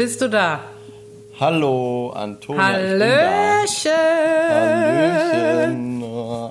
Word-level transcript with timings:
Bist 0.00 0.22
du 0.22 0.30
da? 0.30 0.60
Hallo, 1.38 2.10
Antonia. 2.16 2.62
Hallöchen. 2.62 3.92
Hallöchen. 4.48 6.00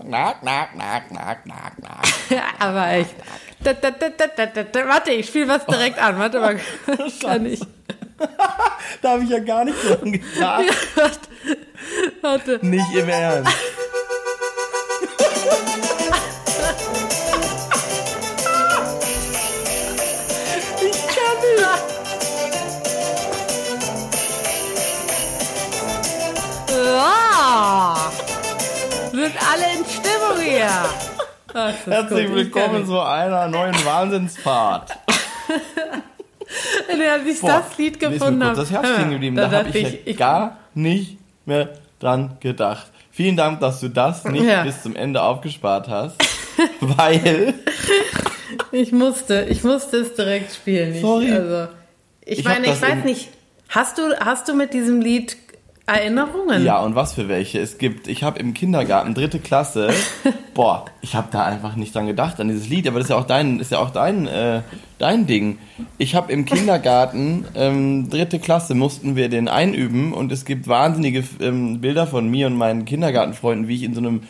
Knack, 0.05 0.41
knack, 0.41 0.73
knack, 0.73 1.07
knack, 1.09 1.43
knack, 1.45 1.75
knack. 1.77 2.05
Aber 2.59 2.89
echt. 2.89 3.15
Da, 3.63 3.73
da, 3.73 3.89
da. 3.89 4.87
Warte, 4.87 5.13
ich 5.13 5.25
spiele 5.25 5.47
was 5.47 5.65
direkt 5.65 5.97
an. 5.97 6.19
Warte 6.19 6.39
mal. 6.39 6.59
Kann 7.23 7.47
ich. 7.47 7.61
Da 9.01 9.13
habe 9.13 9.23
ich 9.23 9.31
ja 9.31 9.39
gar 9.39 9.65
nicht 9.65 9.77
dran 9.83 10.11
gedacht. 10.11 11.19
Warte. 12.21 12.59
Nicht 12.61 12.93
im 12.93 13.09
Ernst. 13.09 13.51
Ist 30.37 31.87
Herzlich. 31.87 32.25
Ich 32.29 32.33
willkommen 32.35 32.85
zu 32.85 32.99
einer 32.99 33.47
neuen 33.47 33.73
Wahnsinnsfahrt. 33.85 34.97
nicht. 36.95 37.09
Als 37.09 37.25
ich 37.27 37.41
das 37.41 37.77
Lied 37.77 37.99
gefunden 37.99 38.43
habe. 38.43 38.55
das 38.55 38.69
Herz 38.71 38.87
stehen 38.93 39.09
geblieben. 39.11 39.35
Da, 39.35 39.49
habe 39.49 39.63
dachte 39.65 39.77
ich, 39.77 40.05
ja 40.05 40.13
gar 40.13 40.57
nicht 40.73 41.17
mehr 41.45 41.69
dran 41.99 42.37
gedacht. 42.39 42.87
Vielen 43.11 43.35
Dank, 43.35 43.59
dass 43.59 43.79
du 43.79 43.89
das 43.89 44.23
nicht 44.25 44.43
Ja. 44.45 44.63
bis 44.63 44.83
zum 44.83 44.95
Ende 44.95 45.21
aufgespart 45.21 45.87
hast. 45.89 46.15
weil 46.81 47.53
Ich 48.71 48.91
musste, 48.91 49.45
ich 49.49 49.63
musste 49.63 49.97
es 49.97 50.13
direkt 50.13 50.53
spielen. 50.53 50.93
Ich, 50.95 51.01
Sorry. 51.01 51.31
Also, 51.31 51.67
ich, 52.21 52.39
Ich 52.39 52.45
meine, 52.45 52.67
ich 52.67 52.81
weiß 52.81 53.03
nicht. 53.03 53.29
Hast 53.69 53.97
du, 53.97 54.15
hast 54.19 54.47
du 54.47 54.53
mit 54.53 54.73
diesem 54.73 55.01
Lied 55.01 55.37
Erinnerungen? 55.89 56.63
Ja, 56.63 56.79
und 56.79 56.95
was 56.95 57.13
für 57.13 57.27
welche? 57.27 57.59
Es 57.59 57.77
gibt, 57.77 58.07
ich 58.07 58.23
habe 58.23 58.39
im 58.39 58.53
Kindergarten, 58.53 59.13
dritte 59.13 59.39
Klasse, 59.39 59.89
boah, 60.53 60.85
ich 61.01 61.15
habe 61.15 61.29
da 61.31 61.43
einfach 61.45 61.75
nicht 61.75 61.95
dran 61.95 62.07
gedacht, 62.07 62.39
an 62.39 62.47
dieses 62.47 62.69
Lied, 62.69 62.87
aber 62.87 62.99
das 62.99 63.05
ist 63.05 63.09
ja 63.09 63.17
auch 63.17 63.27
dein, 63.27 63.59
ist 63.59 63.71
ja 63.71 63.79
auch 63.79 63.89
dein, 63.89 64.27
äh, 64.27 64.61
dein 64.97 65.25
Ding. 65.25 65.57
Ich 65.97 66.15
habe 66.15 66.31
im 66.31 66.45
Kindergarten, 66.45 67.45
ähm, 67.55 68.09
dritte 68.09 68.39
Klasse, 68.39 68.75
mussten 68.75 69.15
wir 69.15 69.29
den 69.29 69.47
einüben 69.47 70.13
und 70.13 70.31
es 70.31 70.45
gibt 70.45 70.67
wahnsinnige 70.67 71.23
ähm, 71.41 71.81
Bilder 71.81 72.07
von 72.07 72.29
mir 72.29 72.47
und 72.47 72.55
meinen 72.55 72.85
Kindergartenfreunden, 72.85 73.67
wie 73.67 73.75
ich 73.75 73.83
in 73.83 73.93
so 73.93 74.01
einem 74.01 74.23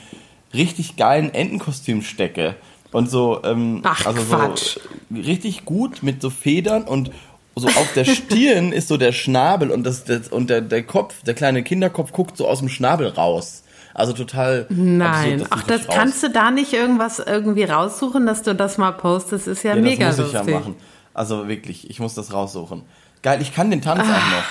richtig 0.54 0.96
geilen 0.96 1.34
Entenkostüm 1.34 2.02
stecke. 2.02 2.56
Und 2.92 3.10
so, 3.10 3.42
ähm, 3.44 3.82
Ach, 3.84 4.06
also 4.06 4.22
Quatsch. 4.22 4.80
so 5.10 5.22
richtig 5.22 5.66
gut 5.66 6.02
mit 6.02 6.22
so 6.22 6.30
Federn 6.30 6.84
und 6.84 7.12
so 7.60 7.68
auf 7.68 7.94
der 7.94 8.06
Stirn 8.06 8.72
ist 8.72 8.88
so 8.88 8.98
der 8.98 9.12
Schnabel 9.12 9.70
und 9.72 9.84
das, 9.84 10.04
das 10.06 10.28
und 10.30 10.50
der, 10.50 10.62
der 10.62 10.84
Kopf, 10.84 11.22
der 11.24 11.34
kleine 11.36 11.64
Kinderkopf 11.64 12.12
guckt 12.12 12.36
so 12.38 12.48
aus 12.48 12.60
dem 12.60 12.70
Schnabel 12.70 13.08
raus. 13.08 13.64
Also 13.94 14.14
total. 14.14 14.66
Nein, 14.70 15.42
absurd, 15.42 15.48
ach, 15.52 15.64
das 15.64 15.78
nicht 15.82 15.90
kannst 15.92 16.24
du 16.24 16.30
da 16.30 16.52
nicht 16.52 16.74
irgendwas 16.74 17.20
irgendwie 17.20 17.64
raussuchen, 17.64 18.26
dass 18.26 18.44
du 18.44 18.56
das 18.56 18.78
mal 18.78 18.92
postest? 18.92 19.48
Ist 19.48 19.64
ja, 19.64 19.76
Ja, 19.76 19.82
mega 19.82 20.08
das 20.08 20.18
muss 20.18 20.28
ich 20.28 20.34
lustig. 20.34 20.54
ja 20.54 20.60
machen. 20.60 20.76
Also 21.14 21.48
wirklich, 21.48 21.90
ich 21.90 22.00
muss 22.00 22.14
das 22.14 22.32
raussuchen. 22.34 22.84
Geil, 23.22 23.42
ich 23.42 23.54
kann 23.54 23.70
den 23.72 23.82
Tanz 23.82 24.02
auch 24.04 24.06
noch. 24.08 24.44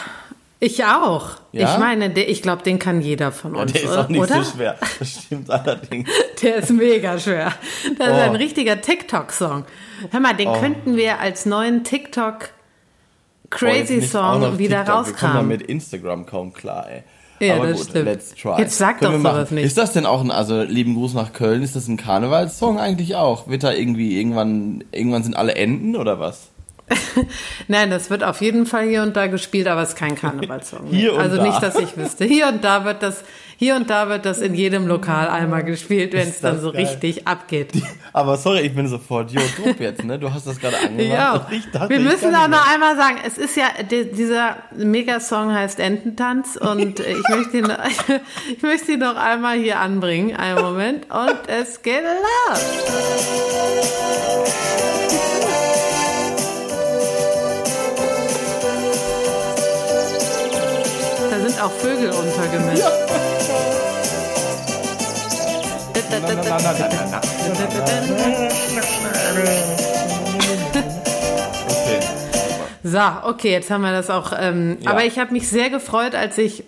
Ich 0.61 0.85
auch. 0.85 1.37
Ja? 1.53 1.73
Ich 1.73 1.79
meine, 1.79 2.11
der, 2.11 2.29
ich 2.29 2.43
glaube, 2.43 2.65
den 2.65 2.81
kann 2.81 3.01
jeder 3.01 3.31
von 3.31 3.55
Ja, 3.55 3.63
uns, 3.63 3.73
der 3.73 3.83
ist 3.85 3.97
auch 3.97 4.09
nicht 4.09 4.21
oder? 4.21 4.43
so 4.43 4.57
schwer. 4.57 4.77
Das 4.99 5.09
stimmt 5.25 5.49
allerdings. 5.51 6.11
Der 6.43 6.57
ist 6.57 6.71
mega 6.71 7.19
schwer. 7.19 7.53
Das 7.97 8.09
ist 8.09 8.13
Oh. 8.15 8.17
ein 8.17 8.35
richtiger 8.37 8.81
TikTok-Song. 8.81 9.65
Hör 10.11 10.21
mal, 10.21 10.35
den 10.35 10.53
könnten 10.55 10.97
wir 10.97 11.21
als 11.21 11.47
neuen 11.47 11.85
TikTok 11.85 12.51
Boah, 12.51 12.51
jetzt 12.51 12.51
nicht 12.51 12.57
auch 13.38 13.38
Crazy 13.51 14.03
Song 14.03 14.59
wieder 14.59 14.85
TikTok. 14.85 15.07
Wir 15.07 15.15
kommen 15.15 15.49
mit 15.49 15.63
Instagram 15.63 16.27
kaum 16.27 16.53
klar, 16.53 16.87
ey. 16.91 17.03
Ja, 17.41 17.57
Aber 17.57 17.69
das 17.69 17.79
gut, 17.79 17.91
stimmt. 17.91 18.05
let's 18.07 18.35
try. 18.35 18.59
Jetzt 18.59 18.79
sag 18.79 18.99
Können 18.99 19.23
doch 19.23 19.31
sowas 19.31 19.51
nicht. 19.53 19.65
Ist 19.65 19.79
das 19.79 19.93
denn 19.93 20.07
auch 20.07 20.21
ein, 20.21 20.31
also 20.31 20.63
lieben 20.63 20.95
Gruß 20.95 21.15
nach 21.15 21.33
Köln, 21.33 21.63
ist 21.63 21.77
das 21.77 21.87
ein 21.87 21.97
Karnevalssong 21.97 22.79
eigentlich 22.81 23.15
auch? 23.15 23.49
Wird 23.49 23.63
da 23.63 23.73
irgendwie, 23.73 24.19
irgendwann, 24.19 24.83
irgendwann 24.91 25.23
sind 25.23 25.37
alle 25.37 25.55
Enden 25.55 25.95
oder 25.95 26.19
was? 26.19 26.49
Nein, 27.69 27.91
das 27.91 28.11
wird 28.11 28.25
auf 28.25 28.41
jeden 28.41 28.67
Fall 28.67 28.89
hier 28.89 29.03
und 29.03 29.15
da 29.15 29.27
gespielt, 29.27 29.69
aber 29.69 29.83
es 29.83 29.91
ist 29.91 29.97
kein 29.97 30.15
Karnevalssong. 30.15 30.87
Hier 30.91 31.15
und 31.15 31.21
also 31.21 31.37
da. 31.37 31.43
nicht, 31.43 31.63
dass 31.63 31.77
ich 31.77 31.97
wüsste. 31.99 32.25
Hier 32.25 32.49
und 32.49 32.65
da 32.65 32.87
wird 32.87 33.03
das, 33.03 33.25
hier 33.61 33.75
und 33.75 33.91
da 33.91 34.09
wird 34.09 34.25
das 34.25 34.39
in 34.39 34.55
jedem 34.55 34.87
Lokal 34.87 35.29
einmal 35.29 35.65
gespielt, 35.65 36.13
wenn 36.13 36.29
es 36.29 36.41
dann 36.41 36.61
so 36.61 36.71
geil. 36.71 36.83
richtig 36.87 37.27
abgeht. 37.27 37.73
Aber 38.13 38.37
sorry, 38.37 38.61
ich 38.61 38.73
bin 38.73 38.87
sofort 38.87 39.33
YouTube 39.33 39.81
jetzt, 39.81 40.05
ne? 40.05 40.17
Du 40.17 40.33
hast 40.33 40.47
das 40.47 40.61
gerade 40.61 40.79
angemacht. 40.79 41.09
Ja, 41.13 41.47
ich 41.51 41.69
dachte, 41.73 41.89
wir 41.91 41.99
müssen 41.99 42.33
auch 42.37 42.47
noch 42.47 42.73
einmal 42.73 42.97
sagen, 42.97 43.17
es 43.27 43.37
ist 43.37 43.57
ja, 43.57 43.65
die, 43.91 44.13
dieser 44.13 44.59
Megasong 44.77 45.53
heißt 45.53 45.81
Ententanz 45.81 46.55
und 46.57 47.01
ich 47.01 47.29
möchte 47.31 47.59
ihn, 47.59 47.65
noch- 47.65 47.79
ich 48.57 48.63
möchte 48.63 48.93
ihn 48.93 49.01
noch 49.01 49.17
einmal 49.17 49.59
hier 49.59 49.81
anbringen, 49.81 50.37
einen 50.37 50.61
Moment, 50.61 51.07
und 51.11 51.39
es 51.49 51.83
geht 51.83 52.03
los. 52.05 53.69
Da 61.31 61.39
sind 61.49 61.61
auch 61.63 61.71
Vögel 61.73 62.11
untergemischt. 62.11 62.83
Na, 62.83 63.28
Okay. 71.65 72.01
So, 72.83 73.01
okay, 73.25 73.51
jetzt 73.53 73.71
haben 73.71 73.83
wir 73.83 73.93
das 73.93 74.11
auch. 74.11 74.33
Ähm, 74.39 74.79
Ja. 74.81 74.91
Aber 74.93 75.05
ich 75.05 75.19
habe 75.19 75.33
mich 75.33 75.49
sehr 75.49 75.71
gefreut, 75.71 76.15
als 76.15 76.39
ich, 76.39 76.65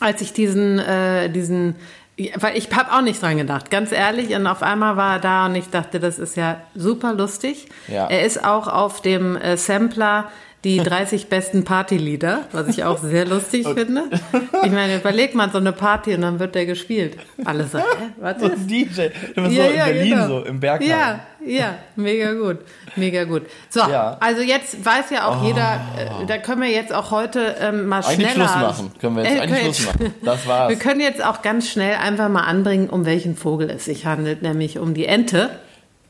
als 0.00 0.20
ich 0.20 0.32
diesen, 0.32 0.78
äh, 0.78 1.30
diesen, 1.30 1.76
weil 2.36 2.56
ich 2.56 2.68
habe 2.74 2.92
auch 2.92 3.02
nicht 3.02 3.22
dran 3.22 3.36
gedacht, 3.36 3.70
ganz 3.70 3.92
ehrlich. 3.92 4.34
Und 4.34 4.46
auf 4.46 4.62
einmal 4.62 4.96
war 4.96 5.14
er 5.14 5.20
da 5.20 5.46
und 5.46 5.54
ich 5.54 5.70
dachte, 5.70 6.00
das 6.00 6.18
ist 6.18 6.36
ja 6.36 6.60
super 6.74 7.12
lustig. 7.12 7.68
Ja. 7.88 8.06
Er 8.08 8.24
ist 8.24 8.44
auch 8.44 8.66
auf 8.66 9.00
dem 9.02 9.36
äh, 9.36 9.56
Sampler 9.56 10.30
die 10.66 10.78
30 10.82 11.28
besten 11.28 11.64
Partylieder, 11.64 12.40
was 12.52 12.66
ich 12.68 12.82
auch 12.84 12.98
sehr 12.98 13.24
lustig 13.24 13.66
finde. 13.66 14.02
Ich 14.64 14.72
meine, 14.72 14.96
überleg 14.96 15.34
mal 15.34 15.48
so 15.50 15.58
eine 15.58 15.72
Party 15.72 16.14
und 16.14 16.22
dann 16.22 16.40
wird 16.40 16.54
der 16.56 16.66
gespielt. 16.66 17.16
Alle 17.44 17.66
so, 17.66 17.78
was 18.20 18.40
So 18.40 18.46
ist 18.48 18.58
ein 18.58 18.66
DJ. 18.68 19.02
Du 19.34 19.42
bist 19.42 19.54
so 19.56 19.62
in 19.62 19.74
Berlin, 19.76 20.10
genau. 20.10 20.26
so 20.26 20.44
im 20.44 20.58
Berghain. 20.60 20.88
Ja, 20.88 21.20
ja, 21.46 21.74
mega 21.94 22.32
gut, 22.32 22.58
mega 22.96 23.22
gut. 23.24 23.42
So, 23.70 23.80
Ja. 23.80 24.16
also 24.18 24.42
jetzt 24.42 24.84
weiß 24.84 25.10
ja 25.10 25.28
auch 25.28 25.44
jeder, 25.44 25.80
äh, 25.96 26.26
da 26.26 26.38
können 26.38 26.62
wir 26.62 26.70
jetzt 26.70 26.92
auch 26.92 27.12
heute 27.12 27.54
ähm, 27.60 27.86
mal 27.86 28.02
Eigentlich 28.04 28.32
schneller. 28.32 28.48
Schluss 28.48 28.60
machen. 28.62 28.92
Können 29.00 29.16
wir 29.16 29.22
jetzt 29.24 29.36
Äh, 29.36 29.40
eigentlich 29.42 29.62
Schluss 29.78 29.86
machen. 29.86 30.14
Das 30.22 30.46
war's. 30.48 30.68
Wir 30.70 30.76
können 30.76 31.00
jetzt 31.00 31.24
auch 31.24 31.42
ganz 31.42 31.68
schnell 31.70 31.94
einfach 31.96 32.28
mal 32.28 32.42
anbringen, 32.42 32.90
um 32.90 33.06
welchen 33.06 33.36
Vogel 33.36 33.70
es 33.70 33.84
sich 33.84 34.04
handelt, 34.04 34.42
nämlich 34.42 34.78
um 34.80 34.94
die 34.94 35.06
Ente. 35.06 35.50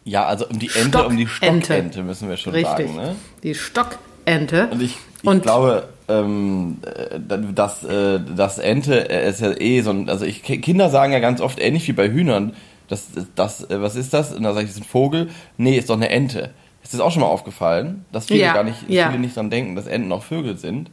Ja, 0.04 0.24
also 0.24 0.46
um 0.46 0.58
die 0.58 0.70
Ente, 0.74 1.04
um 1.04 1.16
die 1.16 1.26
Stockente. 1.26 1.66
Stockente 1.66 2.02
müssen 2.04 2.28
wir 2.30 2.36
schon 2.38 2.52
Richtig. 2.54 2.86
sagen, 2.88 2.94
ne? 2.96 3.16
Die 3.42 3.54
Stockente. 3.54 3.98
Und 4.28 4.82
ich, 4.82 4.96
ich 5.22 5.28
Und- 5.28 5.42
glaube, 5.42 5.88
ähm, 6.08 6.78
äh, 6.84 7.18
dass 7.54 7.84
äh, 7.84 8.20
das 8.36 8.58
Ente 8.58 9.08
äh, 9.10 9.28
ist 9.28 9.40
ja 9.40 9.52
eh 9.58 9.80
so 9.80 9.90
ein, 9.90 10.08
also 10.08 10.24
ich 10.24 10.42
Kinder 10.42 10.90
sagen 10.90 11.12
ja 11.12 11.18
ganz 11.20 11.40
oft 11.40 11.58
ähnlich 11.60 11.86
wie 11.88 11.92
bei 11.92 12.08
Hühnern, 12.10 12.54
das 12.88 13.06
das 13.34 13.68
äh, 13.70 13.80
was 13.80 13.96
ist 13.96 14.12
das? 14.14 14.32
Und 14.32 14.42
dann 14.44 14.54
sage 14.54 14.64
ich, 14.66 14.70
das 14.70 14.78
ist 14.78 14.84
ein 14.84 14.88
Vogel. 14.88 15.28
Nee, 15.56 15.76
ist 15.78 15.90
doch 15.90 15.96
eine 15.96 16.08
Ente. 16.10 16.50
Ist 16.82 16.92
das 16.94 17.00
auch 17.00 17.10
schon 17.10 17.22
mal 17.22 17.28
aufgefallen, 17.28 18.04
dass 18.12 18.26
viele 18.26 18.40
Ja, 18.40 18.52
gar 18.54 18.62
nicht 18.62 18.88
ja. 18.88 19.08
viele 19.08 19.18
nicht 19.20 19.36
dran 19.36 19.50
denken, 19.50 19.74
dass 19.74 19.86
Enten 19.88 20.12
auch 20.12 20.22
Vögel 20.22 20.56
sind? 20.56 20.90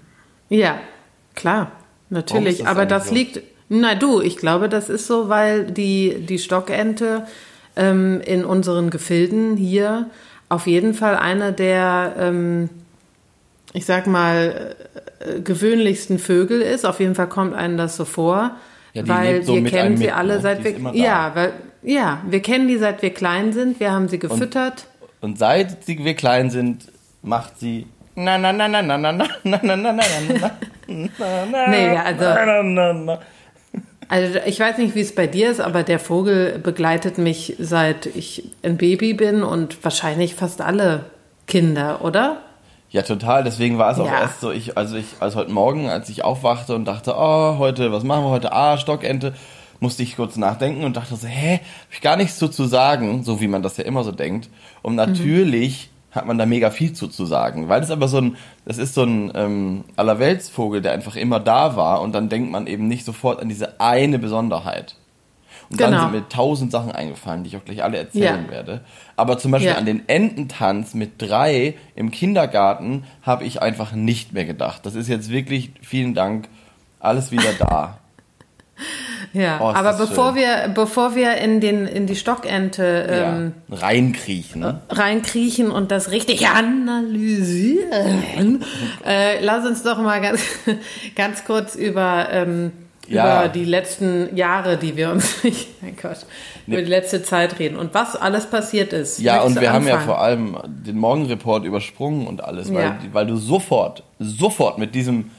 Ja, 0.49 0.79
klar, 1.35 1.71
natürlich. 2.09 2.59
das 2.59 2.67
Aber 2.67 2.85
das 2.87 3.09
so? 3.09 3.13
liegt, 3.13 3.41
na 3.69 3.93
du, 3.93 4.19
ich 4.21 4.37
glaube, 4.37 4.69
das 4.69 4.89
ist 4.89 5.05
so, 5.05 5.29
weil 5.29 5.65
die, 5.65 6.25
die 6.27 6.39
Stockente 6.39 7.27
ähm, 7.75 8.21
in 8.25 8.43
unseren 8.45 8.89
Gefilden 8.89 9.55
hier 9.57 10.09
auf 10.49 10.65
jeden 10.65 10.95
Fall 10.95 11.15
eine 11.15 11.53
der, 11.53 12.15
ähm, 12.19 12.69
ich 13.71 13.85
sag 13.85 14.07
mal, 14.07 14.75
äh, 15.19 15.39
gewöhnlichsten 15.41 16.19
Vögel 16.19 16.61
ist. 16.61 16.85
Auf 16.85 16.99
jeden 16.99 17.15
Fall 17.15 17.29
kommt 17.29 17.53
einem 17.53 17.77
das 17.77 17.95
so 17.95 18.05
vor. 18.05 18.51
Ja, 18.93 19.07
weil 19.07 19.43
so 19.43 19.55
wir 19.55 19.63
kennen 19.63 19.97
sie 19.97 20.05
mit, 20.05 20.15
alle 20.15 20.35
ne? 20.35 20.41
seit 20.41 20.63
wir 20.63 20.93
ja, 20.93 21.31
weil 21.33 21.53
ja, 21.81 22.21
wir 22.29 22.41
kennen 22.41 22.67
die 22.67 22.77
seit 22.77 23.01
wir 23.01 23.09
klein 23.09 23.51
sind. 23.51 23.79
Wir 23.79 23.91
haben 23.91 24.07
sie 24.07 24.19
gefüttert. 24.19 24.85
Und 25.21 25.39
seit 25.39 25.83
sie, 25.85 26.03
wir 26.03 26.13
klein 26.13 26.49
sind, 26.49 26.91
macht 27.21 27.59
sie 27.59 27.87
na 28.15 28.37
na 28.37 28.53
na 28.53 28.67
na 28.67 28.81
na 28.83 28.97
na 28.97 29.11
na 29.11 29.27
na 29.43 29.57
na 29.57 29.75
na 29.75 29.75
na 29.75 29.91
na 29.91 30.03
na 30.37 30.51
na 31.45 31.67
Nee, 31.67 31.97
also- 31.97 32.23
na 32.23 32.63
na 32.63 32.93
na 32.93 33.19
Also 34.09 34.39
ich 34.45 34.59
weiß 34.59 34.77
nicht, 34.77 34.93
wie 34.93 35.01
es 35.01 35.15
bei 35.15 35.25
dir 35.25 35.49
ist, 35.49 35.59
aber 35.59 35.81
der 35.81 35.97
Vogel 35.97 36.59
begleitet 36.59 37.17
mich 37.17 37.55
seit 37.57 38.05
ich 38.05 38.51
ein 38.61 38.77
Baby 38.77 39.13
bin 39.13 39.41
und 39.41 39.83
wahrscheinlich 39.83 40.35
fast 40.35 40.61
alle 40.61 41.05
Kinder, 41.47 42.03
oder? 42.03 42.37
Ja, 42.93 43.01
total. 43.01 43.43
Deswegen 43.43 43.79
war 43.79 43.91
es 43.91 43.99
auch 43.99 44.05
Ja. 44.05 44.21
erst 44.21 44.39
so, 44.39 44.51
ich, 44.51 44.77
also 44.77 44.95
ich, 44.95 45.07
als 45.19 45.35
heute 45.35 45.51
Morgen, 45.51 45.89
als 45.89 46.09
ich 46.09 46.23
aufwachte 46.23 46.75
und 46.75 46.85
dachte, 46.85 47.15
oh, 47.17 47.57
heute, 47.57 47.91
was 47.91 48.03
machen 48.03 48.23
wir 48.23 48.29
heute? 48.29 48.53
Ah, 48.53 48.77
Stockente, 48.77 49.33
musste 49.79 50.03
ich 50.03 50.15
kurz 50.15 50.37
nachdenken 50.37 50.83
und 50.83 50.95
dachte 50.95 51.15
so, 51.15 51.27
hä, 51.27 51.55
hab 51.55 51.91
ich 51.91 52.01
gar 52.01 52.15
nichts 52.15 52.37
so 52.37 52.47
zu 52.47 52.65
sagen, 52.65 53.23
so 53.23 53.41
wie 53.41 53.47
man 53.47 53.63
das 53.63 53.77
ja 53.77 53.83
immer 53.83 54.03
so 54.03 54.11
denkt. 54.11 54.47
Und 54.83 54.93
natürlich 54.95 55.89
hat 56.11 56.27
man 56.27 56.37
da 56.37 56.45
mega 56.45 56.69
viel 56.69 56.93
zu, 56.93 57.07
zu 57.07 57.25
sagen. 57.25 57.67
Weil 57.67 57.81
das 57.81 57.89
aber 57.89 58.07
so 58.07 58.19
ein, 58.19 58.37
das 58.65 58.77
ist 58.77 58.93
so 58.93 59.01
ein 59.01 59.31
ähm, 59.33 59.83
Allerweltsvogel, 59.95 60.81
der 60.81 60.91
einfach 60.91 61.15
immer 61.15 61.39
da 61.39 61.75
war 61.75 61.99
und 62.01 62.13
dann 62.13 62.29
denkt 62.29 62.51
man 62.51 62.67
eben 62.67 62.87
nicht 62.87 63.05
sofort 63.05 63.41
an 63.41 63.49
diese 63.49 63.81
eine 63.81 64.19
Besonderheit. 64.19 64.95
Und 65.73 65.79
genau. 65.79 65.91
dann 65.91 66.01
sind 66.01 66.11
mir 66.11 66.29
tausend 66.29 66.71
Sachen 66.71 66.91
eingefallen, 66.91 67.43
die 67.43 67.49
ich 67.49 67.57
auch 67.57 67.65
gleich 67.65 67.83
alle 67.83 67.97
erzählen 67.97 68.45
ja. 68.45 68.51
werde. 68.51 68.81
Aber 69.15 69.39
zum 69.39 69.49
Beispiel 69.49 69.71
ja. 69.71 69.77
an 69.77 69.87
den 69.87 70.07
Ententanz 70.07 70.93
mit 70.93 71.13
drei 71.19 71.73
im 71.95 72.11
Kindergarten 72.11 73.05
habe 73.23 73.43
ich 73.43 73.59
einfach 73.59 73.91
nicht 73.93 74.33
mehr 74.33 74.45
gedacht. 74.45 74.85
Das 74.85 74.93
ist 74.93 75.09
jetzt 75.09 75.31
wirklich, 75.31 75.71
vielen 75.81 76.13
Dank, 76.13 76.47
alles 76.99 77.31
wieder 77.31 77.53
da. 77.57 77.97
Ja, 79.33 79.59
oh, 79.61 79.71
aber 79.73 79.93
bevor 79.93 80.35
wir, 80.35 80.69
bevor 80.75 81.15
wir 81.15 81.37
in, 81.37 81.59
den, 81.59 81.87
in 81.87 82.05
die 82.05 82.15
Stockente 82.15 83.07
ähm, 83.09 83.53
ja, 83.67 83.77
reinkriechen, 83.77 84.61
ne? 84.61 84.81
reinkriechen 84.89 85.71
und 85.71 85.89
das 85.89 86.11
richtig 86.11 86.47
analysieren, 86.47 87.83
äh, 89.05 89.43
lass 89.43 89.65
uns 89.65 89.81
doch 89.81 89.97
mal 89.99 90.21
ganz, 90.21 90.41
ganz 91.15 91.45
kurz 91.45 91.73
über, 91.73 92.27
ähm, 92.31 92.73
ja. 93.07 93.41
über 93.41 93.49
die 93.49 93.65
letzten 93.65 94.35
Jahre, 94.35 94.77
die 94.77 94.95
wir 94.95 95.11
uns, 95.11 95.35
mein 95.81 95.95
Gott, 96.01 96.25
über 96.67 96.81
die 96.81 96.89
letzte 96.89 97.23
Zeit 97.23 97.59
reden 97.59 97.77
und 97.77 97.93
was 97.93 98.15
alles 98.15 98.45
passiert 98.45 98.93
ist. 98.93 99.19
Ja, 99.19 99.41
und 99.41 99.59
wir 99.59 99.69
anfangen? 99.69 99.91
haben 99.91 99.99
ja 99.99 99.99
vor 99.99 100.21
allem 100.21 100.57
den 100.65 100.97
Morgenreport 100.97 101.65
übersprungen 101.65 102.27
und 102.27 102.43
alles, 102.43 102.73
weil, 102.73 102.83
ja. 102.83 102.97
weil 103.11 103.27
du 103.27 103.35
sofort, 103.35 104.03
sofort 104.19 104.77
mit 104.77 104.95
diesem 104.95 105.31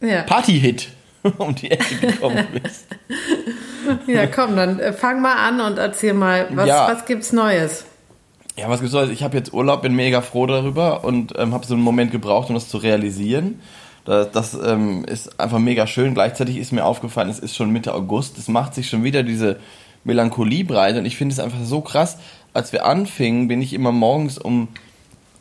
ja. 0.00 0.22
Party-Hit 0.22 0.88
um 1.38 1.54
die 1.54 1.70
Ecke 1.70 1.94
gekommen 1.96 2.46
bist. 2.62 2.86
ja, 4.06 4.26
komm, 4.26 4.56
dann 4.56 4.78
äh, 4.78 4.92
fang 4.92 5.20
mal 5.20 5.34
an 5.34 5.60
und 5.60 5.78
erzähl 5.78 6.14
mal, 6.14 6.48
was, 6.52 6.68
ja. 6.68 6.88
was 6.88 7.04
gibt's 7.06 7.32
Neues? 7.32 7.84
Ja, 8.56 8.68
was 8.68 8.80
gibt's 8.80 8.94
Neues? 8.94 9.10
Ich 9.10 9.22
habe 9.22 9.36
jetzt 9.36 9.52
Urlaub, 9.52 9.82
bin 9.82 9.94
mega 9.94 10.20
froh 10.20 10.46
darüber 10.46 11.04
und 11.04 11.32
ähm, 11.38 11.54
habe 11.54 11.66
so 11.66 11.74
einen 11.74 11.82
Moment 11.82 12.10
gebraucht, 12.10 12.48
um 12.48 12.54
das 12.54 12.68
zu 12.68 12.78
realisieren. 12.78 13.60
Das, 14.08 14.30
das 14.30 14.54
ähm, 14.54 15.04
ist 15.04 15.38
einfach 15.38 15.58
mega 15.58 15.86
schön. 15.86 16.14
Gleichzeitig 16.14 16.56
ist 16.56 16.72
mir 16.72 16.86
aufgefallen, 16.86 17.28
es 17.28 17.38
ist 17.38 17.54
schon 17.54 17.70
Mitte 17.70 17.92
August. 17.94 18.38
Es 18.38 18.48
macht 18.48 18.74
sich 18.74 18.88
schon 18.88 19.04
wieder 19.04 19.22
diese 19.22 19.56
Melancholie 20.02 20.64
breit 20.64 20.96
und 20.96 21.04
ich 21.04 21.18
finde 21.18 21.34
es 21.34 21.38
einfach 21.38 21.62
so 21.62 21.82
krass. 21.82 22.16
Als 22.54 22.72
wir 22.72 22.86
anfingen, 22.86 23.48
bin 23.48 23.60
ich 23.60 23.74
immer 23.74 23.92
morgens 23.92 24.38
um 24.38 24.68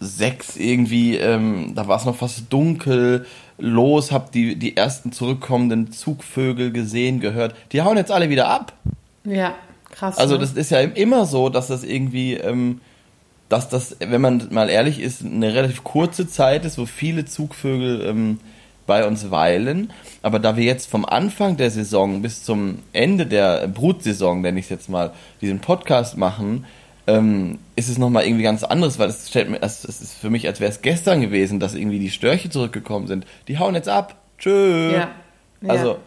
sechs 0.01 0.57
irgendwie, 0.57 1.15
ähm, 1.15 1.75
da 1.75 1.87
war 1.87 1.97
es 1.97 2.03
noch 2.03 2.17
fast 2.17 2.51
dunkel, 2.51 3.25
los, 3.57 4.11
hab 4.11 4.33
die, 4.33 4.57
die 4.57 4.75
ersten 4.75 5.13
zurückkommenden 5.13 5.93
Zugvögel 5.93 6.73
gesehen, 6.73 7.21
gehört. 7.21 7.55
Die 7.71 7.83
hauen 7.83 7.95
jetzt 7.95 8.11
alle 8.11 8.29
wieder 8.29 8.49
ab. 8.49 8.73
Ja, 9.23 9.55
krass. 9.91 10.17
Also 10.17 10.33
ne? 10.33 10.41
das 10.41 10.51
ist 10.51 10.71
ja 10.71 10.81
immer 10.81 11.25
so, 11.25 11.47
dass 11.47 11.67
das 11.67 11.85
irgendwie, 11.85 12.33
ähm, 12.33 12.81
dass 13.47 13.69
das, 13.69 13.95
wenn 14.01 14.19
man 14.19 14.49
mal 14.51 14.69
ehrlich 14.69 14.99
ist, 14.99 15.23
eine 15.23 15.53
relativ 15.53 15.85
kurze 15.85 16.27
Zeit 16.27 16.65
ist, 16.65 16.77
wo 16.77 16.85
viele 16.85 17.23
Zugvögel 17.23 18.05
ähm, 18.05 18.39
bei 18.87 19.05
uns 19.05 19.29
weilen. 19.29 19.91
Aber 20.23 20.39
da 20.39 20.57
wir 20.57 20.63
jetzt 20.63 20.89
vom 20.89 21.05
Anfang 21.05 21.57
der 21.57 21.69
Saison 21.69 22.23
bis 22.23 22.43
zum 22.43 22.79
Ende 22.93 23.27
der 23.27 23.67
Brutsaison, 23.67 24.41
nenne 24.41 24.59
ich 24.59 24.65
es 24.65 24.69
jetzt 24.69 24.89
mal, 24.89 25.13
diesen 25.41 25.59
Podcast 25.59 26.17
machen, 26.17 26.65
ähm, 27.05 27.59
ist 27.75 27.89
es 27.89 27.97
nochmal 27.97 28.25
irgendwie 28.25 28.43
ganz 28.43 28.63
anderes, 28.63 28.99
weil 28.99 29.09
es 29.09 29.29
stellt 29.29 29.49
mir, 29.49 29.61
es 29.61 29.85
ist 29.85 30.15
für 30.15 30.29
mich, 30.29 30.47
als 30.47 30.59
wäre 30.59 30.71
es 30.71 30.81
gestern 30.81 31.21
gewesen, 31.21 31.59
dass 31.59 31.75
irgendwie 31.75 31.99
die 31.99 32.09
Störche 32.09 32.49
zurückgekommen 32.49 33.07
sind. 33.07 33.25
Die 33.47 33.59
hauen 33.59 33.75
jetzt 33.75 33.89
ab. 33.89 34.15
Tschö. 34.37 34.91
Ja. 34.91 35.09
ja. 35.61 35.69
Also, 35.69 35.97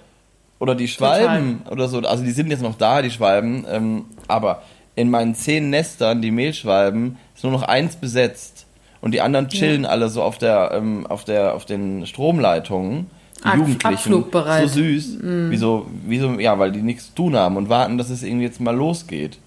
oder 0.58 0.74
die 0.74 0.88
Schwalben 0.88 1.60
Total. 1.60 1.72
oder 1.72 1.88
so, 1.88 2.00
also 2.00 2.22
die 2.22 2.32
sind 2.32 2.50
jetzt 2.50 2.62
noch 2.62 2.76
da, 2.76 3.00
die 3.00 3.10
Schwalben, 3.10 3.64
ähm, 3.68 4.04
aber 4.28 4.62
in 4.94 5.08
meinen 5.08 5.34
zehn 5.34 5.70
Nestern, 5.70 6.20
die 6.20 6.30
Mehlschwalben, 6.30 7.16
ist 7.34 7.44
nur 7.44 7.52
noch 7.52 7.62
eins 7.62 7.96
besetzt. 7.96 8.59
Und 9.00 9.12
die 9.12 9.20
anderen 9.20 9.48
chillen 9.48 9.84
ja. 9.84 9.90
alle 9.90 10.08
so 10.08 10.22
auf 10.22 10.38
der, 10.38 10.72
ähm, 10.74 11.06
auf 11.06 11.24
der, 11.24 11.54
auf 11.54 11.64
den 11.64 12.06
Stromleitungen. 12.06 13.06
Die 13.38 13.44
Ab, 13.44 13.56
Jugendlichen. 13.56 14.12
So 14.12 14.66
süß. 14.66 15.18
Mm. 15.22 15.50
Wie 15.50 15.56
so, 15.56 15.86
wie 16.06 16.18
so, 16.18 16.38
ja, 16.38 16.58
weil 16.58 16.72
die 16.72 16.82
nichts 16.82 17.06
zu 17.06 17.14
tun 17.14 17.36
haben 17.36 17.56
und 17.56 17.70
warten, 17.70 17.96
dass 17.96 18.10
es 18.10 18.22
irgendwie 18.22 18.44
jetzt 18.44 18.60
mal 18.60 18.76
losgeht. 18.76 19.38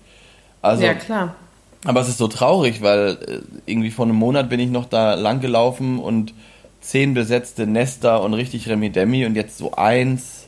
Also, 0.64 0.84
ja, 0.84 0.96
klar. 0.96 1.36
Aber 1.86 2.02
es 2.02 2.10
ist 2.10 2.18
so 2.18 2.28
traurig, 2.28 2.82
weil 2.82 3.18
äh, 3.28 3.40
irgendwie 3.66 3.92
vor 3.92 4.06
einem 4.06 4.16
Monat 4.16 4.50
bin 4.50 4.60
ich 4.60 4.70
noch 4.70 4.86
da 4.86 5.14
lang 5.16 5.42
gelaufen 5.42 6.00
und 6.00 6.34
zehn 6.82 7.14
besetzte 7.14 7.68
Nester 7.68 8.24
und 8.24 8.34
richtig 8.34 8.68
Remi-Demi 8.68 9.26
und 9.26 9.36
jetzt 9.36 9.58
so 9.58 9.74
eins. 9.74 10.48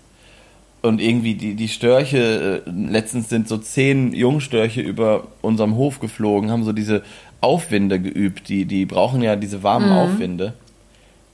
Und 0.81 1.01
irgendwie 1.01 1.33
die, 1.33 1.55
die 1.55 1.67
Störche, 1.67 2.63
äh, 2.65 2.69
letztens 2.69 3.29
sind 3.29 3.47
so 3.47 3.57
zehn 3.57 4.13
Jungstörche 4.13 4.81
über 4.81 5.27
unserem 5.41 5.75
Hof 5.75 5.99
geflogen, 5.99 6.51
haben 6.51 6.63
so 6.63 6.73
diese 6.73 7.03
Aufwinde 7.45 7.99
geübt. 7.99 8.49
Die, 8.49 8.65
die 8.65 8.85
brauchen 8.85 9.21
ja 9.21 9.35
diese 9.35 9.63
warmen 9.63 9.89
mhm. 9.89 9.97
Aufwinde. 9.97 10.53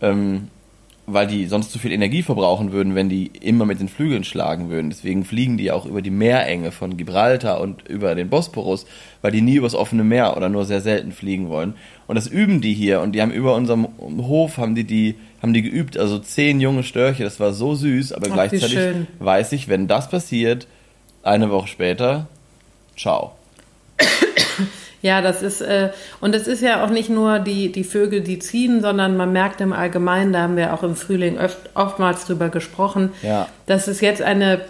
Ähm, 0.02 0.48
weil 1.08 1.28
die 1.28 1.48
sonst 1.48 1.72
zu 1.72 1.80
viel 1.80 1.92
Energie 1.92 2.22
verbrauchen 2.22 2.72
würden, 2.72 2.96
wenn 2.96 3.10
die 3.10 3.32
immer 3.42 3.66
mit 3.66 3.80
den 3.80 3.90
Flügeln 3.90 4.24
schlagen 4.24 4.70
würden. 4.70 4.90
Deswegen 4.90 5.26
fliegen 5.26 5.58
die 5.58 5.72
auch 5.72 5.86
über 5.86 6.02
die 6.02 6.12
Meerenge 6.12 6.72
von 6.72 6.96
Gibraltar 6.96 7.60
und 7.60 7.88
über 7.88 8.16
den 8.16 8.30
Bosporus, 8.30 8.86
weil 9.22 9.32
die 9.32 9.42
nie 9.42 9.56
übers 9.56 9.76
offene 9.76 10.04
Meer 10.04 10.38
oder 10.38 10.50
nur 10.50 10.66
sehr 10.66 10.82
selten 10.82 11.12
fliegen 11.12 11.50
wollen. 11.50 11.74
Und 12.08 12.16
das 12.16 12.28
üben 12.28 12.62
die 12.62 12.74
hier 12.74 13.02
und 13.02 13.14
die 13.14 13.22
haben 13.22 13.32
über 13.32 13.56
unserem 13.56 13.88
Hof 14.00 14.58
haben 14.58 14.76
die 14.76 14.84
die 14.84 15.16
haben 15.42 15.54
die 15.54 15.64
geübt, 15.64 15.98
also 15.98 16.20
zehn 16.20 16.62
junge 16.62 16.84
Störche. 16.84 17.24
Das 17.24 17.40
war 17.40 17.54
so 17.54 17.74
süß, 17.74 18.14
aber 18.14 18.28
Ach, 18.30 18.34
gleichzeitig 18.34 18.78
weiß 19.20 19.54
ich, 19.54 19.68
wenn 19.68 19.88
das 19.88 20.10
passiert, 20.10 20.68
eine 21.24 21.50
Woche 21.50 21.68
später, 21.68 22.28
ciao. 22.96 23.34
Ja, 25.02 25.22
das 25.22 25.42
ist, 25.42 25.62
äh, 25.62 25.90
und 26.20 26.36
es 26.36 26.48
ist 26.48 26.62
ja 26.62 26.84
auch 26.84 26.90
nicht 26.90 27.10
nur 27.10 27.40
die, 27.40 27.72
die 27.72 27.84
Vögel, 27.84 28.22
die 28.22 28.40
ziehen, 28.40 28.82
sondern 28.82 29.18
man 29.18 29.32
merkt 29.34 29.60
im 29.62 29.74
Allgemeinen, 29.74 30.34
da 30.34 30.42
haben 30.42 30.58
wir 30.58 30.74
auch 30.74 30.84
im 30.84 30.96
Frühling 30.96 31.40
oft, 31.40 31.58
oftmals 31.74 32.26
drüber 32.26 32.50
gesprochen, 32.50 33.12
ja. 33.24 33.48
dass 33.66 33.88
es 33.88 34.02
jetzt 34.02 34.22
eine 34.22 34.62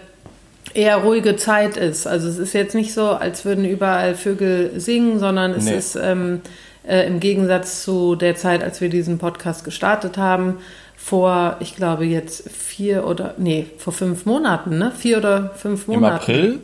eher 0.74 0.96
ruhige 0.98 1.36
Zeit 1.36 1.76
ist. 1.76 2.06
Also 2.06 2.28
es 2.28 2.38
ist 2.38 2.54
jetzt 2.54 2.74
nicht 2.74 2.94
so, 2.94 3.10
als 3.10 3.44
würden 3.44 3.64
überall 3.64 4.14
Vögel 4.14 4.80
singen, 4.80 5.18
sondern 5.18 5.52
es 5.52 5.64
nee. 5.64 5.76
ist 5.76 5.96
ähm, 5.96 6.40
äh, 6.88 7.06
im 7.06 7.20
Gegensatz 7.20 7.82
zu 7.82 8.16
der 8.16 8.34
Zeit, 8.34 8.62
als 8.62 8.80
wir 8.80 8.88
diesen 8.88 9.18
Podcast 9.18 9.64
gestartet 9.64 10.16
haben, 10.16 10.58
vor, 10.96 11.56
ich 11.60 11.76
glaube 11.76 12.04
jetzt 12.04 12.48
vier 12.50 13.06
oder, 13.06 13.34
nee, 13.36 13.66
vor 13.76 13.92
fünf 13.92 14.24
Monaten, 14.24 14.78
ne? 14.78 14.92
Vier 14.96 15.18
oder 15.18 15.50
fünf 15.56 15.88
Monate. 15.88 16.32
Im 16.32 16.38
April? 16.38 16.60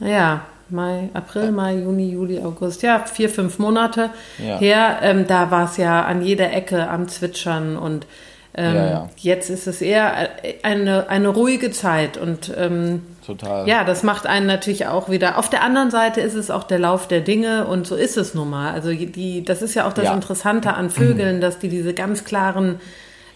Ja, 0.00 0.42
Mai, 0.70 1.08
April, 1.14 1.52
Mai, 1.52 1.76
Juni, 1.76 2.10
Juli, 2.10 2.40
August, 2.40 2.82
ja, 2.82 3.00
vier, 3.00 3.30
fünf 3.30 3.58
Monate 3.58 4.10
ja. 4.38 4.58
her. 4.58 4.98
Ähm, 5.02 5.26
da 5.26 5.50
war 5.50 5.64
es 5.64 5.76
ja 5.76 6.04
an 6.04 6.22
jeder 6.22 6.52
Ecke 6.52 6.88
am 6.88 7.08
Zwitschern 7.08 7.76
und 7.76 8.06
ähm, 8.54 8.74
ja, 8.74 8.90
ja. 8.90 9.10
jetzt 9.16 9.50
ist 9.50 9.66
es 9.66 9.80
eher 9.80 10.30
eine, 10.62 11.08
eine 11.08 11.28
ruhige 11.28 11.70
Zeit 11.70 12.16
und 12.16 12.52
ähm, 12.56 13.02
Total. 13.28 13.68
Ja, 13.68 13.84
das 13.84 14.02
macht 14.02 14.26
einen 14.26 14.46
natürlich 14.46 14.86
auch 14.86 15.10
wieder. 15.10 15.36
Auf 15.36 15.50
der 15.50 15.62
anderen 15.62 15.90
Seite 15.90 16.22
ist 16.22 16.32
es 16.32 16.50
auch 16.50 16.64
der 16.64 16.78
Lauf 16.78 17.08
der 17.08 17.20
Dinge 17.20 17.66
und 17.66 17.86
so 17.86 17.94
ist 17.94 18.16
es 18.16 18.34
nun 18.34 18.48
mal. 18.48 18.72
Also 18.72 18.90
die, 18.90 19.44
das 19.44 19.60
ist 19.60 19.74
ja 19.74 19.86
auch 19.86 19.92
das 19.92 20.10
Interessante 20.14 20.72
an 20.72 20.88
Vögeln, 20.88 21.42
dass 21.42 21.58
die 21.58 21.68
diese 21.68 21.92
ganz 21.92 22.24
klaren 22.24 22.80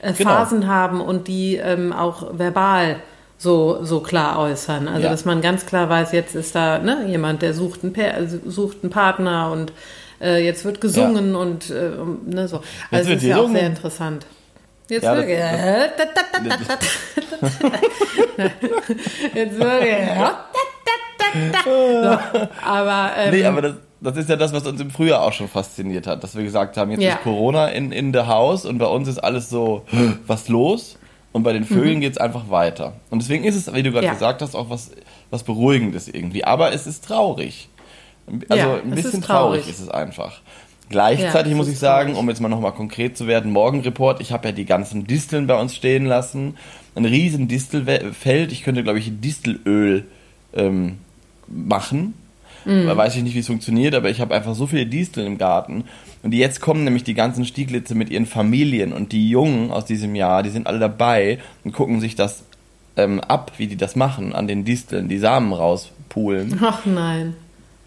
äh, 0.01 0.15
genau. 0.15 0.31
Phasen 0.31 0.63
genau. 0.63 0.73
haben 0.73 1.01
und 1.03 1.29
die 1.29 1.57
ähm, 1.57 1.93
auch 1.93 2.39
verbal 2.39 2.97
so, 3.43 3.81
so 3.83 4.01
klar 4.01 4.39
äußern. 4.39 4.87
Also, 4.87 5.03
ja. 5.03 5.11
dass 5.11 5.25
man 5.25 5.43
ganz 5.43 5.67
klar 5.67 5.89
weiß, 5.89 6.13
jetzt 6.13 6.37
ist 6.37 6.55
da 6.55 6.79
ne, 6.79 7.07
jemand, 7.09 7.43
der 7.43 7.55
sucht 7.55 7.83
einen, 7.83 7.93
pa 7.93 8.05
sucht 8.47 8.79
einen 8.83 8.91
Partner 8.91 9.51
und 9.51 9.73
äh, 10.21 10.45
jetzt 10.45 10.65
wird 10.65 10.81
gesungen 10.81 11.33
ja. 11.33 11.39
und 11.39 11.69
äh, 11.71 11.91
ne, 12.27 12.47
so. 12.47 12.61
Also, 12.93 13.11
das 13.11 13.23
ist 13.23 13.29
ja 13.29 13.39
auch 13.39 13.51
sehr 13.51 13.67
interessant. 13.67 14.27
Jetzt 14.89 15.03
ja, 15.03 15.17
wird 15.17 15.29
Jetzt 19.35 19.59
wird 19.59 19.83
Aber, 22.65 23.11
ähm, 23.17 23.35
nee, 23.35 23.45
aber 23.45 23.63
das, 23.63 23.75
das 24.01 24.17
ist 24.19 24.29
ja 24.29 24.37
das, 24.37 24.53
was 24.53 24.67
uns 24.67 24.79
im 24.81 24.91
Frühjahr 24.91 25.23
auch 25.23 25.33
schon 25.33 25.49
fasziniert 25.49 26.07
hat, 26.07 26.23
dass 26.23 26.37
wir 26.37 26.45
gesagt 26.45 26.77
haben, 26.77 26.91
jetzt 26.91 27.01
ja. 27.01 27.15
ist 27.15 27.23
Corona 27.23 27.69
in, 27.69 27.91
in 27.91 28.13
the 28.13 28.21
house 28.21 28.67
und 28.67 28.77
bei 28.79 28.87
uns 28.87 29.09
ist 29.09 29.19
alles 29.19 29.49
so, 29.49 29.87
was 30.27 30.49
los? 30.49 30.99
Und 31.33 31.43
bei 31.45 31.53
den 31.53 31.65
Vögeln 31.65 31.97
mhm. 31.97 32.01
geht 32.01 32.13
es 32.13 32.19
einfach 32.19 32.51
weiter. 32.51 32.95
Und 33.11 33.23
deswegen 33.23 33.45
ist 33.45 33.57
es, 33.57 33.73
wie 33.73 33.83
du 33.83 33.91
gerade 33.91 34.07
ja. 34.07 34.13
gesagt 34.13 34.43
hast, 34.43 34.55
auch 34.55 34.69
was, 34.69 34.91
was 35.31 35.43
Beruhigendes 35.43 36.09
irgendwie. 36.09 36.45
Aber 36.45 36.73
es 36.73 36.87
ist 36.87 37.05
traurig. 37.05 37.69
Also 38.49 38.63
ja, 38.63 38.75
ein 38.77 38.91
bisschen 38.91 39.23
traurig. 39.23 39.63
traurig. 39.63 39.69
ist 39.69 39.81
es 39.81 39.89
einfach. 39.89 40.41
Gleichzeitig 40.91 41.53
ja, 41.53 41.57
muss 41.57 41.69
ich 41.69 41.79
sagen, 41.79 42.17
um 42.17 42.29
jetzt 42.29 42.41
mal 42.41 42.51
nochmal 42.51 42.73
konkret 42.73 43.17
zu 43.17 43.27
werden, 43.27 43.51
Morgenreport, 43.51 44.21
ich 44.21 44.31
habe 44.31 44.49
ja 44.49 44.53
die 44.53 44.67
ganzen 44.67 45.07
Disteln 45.07 45.47
bei 45.47 45.59
uns 45.59 45.75
stehen 45.75 46.05
lassen. 46.05 46.57
Ein 46.95 47.07
riesen 47.07 47.49
Distelfeld. 47.49 48.53
Ich 48.53 48.63
könnte, 48.63 48.83
glaube 48.83 48.99
ich, 48.99 49.11
Distelöl 49.21 50.05
ähm, 50.53 50.99
machen. 51.49 52.13
Mhm. 52.67 52.95
Weiß 52.95 53.17
ich 53.17 53.23
nicht, 53.23 53.35
wie 53.35 53.41
es 53.41 53.47
funktioniert, 53.47 53.95
aber 53.95 54.11
ich 54.11 54.21
habe 54.21 54.35
einfach 54.35 54.55
so 54.55 54.67
viele 54.67 54.87
Disteln 54.87 55.27
im 55.27 55.39
Garten. 55.39 55.85
Und 56.23 56.35
jetzt 56.35 56.61
kommen 56.61 56.85
nämlich 56.85 57.05
die 57.05 57.15
ganzen 57.15 57.45
Stieglitze 57.45 57.95
mit 57.95 58.11
ihren 58.11 58.27
Familien 58.27 58.93
und 58.93 59.13
die 59.13 59.29
Jungen 59.29 59.71
aus 59.71 59.85
diesem 59.85 60.15
Jahr, 60.15 60.43
die 60.43 60.51
sind 60.51 60.67
alle 60.67 60.79
dabei 60.79 61.39
und 61.65 61.73
gucken 61.73 62.01
sich 62.01 62.15
das 62.15 62.45
ähm, 62.97 63.21
ab, 63.21 63.53
wie 63.57 63.67
die 63.67 63.77
das 63.77 63.97
machen, 63.97 64.33
an 64.33 64.47
den 64.47 64.65
Disteln, 64.65 65.09
die 65.09 65.19
Samen 65.19 65.53
rauspulen. 65.53 66.61
Ach 66.63 66.85
nein. 66.87 67.35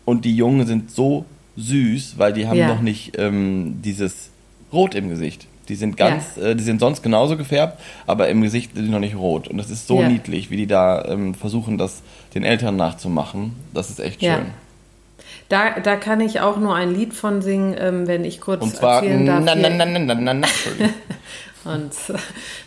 Und 0.03 0.25
die 0.25 0.35
Jungen 0.35 0.67
sind 0.67 0.91
so 0.91 1.25
süß, 1.55 2.15
weil 2.17 2.33
die 2.33 2.47
haben 2.47 2.57
ja. 2.57 2.67
noch 2.67 2.81
nicht 2.81 3.17
ähm, 3.17 3.81
dieses 3.83 4.29
rot 4.73 4.95
im 4.95 5.09
Gesicht. 5.09 5.47
Die 5.69 5.75
sind 5.75 5.97
ganz, 5.97 6.35
ja. 6.35 6.49
äh, 6.49 6.55
die 6.55 6.63
sind 6.63 6.79
sonst 6.79 7.01
genauso 7.01 7.37
gefärbt, 7.37 7.79
aber 8.05 8.29
im 8.29 8.41
Gesicht 8.41 8.75
sind 8.75 8.85
die 8.85 8.91
noch 8.91 8.99
nicht 8.99 9.15
rot. 9.15 9.47
Und 9.47 9.57
das 9.57 9.69
ist 9.69 9.87
so 9.87 10.01
ja. 10.01 10.09
niedlich, 10.09 10.51
wie 10.51 10.57
die 10.57 10.67
da 10.67 11.05
ähm, 11.05 11.33
versuchen, 11.33 11.77
das 11.77 12.03
den 12.35 12.43
Eltern 12.43 12.75
nachzumachen. 12.75 13.53
Das 13.73 13.89
ist 13.89 13.99
echt 13.99 14.21
schön. 14.21 14.47
Da, 15.49 15.79
da 15.79 15.95
kann 15.95 16.21
ich 16.21 16.41
auch 16.41 16.57
nur 16.57 16.75
ein 16.75 16.93
Lied 16.93 17.13
von 17.13 17.41
singen, 17.41 17.75
ähm, 17.77 18.07
wenn 18.07 18.25
ich 18.25 18.41
kurz 18.41 18.63
Und 18.63 18.75
zwar, 18.75 19.03
erzählen 19.03 19.25
darf. 19.25 19.43
Na, 19.43 19.55
na, 19.55 19.69
na, 19.69 19.85
na, 19.85 19.99
na, 19.99 20.15
na, 20.15 20.33
na. 20.33 20.47
Und 21.71 21.93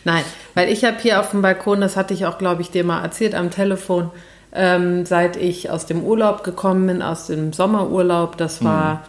nein, 0.03 0.23
weil 0.55 0.69
ich 0.69 0.83
habe 0.83 0.97
hier 1.01 1.19
auf 1.19 1.31
dem 1.31 1.41
Balkon, 1.41 1.79
das 1.81 1.95
hatte 1.95 2.13
ich 2.13 2.25
auch, 2.25 2.37
glaube 2.37 2.61
ich, 2.61 2.69
dir 2.69 2.83
mal 2.83 3.01
erzählt 3.01 3.33
am 3.33 3.49
Telefon, 3.49 4.11
ähm, 4.53 5.05
seit 5.05 5.37
ich 5.37 5.69
aus 5.69 5.85
dem 5.85 6.03
Urlaub 6.03 6.43
gekommen 6.43 6.87
bin, 6.87 7.01
aus 7.01 7.27
dem 7.27 7.53
Sommerurlaub. 7.53 8.37
Das 8.37 8.63
war, 8.63 9.05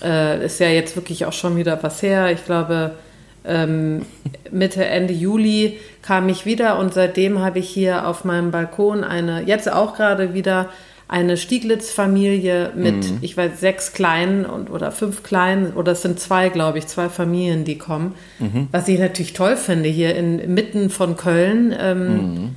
hm. 0.00 0.10
äh, 0.10 0.44
ist 0.44 0.60
ja 0.60 0.68
jetzt 0.68 0.96
wirklich 0.96 1.26
auch 1.26 1.32
schon 1.32 1.56
wieder 1.56 1.82
was 1.82 2.02
her. 2.02 2.30
Ich 2.30 2.44
glaube, 2.44 2.92
ähm, 3.44 4.06
Mitte, 4.50 4.84
Ende 4.84 5.12
Juli 5.12 5.78
kam 6.02 6.28
ich 6.28 6.46
wieder 6.46 6.78
und 6.78 6.94
seitdem 6.94 7.40
habe 7.40 7.58
ich 7.58 7.68
hier 7.68 8.08
auf 8.08 8.24
meinem 8.24 8.50
Balkon 8.50 9.04
eine, 9.04 9.42
jetzt 9.42 9.70
auch 9.70 9.94
gerade 9.94 10.32
wieder 10.32 10.70
eine 11.06 11.36
Stieglitz-Familie 11.36 12.72
mit, 12.74 12.94
mhm. 12.94 13.18
ich 13.20 13.36
weiß, 13.36 13.60
sechs 13.60 13.92
Kleinen 13.92 14.46
und, 14.46 14.70
oder 14.70 14.90
fünf 14.90 15.22
Kleinen, 15.22 15.74
oder 15.74 15.92
es 15.92 16.02
sind 16.02 16.18
zwei, 16.18 16.48
glaube 16.48 16.78
ich, 16.78 16.86
zwei 16.86 17.08
Familien, 17.08 17.64
die 17.64 17.78
kommen. 17.78 18.14
Mhm. 18.38 18.68
Was 18.72 18.88
ich 18.88 18.98
natürlich 18.98 19.34
toll 19.34 19.56
finde, 19.56 19.88
hier 19.88 20.14
inmitten 20.16 20.90
von 20.90 21.16
Köln. 21.16 21.74
Ähm, 21.78 22.08
mhm. 22.08 22.56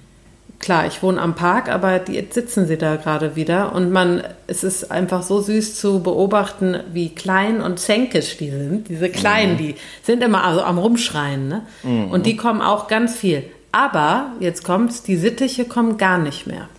Klar, 0.59 0.87
ich 0.87 1.03
wohne 1.03 1.21
am 1.21 1.35
Park, 1.35 1.69
aber 1.69 1.99
die, 1.99 2.13
jetzt 2.13 2.33
sitzen 2.33 2.65
sie 2.65 2.77
da 2.77 2.95
gerade 2.95 3.35
wieder 3.35 3.75
und 3.75 3.91
man, 3.91 4.23
es 4.47 4.63
ist 4.63 4.89
einfach 4.89 5.21
so 5.21 5.39
süß 5.39 5.75
zu 5.79 6.01
beobachten, 6.01 6.79
wie 6.91 7.09
klein 7.09 7.61
und 7.61 7.77
zänkisch 7.77 8.37
die 8.37 8.49
sind. 8.49 8.89
Diese 8.89 9.09
Kleinen, 9.09 9.53
mhm. 9.53 9.57
die 9.57 9.75
sind 10.01 10.23
immer 10.23 10.43
also 10.43 10.61
am 10.63 10.79
Rumschreien, 10.79 11.47
ne? 11.47 11.61
Mhm. 11.83 12.09
Und 12.09 12.25
die 12.25 12.37
kommen 12.37 12.61
auch 12.61 12.87
ganz 12.87 13.15
viel. 13.15 13.43
Aber, 13.71 14.31
jetzt 14.39 14.63
kommt's, 14.63 15.03
die 15.03 15.17
Sittiche 15.17 15.65
kommen 15.65 15.97
gar 15.97 16.17
nicht 16.17 16.47
mehr. 16.47 16.69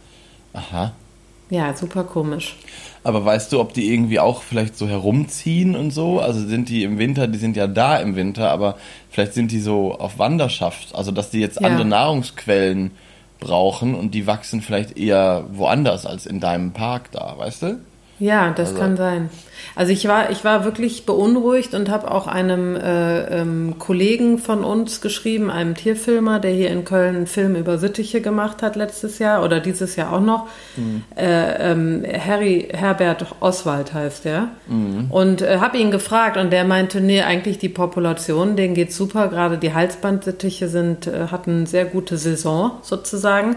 Aha. 0.55 0.93
Ja, 1.50 1.75
super 1.75 2.05
komisch. 2.05 2.57
Aber 3.05 3.25
weißt 3.25 3.52
du, 3.52 3.61
ob 3.61 3.73
die 3.73 3.93
irgendwie 3.93 4.21
auch 4.21 4.43
vielleicht 4.43 4.76
so 4.76 4.87
herumziehen 4.87 5.76
und 5.76 5.93
so? 5.93 6.21
Also 6.21 6.47
sind 6.47 6.69
die 6.69 6.85
im 6.85 6.99
Winter, 6.99 7.26
die 7.26 7.38
sind 7.38 7.57
ja 7.57 7.67
da 7.67 7.97
im 7.99 8.17
Winter, 8.17 8.50
aber 8.50 8.76
vielleicht 9.09 9.35
sind 9.35 9.50
die 9.50 9.61
so 9.61 9.95
auf 9.95 10.19
Wanderschaft, 10.19 10.95
also 10.95 11.11
dass 11.11 11.31
die 11.31 11.40
jetzt 11.40 11.61
ja. 11.61 11.67
andere 11.67 11.87
Nahrungsquellen 11.87 12.90
brauchen 13.40 13.95
und 13.95 14.14
die 14.14 14.26
wachsen 14.26 14.61
vielleicht 14.61 14.99
eher 14.99 15.45
woanders 15.52 16.07
als 16.07 16.26
in 16.26 16.40
deinem 16.40 16.73
Park 16.73 17.12
da, 17.12 17.35
weißt 17.38 17.62
du? 17.62 17.81
Ja, 18.19 18.51
das 18.51 18.71
also. 18.71 18.81
kann 18.81 18.97
sein. 18.97 19.31
Also 19.75 19.93
ich 19.93 20.09
war, 20.09 20.31
ich 20.31 20.45
war 20.45 20.65
wirklich 20.65 21.07
beunruhigt 21.07 21.75
und 21.75 21.89
habe 21.89 22.11
auch 22.11 22.27
einem 22.27 22.75
äh, 22.75 23.41
ähm, 23.41 23.77
Kollegen 23.79 24.39
von 24.39 24.65
uns 24.65 25.01
geschrieben, 25.01 25.51
einem 25.51 25.75
Tierfilmer, 25.75 26.41
der 26.41 26.51
hier 26.51 26.71
in 26.71 26.85
Köln 26.85 27.17
einen 27.17 27.27
Film 27.27 27.55
über 27.55 27.79
Sittiche 27.79 28.21
gemacht 28.21 28.63
hat 28.63 28.77
letztes 28.77 29.19
Jahr 29.19 29.45
oder 29.45 29.61
dieses 29.61 29.97
Jahr 29.97 30.13
auch 30.13 30.21
noch. 30.21 30.49
Mhm. 30.77 31.03
Äh, 31.17 31.73
ähm, 31.73 32.05
Harry 32.27 32.69
Herbert 32.73 33.27
Oswald 33.41 33.95
heißt 33.95 34.25
der. 34.25 34.49
Mhm. 34.67 35.07
Und 35.11 35.43
äh, 35.43 35.59
habe 35.59 35.79
ihn 35.79 35.91
gefragt 35.91 36.37
und 36.37 36.53
der 36.53 36.65
meinte, 36.65 37.01
nee, 37.01 37.23
eigentlich 37.23 37.59
die 37.59 37.69
Population, 37.69 38.57
denen 38.57 38.75
geht's 38.75 38.97
super. 38.97 39.29
Gerade 39.29 39.59
die 39.59 39.75
Halsbandsittiche 39.75 40.69
sind, 40.69 41.07
äh, 41.07 41.29
hatten 41.31 41.67
sehr 41.67 41.85
gute 41.85 42.17
Saison 42.17 42.73
sozusagen. 42.83 43.57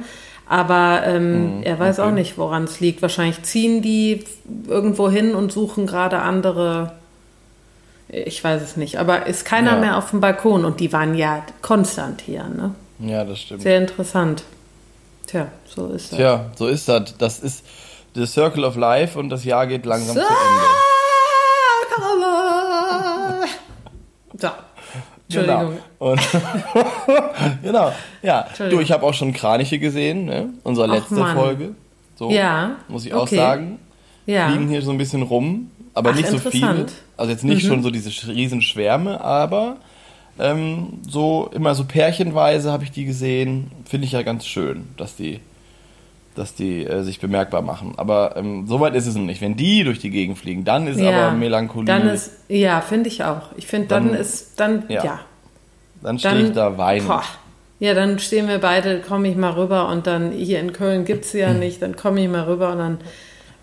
Aber 0.52 1.04
ähm, 1.06 1.60
mhm, 1.60 1.64
er 1.64 1.80
weiß 1.80 2.00
okay. 2.00 2.10
auch 2.10 2.12
nicht, 2.12 2.38
woran 2.38 2.66
es 2.66 2.82
liegt. 2.82 3.02
Wahrscheinlich 3.02 3.42
ziehen 3.44 3.82
die 3.82 4.26
irgendwo 4.68 5.10
hin 5.10 5.34
und 5.34 5.54
suchen 5.54 5.88
gerade 5.88 6.20
andere. 6.20 6.92
Ich 8.10 8.44
weiß 8.44 8.62
es 8.62 8.76
nicht. 8.76 9.00
Aber 9.00 9.28
ist 9.28 9.46
keiner 9.46 9.76
ja. 9.76 9.78
mehr 9.78 9.98
auf 9.98 10.10
dem 10.10 10.20
Balkon 10.20 10.66
und 10.66 10.82
die 10.82 10.92
waren 10.92 11.16
ja 11.16 11.42
konstant 11.62 12.20
hier, 12.20 12.44
ne? 12.44 12.76
Ja, 13.00 13.24
das 13.24 13.40
stimmt. 13.40 13.62
Sehr 13.62 13.78
interessant. 13.78 14.44
Tja, 15.26 15.48
so 15.66 15.88
ist 15.88 16.12
das. 16.12 16.18
Tja, 16.18 16.46
so 16.58 16.68
ist 16.68 16.90
das. 16.90 17.18
Das 17.18 17.40
ist 17.40 17.64
The 18.14 18.26
Circle 18.26 18.66
of 18.66 18.76
Life 18.76 19.18
und 19.18 19.30
das 19.30 19.46
Jahr 19.46 19.68
geht 19.68 19.86
langsam 19.86 20.18
Circle. 20.18 20.28
zu 20.28 20.34
Ende. 20.34 20.66
So. 25.32 25.40
Entschuldigung. 25.40 25.78
Genau. 26.00 26.12
Und 26.12 26.22
genau. 27.64 27.92
Ja, 28.22 28.48
du, 28.58 28.80
ich 28.80 28.92
habe 28.92 29.06
auch 29.06 29.14
schon 29.14 29.34
Kraniche 29.34 29.80
gesehen, 29.80 30.26
ne? 30.26 30.50
Unsere 30.64 30.88
letzte 30.88 31.24
Ach, 31.24 31.36
Folge. 31.36 31.76
So, 32.16 32.30
ja. 32.30 32.76
Muss 32.88 33.06
ich 33.06 33.14
auch 33.14 33.24
okay. 33.24 33.36
sagen. 33.36 33.80
Ja. 34.26 34.50
Liegen 34.50 34.70
hier 34.70 34.82
so 34.82 34.92
ein 34.92 34.98
bisschen 34.98 35.24
rum, 35.24 35.72
aber 35.94 36.12
Ach, 36.12 36.16
nicht 36.16 36.30
so 36.30 36.38
viele. 36.38 36.86
Also 37.18 37.32
jetzt 37.32 37.44
nicht 37.44 37.64
mhm. 37.64 37.68
schon 37.68 37.84
so 37.84 37.90
diese 37.90 38.10
Riesenschwärme, 38.28 39.22
aber 39.22 39.78
ähm, 40.40 41.00
so 41.08 41.50
immer 41.54 41.76
so 41.76 41.86
pärchenweise 41.86 42.72
habe 42.72 42.84
ich 42.84 42.92
die 42.92 43.06
gesehen. 43.06 43.72
Finde 43.86 44.06
ich 44.06 44.14
ja 44.14 44.22
ganz 44.22 44.46
schön, 44.46 44.88
dass 44.98 45.16
die 45.16 45.40
dass 46.36 46.56
die 46.56 46.86
äh, 46.86 47.04
sich 47.04 47.20
bemerkbar 47.20 47.62
machen. 47.62 47.94
Aber 47.98 48.36
ähm, 48.38 48.66
so 48.68 48.80
weit 48.80 48.96
ist 48.96 49.08
es 49.08 49.16
noch 49.16 49.24
nicht. 49.24 49.42
Wenn 49.42 49.56
die 49.56 49.84
durch 49.84 50.00
die 50.00 50.10
Gegend 50.10 50.38
fliegen, 50.38 50.64
dann 50.64 50.88
ist 50.88 51.00
ja, 51.00 51.28
aber 51.28 51.38
Melancholie. 51.38 51.86
Dann 51.86 52.08
ist, 52.08 52.32
ja, 52.48 52.82
finde 52.82 53.10
ich 53.10 53.24
auch. 53.24 53.50
Ich 53.58 53.68
finde, 53.68 53.88
dann, 53.88 54.08
dann, 54.10 54.16
ist, 54.16 54.60
dann, 54.60 54.84
ja. 54.88 55.04
ja. 55.04 55.20
Dann 56.02 56.20
stehe 56.20 56.48
ich 56.48 56.54
da 56.54 56.78
weinen. 56.78 57.10
Ja, 57.80 57.96
dann 57.96 58.20
stehen 58.20 58.48
wir 58.48 58.60
beide, 58.60 59.00
komme 59.00 59.28
ich 59.28 59.36
mal 59.36 59.54
rüber 59.54 59.90
und 59.90 60.06
dann, 60.06 60.32
hier 60.32 60.60
in 60.60 60.72
Köln 60.72 61.04
gibt 61.04 61.26
es 61.26 61.32
sie 61.32 61.40
ja 61.40 61.52
nicht, 61.52 61.82
dann 61.82 61.96
komme 61.96 62.22
ich 62.22 62.30
mal 62.30 62.44
rüber 62.44 62.72
und 62.72 62.78
dann 62.78 62.98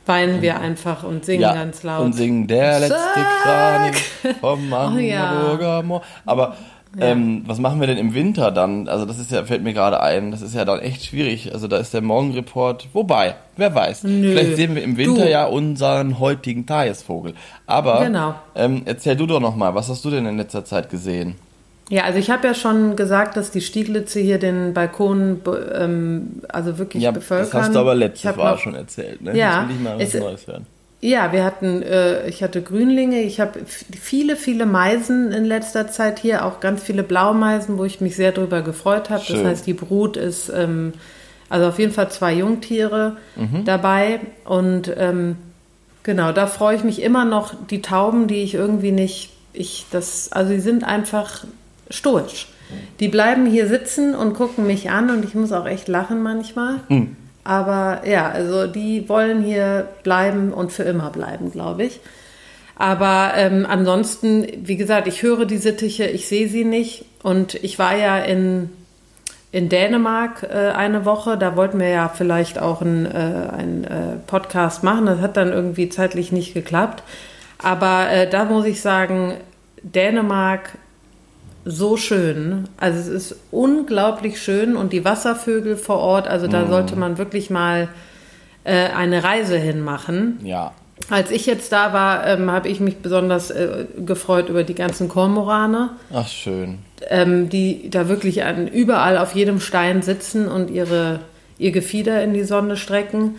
weinen 0.07 0.43
wir 0.43 0.59
einfach 0.59 1.05
und 1.05 1.25
singen 1.25 1.43
ja, 1.43 1.55
ganz 1.55 1.83
laut. 1.85 2.05
Und 2.05 2.15
singen 2.15 2.49
der 2.49 2.81
letzte 2.81 2.97
Kranich 3.43 4.03
vom 4.41 4.75
Hamburger 4.75 5.85
oh, 5.87 5.93
ja. 5.93 6.03
Aber 6.27 6.57
ähm, 6.99 7.43
was 7.47 7.59
machen 7.59 7.81
wir 7.81 7.87
denn 7.87 7.99
im 7.99 8.15
Winter 8.15 8.51
dann? 8.51 8.89
Also 8.89 9.05
das 9.05 9.19
ist 9.19 9.31
ja, 9.31 9.45
fällt 9.45 9.63
mir 9.63 9.75
gerade 9.75 10.01
ein, 10.01 10.31
das 10.31 10.43
ist 10.43 10.55
ja 10.55 10.65
dann 10.65 10.81
echt 10.81 11.05
schwierig. 11.05 11.53
Also 11.53 11.69
da 11.69 11.77
ist 11.77 11.93
der 11.93 12.01
Morgenreport, 12.01 12.89
wobei, 12.93 13.35
wer 13.57 13.75
weiß. 13.75 14.05
Nö. 14.05 14.31
Vielleicht 14.33 14.57
sehen 14.57 14.75
wir 14.75 14.83
im 14.83 14.97
Winter 14.97 15.25
du. 15.25 15.31
ja 15.31 15.45
unseren 15.47 16.19
heutigen 16.19 16.67
Tagesvogel. 16.67 17.35
Aber 17.67 18.05
genau. 18.05 18.35
ähm, 18.55 18.83
erzähl 18.87 19.17
du 19.17 19.27
doch 19.27 19.41
nochmal, 19.41 19.75
was 19.75 19.89
hast 19.89 20.05
du 20.05 20.11
denn 20.11 20.27
in 20.27 20.39
letzter 20.39 20.65
Zeit 20.65 20.89
gesehen? 20.91 21.37
Ja, 21.91 22.05
also 22.05 22.19
ich 22.19 22.31
habe 22.31 22.47
ja 22.47 22.55
schon 22.55 22.97
gesagt, 22.97 23.37
dass 23.37 23.51
die 23.51 23.63
Stieglitze 23.63 24.21
hier 24.21 24.39
den 24.39 24.75
Balkon 24.75 25.41
ähm, 25.75 26.43
also 26.49 26.79
wirklich 26.79 27.03
ja, 27.03 27.11
bevölkern. 27.11 27.51
Das 27.51 27.63
hast 27.63 27.75
du 27.75 27.79
aber 27.79 27.95
letztes 27.95 28.37
Mal 28.37 28.59
schon 28.59 28.75
erzählt, 28.75 29.23
ne? 29.23 29.37
Ja, 29.37 29.61
Jetzt 29.61 29.69
will 29.69 29.77
ich 29.77 29.83
mal 29.83 29.99
was 29.99 30.15
Neues 30.15 30.47
hören. 30.47 30.67
Ja, 31.01 31.33
wir 31.33 31.45
hatten, 31.45 31.83
äh, 31.83 32.29
ich 32.29 32.43
hatte 32.43 32.61
Grünlinge, 32.61 33.21
ich 33.23 33.39
habe 33.39 33.61
viele, 33.67 34.35
viele 34.35 34.67
Meisen 34.67 35.31
in 35.31 35.45
letzter 35.45 35.89
Zeit 35.89 36.19
hier, 36.19 36.45
auch 36.45 36.59
ganz 36.59 36.83
viele 36.83 37.05
Blaumeisen, 37.05 37.79
wo 37.79 37.85
ich 37.85 38.01
mich 38.01 38.17
sehr 38.17 38.33
drüber 38.33 38.63
gefreut 38.63 39.09
habe. 39.09 39.23
Das 39.29 39.45
heißt, 39.45 39.67
die 39.67 39.75
Brut 39.75 40.17
ist, 40.17 40.49
ähm, 40.49 40.93
also 41.49 41.69
auf 41.69 41.79
jeden 41.79 41.93
Fall 41.93 42.11
zwei 42.11 42.35
Jungtiere 42.35 43.17
mhm. 43.37 43.65
dabei. 43.65 44.21
Und 44.45 44.93
ähm, 44.97 45.37
genau, 46.03 46.33
da 46.33 46.49
freue 46.49 46.75
ich 46.75 46.83
mich 46.83 47.01
immer 47.01 47.25
noch, 47.25 47.55
die 47.71 47.81
Tauben, 47.81 48.27
die 48.27 48.43
ich 48.43 48.55
irgendwie 48.55 48.93
nicht, 48.93 49.31
ich, 49.53 49.87
das, 49.93 50.33
also 50.33 50.53
die 50.53 50.61
sind 50.61 50.83
einfach 50.83 51.45
stoisch. 51.91 52.49
Die 52.99 53.09
bleiben 53.09 53.47
hier 53.47 53.69
sitzen 53.69 54.17
und 54.17 54.35
gucken 54.35 54.67
mich 54.67 54.91
an 54.91 55.11
und 55.11 55.25
ich 55.25 55.35
muss 55.35 55.53
auch 55.53 55.65
echt 55.65 55.87
lachen 55.87 56.23
manchmal. 56.23 56.81
Mhm. 56.89 57.17
Aber 57.49 58.03
ja, 58.07 58.29
also 58.29 58.67
die 58.67 59.09
wollen 59.09 59.43
hier 59.43 59.89
bleiben 60.03 60.53
und 60.53 60.71
für 60.71 60.83
immer 60.83 61.09
bleiben, 61.09 61.51
glaube 61.51 61.85
ich. 61.85 61.99
Aber 62.77 63.33
ähm, 63.37 63.65
ansonsten, 63.67 64.47
wie 64.67 64.77
gesagt, 64.77 65.07
ich 65.09 65.23
höre 65.23 65.47
die 65.47 65.57
Sittiche, 65.57 66.05
ich 66.05 66.29
sehe 66.29 66.47
sie 66.49 66.67
nicht. 66.67 67.07
Und 67.23 67.55
ich 67.55 67.79
war 67.79 67.97
ja 67.97 68.19
in, 68.19 68.69
in 69.51 69.71
Dänemark 69.71 70.43
äh, 70.43 70.73
eine 70.73 71.07
Woche. 71.07 71.39
Da 71.39 71.57
wollten 71.57 71.81
wir 71.81 71.89
ja 71.89 72.11
vielleicht 72.11 72.59
auch 72.59 72.83
einen 72.83 73.07
äh, 73.07 74.13
äh, 74.13 74.17
Podcast 74.27 74.85
machen. 74.85 75.07
Das 75.07 75.21
hat 75.21 75.39
dann 75.39 75.51
irgendwie 75.51 75.89
zeitlich 75.89 76.33
nicht 76.33 76.53
geklappt. 76.53 77.03
Aber 77.57 78.11
äh, 78.11 78.29
da 78.29 78.45
muss 78.45 78.67
ich 78.67 78.83
sagen, 78.83 79.33
Dänemark 79.83 80.73
so 81.69 81.97
schön. 81.97 82.65
Also 82.79 82.99
es 82.99 83.07
ist 83.09 83.37
unglaublich 83.51 84.41
schön 84.41 84.77
und 84.77 84.93
die 84.93 85.05
Wasservögel 85.05 85.77
vor 85.77 85.99
Ort, 85.99 86.27
also 86.27 86.47
da 86.47 86.65
mm. 86.65 86.69
sollte 86.69 86.97
man 86.97 87.19
wirklich 87.19 87.51
mal 87.51 87.89
äh, 88.65 88.89
eine 88.89 89.23
Reise 89.23 89.59
hinmachen. 89.59 90.41
Ja. 90.43 90.73
Als 91.11 91.31
ich 91.31 91.47
jetzt 91.47 91.71
da 91.73 91.93
war, 91.93 92.27
ähm, 92.27 92.51
habe 92.51 92.69
ich 92.69 92.81
mich 92.81 92.97
besonders 92.99 93.51
äh, 93.51 93.87
gefreut 94.05 94.49
über 94.49 94.65
die 94.65 94.75
ganzen 94.75 95.09
Kormorane. 95.09 95.91
Ach, 96.13 96.27
schön. 96.27 96.79
Ähm, 97.09 97.49
die 97.49 97.89
da 97.91 98.09
wirklich 98.09 98.45
an, 98.45 98.67
überall 98.67 99.19
auf 99.19 99.35
jedem 99.35 99.61
Stein 99.61 100.03
sitzen 100.03 100.49
und 100.49 100.71
ihre, 100.71 101.21
ihr 101.59 101.71
Gefieder 101.71 102.23
in 102.23 102.35
die 102.35 102.45
Sonne 102.45 102.77
strecken. 102.77 103.37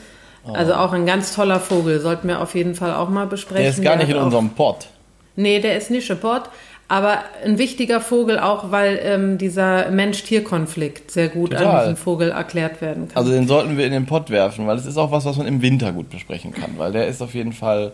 Oh. 0.47 0.53
Also 0.53 0.75
auch 0.75 0.93
ein 0.93 1.05
ganz 1.05 1.35
toller 1.35 1.59
Vogel, 1.59 1.99
sollten 1.99 2.27
wir 2.27 2.41
auf 2.41 2.55
jeden 2.55 2.75
Fall 2.75 2.93
auch 2.93 3.09
mal 3.09 3.27
besprechen. 3.27 3.63
Der 3.63 3.71
ist 3.71 3.83
gar 3.83 3.97
nicht 3.97 4.09
in 4.09 4.17
unserem 4.17 4.51
Pott. 4.51 4.87
Nee, 5.35 5.59
der 5.59 5.77
ist 5.77 5.91
nicht 5.91 6.09
im 6.09 6.19
Pott. 6.19 6.43
Aber 6.91 7.19
ein 7.45 7.59
wichtiger 7.59 8.01
Vogel 8.01 8.39
auch, 8.39 8.71
weil 8.71 8.99
ähm, 9.03 9.37
dieser 9.37 9.91
Mensch-Tier-Konflikt 9.91 11.11
sehr 11.11 11.29
gut 11.29 11.51
Total. 11.51 11.67
an 11.67 11.79
diesem 11.81 11.95
Vogel 11.97 12.31
erklärt 12.31 12.81
werden 12.81 13.07
kann. 13.07 13.15
Also 13.17 13.31
den 13.31 13.47
sollten 13.47 13.77
wir 13.77 13.85
in 13.85 13.91
den 13.91 14.07
Pott 14.07 14.31
werfen, 14.31 14.65
weil 14.65 14.75
es 14.75 14.87
ist 14.87 14.97
auch 14.97 15.11
was, 15.11 15.23
was 15.25 15.37
man 15.37 15.45
im 15.45 15.61
Winter 15.61 15.91
gut 15.91 16.09
besprechen 16.09 16.51
kann, 16.51 16.71
weil 16.77 16.91
der 16.91 17.07
ist 17.07 17.21
auf 17.21 17.35
jeden 17.35 17.53
Fall 17.53 17.91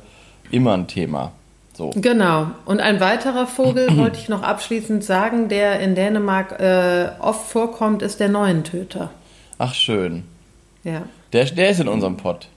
immer 0.50 0.74
ein 0.76 0.88
Thema. 0.88 1.34
So. 1.74 1.90
Genau. 1.96 2.48
Und 2.64 2.80
ein 2.80 3.02
weiterer 3.02 3.48
Vogel 3.48 3.90
wollte 3.98 4.18
ich 4.18 4.30
noch 4.30 4.44
abschließend 4.44 5.04
sagen, 5.04 5.50
der 5.50 5.82
in 5.82 5.94
Dänemark 5.96 6.58
äh, 6.62 7.10
oft 7.20 7.48
vorkommt, 7.52 8.02
ist 8.02 8.22
der 8.22 8.30
Neuentöter. 8.30 9.10
Ach, 9.58 9.74
schön. 9.74 10.24
Ja. 10.86 11.02
Der, 11.34 11.44
der 11.46 11.70
ist 11.70 11.82
in 11.82 11.90
unserem 11.90 12.16
Pott. 12.16 12.48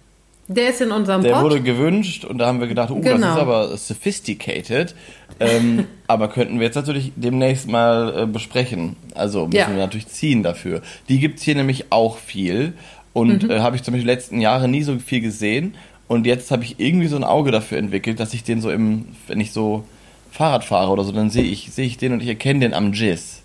Der 0.51 0.71
ist 0.71 0.81
in 0.81 0.93
unserem 0.93 1.23
Der 1.23 1.33
Pott. 1.35 1.43
wurde 1.43 1.61
gewünscht 1.61 2.25
und 2.25 2.39
da 2.39 2.47
haben 2.47 2.61
wir 2.61 2.69
gedacht, 2.69 2.91
oh, 2.91 3.01
das 3.03 3.13
Genau. 3.13 3.35
ist 3.35 3.39
aber 3.39 3.77
sophisticated. 3.77 4.95
Ähm, 5.41 5.85
aber 6.09 6.29
könnten 6.29 6.59
wir 6.59 6.67
jetzt 6.67 6.75
natürlich 6.75 7.13
demnächst 7.17 7.69
mal 7.69 8.23
äh, 8.23 8.27
besprechen. 8.27 8.97
Also 9.15 9.47
müssen 9.47 9.57
Ja. 9.57 9.69
wir 9.69 9.77
natürlich 9.77 10.09
ziehen 10.09 10.43
dafür. 10.43 10.83
Die 11.09 11.19
gibt's 11.21 11.43
hier 11.43 11.55
nämlich 11.55 11.87
auch 11.93 12.19
viel. 12.19 12.73
Und 13.13 13.45
Mhm. 13.45 13.51
äh, 13.51 13.61
habe 13.61 13.77
ich 13.77 13.83
zum 13.83 13.93
Beispiel 13.93 14.07
die 14.07 14.15
letzten 14.15 14.41
Jahre 14.41 14.69
nie 14.69 14.83
so 14.83 14.99
viel 14.99 15.21
gesehen. 15.21 15.75
Und 16.09 16.27
jetzt 16.27 16.51
habe 16.51 16.65
ich 16.65 16.81
irgendwie 16.81 17.07
so 17.09 17.17
ein 17.17 17.25
Auge 17.25 17.51
dafür 17.51 17.79
entwickelt, 17.79 18.19
dass 18.19 18.35
ich 18.35 18.43
den 18.43 18.61
so 18.61 18.71
im, 18.71 19.07
wenn 19.27 19.41
ich 19.41 19.53
so 19.53 19.85
Fahrrad 20.31 20.65
fahre 20.65 20.91
oder 20.91 21.05
so, 21.05 21.13
dann 21.13 21.31
sehe 21.31 21.45
ich, 21.45 21.71
sehe 21.73 21.87
ich 21.87 21.99
den 21.99 22.13
und 22.13 22.23
ich 22.23 22.29
erkenne 22.29 22.61
den 22.61 22.75
am 22.75 22.93
Jizz. 22.93 23.43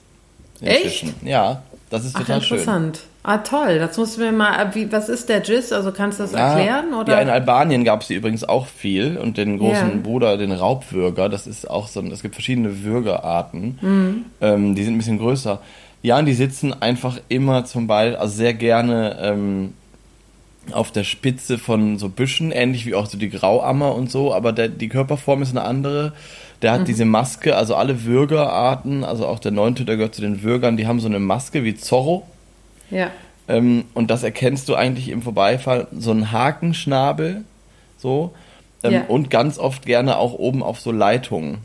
Echt? 0.62 1.06
Ja, 1.24 1.64
das 1.90 2.06
ist 2.06 2.16
Ach, 2.16 2.20
total 2.22 2.42
schön. 2.42 2.58
interessant. 2.60 3.00
Ah, 3.26 3.38
toll. 3.38 3.80
Das 3.80 3.98
musst 3.98 4.18
du 4.18 4.22
mir 4.22 4.34
mal. 4.34 4.76
Wie, 4.76 4.92
was 4.92 5.08
ist 5.08 5.30
der 5.30 5.42
Jizz? 5.42 5.72
Also 5.72 5.94
kannst 5.94 6.20
du 6.20 6.24
das 6.24 6.34
Ja, 6.34 6.58
erklären? 6.58 6.94
Oder? 6.94 7.14
Ja, 7.14 7.20
in 7.22 7.30
Albanien 7.30 7.86
gab 7.86 8.02
es 8.02 8.08
die 8.08 8.16
übrigens 8.16 8.44
auch 8.44 8.68
viel 8.68 9.18
und 9.18 9.38
den 9.38 9.58
großen 9.60 9.92
Ja. 9.92 10.00
Bruder, 10.04 10.38
den 10.38 10.52
Raubwürger, 10.52 11.30
das 11.30 11.48
ist 11.48 11.70
auch 11.70 11.88
so 11.88 12.02
ein, 12.02 12.12
es 12.12 12.22
gibt 12.22 12.36
verschiedene 12.36 12.84
Würgerarten, 12.84 13.80
Mhm. 13.82 14.26
ähm, 14.42 14.76
die 14.76 14.84
sind 14.84 14.96
ein 14.96 14.98
bisschen 14.98 15.20
größer. 15.20 15.60
Ja, 16.02 16.20
und 16.20 16.26
die 16.26 16.34
sitzen 16.34 16.74
einfach 16.82 17.18
immer 17.30 17.64
zum 17.64 17.88
Beispiel, 17.88 18.18
also 18.18 18.36
sehr 18.36 18.54
gerne 18.54 19.18
ähm, 19.22 19.74
auf 20.74 20.92
der 20.92 21.06
Spitze 21.06 21.58
von 21.58 21.98
so 21.98 22.10
Büschen, 22.10 22.52
ähnlich 22.52 22.86
wie 22.86 22.94
auch 22.96 23.06
so 23.06 23.18
die 23.18 23.30
Grauammer 23.30 23.96
und 23.96 24.12
so, 24.12 24.34
aber 24.34 24.52
der, 24.52 24.68
die 24.68 24.90
Körperform 24.90 25.42
ist 25.44 25.52
eine 25.52 25.62
andere. 25.64 26.12
Der 26.62 26.74
hat 26.74 26.82
Mhm. 26.82 26.86
diese 26.86 27.06
Maske, 27.06 27.56
also 27.56 27.76
alle 27.76 28.04
Würgerarten, 28.04 29.06
also 29.06 29.28
auch 29.28 29.40
der 29.40 29.52
Neuntöter 29.52 29.96
gehört 29.96 30.16
zu 30.16 30.22
den 30.22 30.44
Würgern, 30.44 30.76
die 30.76 30.88
haben 30.88 31.00
so 31.00 31.08
eine 31.08 31.20
Maske 31.20 31.64
wie 31.64 31.76
Zorro. 31.76 32.28
Ja. 32.94 33.12
Ähm, 33.48 33.86
und 33.94 34.10
das 34.10 34.24
erkennst 34.24 34.70
du 34.70 34.76
eigentlich 34.76 35.10
im 35.10 35.22
Vorbeifall, 35.22 35.88
so 35.98 36.12
ein 36.12 36.32
Hakenschnabel, 36.32 37.44
so. 37.98 38.34
Ähm, 38.84 38.92
Ja. 38.92 39.04
Und 39.08 39.30
ganz 39.30 39.58
oft 39.60 39.86
gerne 39.86 40.18
auch 40.18 40.34
oben 40.34 40.64
auf 40.64 40.80
so 40.80 40.92
Leitungen. 40.92 41.58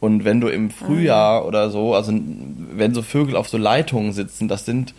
Und 0.00 0.24
wenn 0.24 0.40
du 0.40 0.48
im 0.48 0.70
Frühjahr 0.70 1.46
oder 1.46 1.68
so, 1.70 1.94
also 1.94 2.12
wenn 2.12 2.94
so 2.94 3.02
Vögel 3.02 3.36
auf 3.36 3.48
so 3.48 3.58
Leitungen 3.58 4.12
sitzen, 4.12 4.48
das 4.48 4.64
sind, 4.64 4.94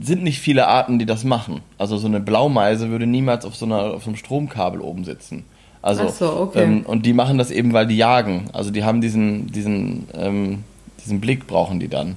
sind 0.00 0.24
nicht 0.24 0.40
viele 0.40 0.66
Arten, 0.66 0.98
die 0.98 1.06
das 1.06 1.22
machen. 1.22 1.60
Also 1.78 1.96
so 1.96 2.08
eine 2.08 2.18
Blaumeise 2.18 2.90
würde 2.90 3.06
niemals 3.06 3.44
auf 3.44 3.54
so, 3.54 3.66
einer, 3.66 3.94
auf 3.94 4.02
so 4.02 4.10
einem 4.10 4.16
Stromkabel 4.16 4.80
oben 4.80 5.04
sitzen. 5.04 5.44
Also, 5.80 6.08
so, 6.08 6.36
okay. 6.40 6.64
ähm, 6.64 6.82
und 6.84 7.06
die 7.06 7.12
machen 7.12 7.38
das 7.38 7.50
eben, 7.50 7.72
weil 7.72 7.86
die 7.86 7.96
jagen. 7.96 8.50
Also 8.52 8.70
die 8.70 8.84
haben 8.84 9.00
diesen, 9.00 9.46
diesen, 9.52 10.08
ähm, 10.12 10.64
diesen 11.04 11.20
Blick 11.20 11.46
brauchen 11.46 11.78
die 11.78 11.88
dann. 11.88 12.16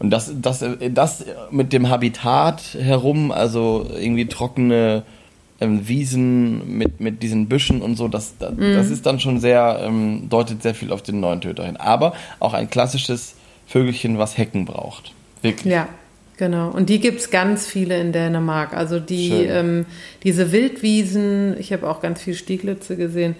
Und 0.00 0.10
das, 0.10 0.32
das, 0.40 0.64
das 0.92 1.24
mit 1.50 1.72
dem 1.72 1.88
Habitat 1.90 2.74
herum, 2.74 3.30
also 3.30 3.86
irgendwie 3.94 4.26
trockene 4.26 5.02
ähm, 5.60 5.86
Wiesen 5.86 6.78
mit, 6.78 7.00
mit 7.00 7.22
diesen 7.22 7.48
Büschen 7.48 7.82
und 7.82 7.96
so, 7.96 8.08
das, 8.08 8.36
das, 8.38 8.52
Mhm. 8.52 8.74
das 8.74 8.88
ist 8.90 9.04
dann 9.04 9.20
schon 9.20 9.40
sehr, 9.40 9.80
ähm, 9.84 10.28
deutet 10.30 10.62
sehr 10.62 10.74
viel 10.74 10.90
auf 10.90 11.02
den 11.02 11.20
neuen 11.20 11.42
Töter 11.42 11.66
hin. 11.66 11.76
Aber 11.76 12.14
auch 12.38 12.54
ein 12.54 12.70
klassisches 12.70 13.34
Vögelchen, 13.66 14.16
was 14.18 14.38
Hecken 14.38 14.64
braucht. 14.64 15.12
Wirklich. 15.42 15.70
Ja, 15.72 15.86
genau. 16.38 16.70
Und 16.70 16.88
die 16.88 16.98
gibt's 16.98 17.30
ganz 17.30 17.66
viele 17.66 18.00
in 18.00 18.12
Dänemark. 18.12 18.74
Also 18.74 19.00
die, 19.00 19.32
ähm, 19.32 19.84
diese 20.24 20.50
Wildwiesen, 20.50 21.56
ich 21.60 21.74
habe 21.74 21.88
auch 21.88 22.00
ganz 22.00 22.22
viel 22.22 22.34
Stieglitze 22.34 22.96
gesehen, 22.96 23.36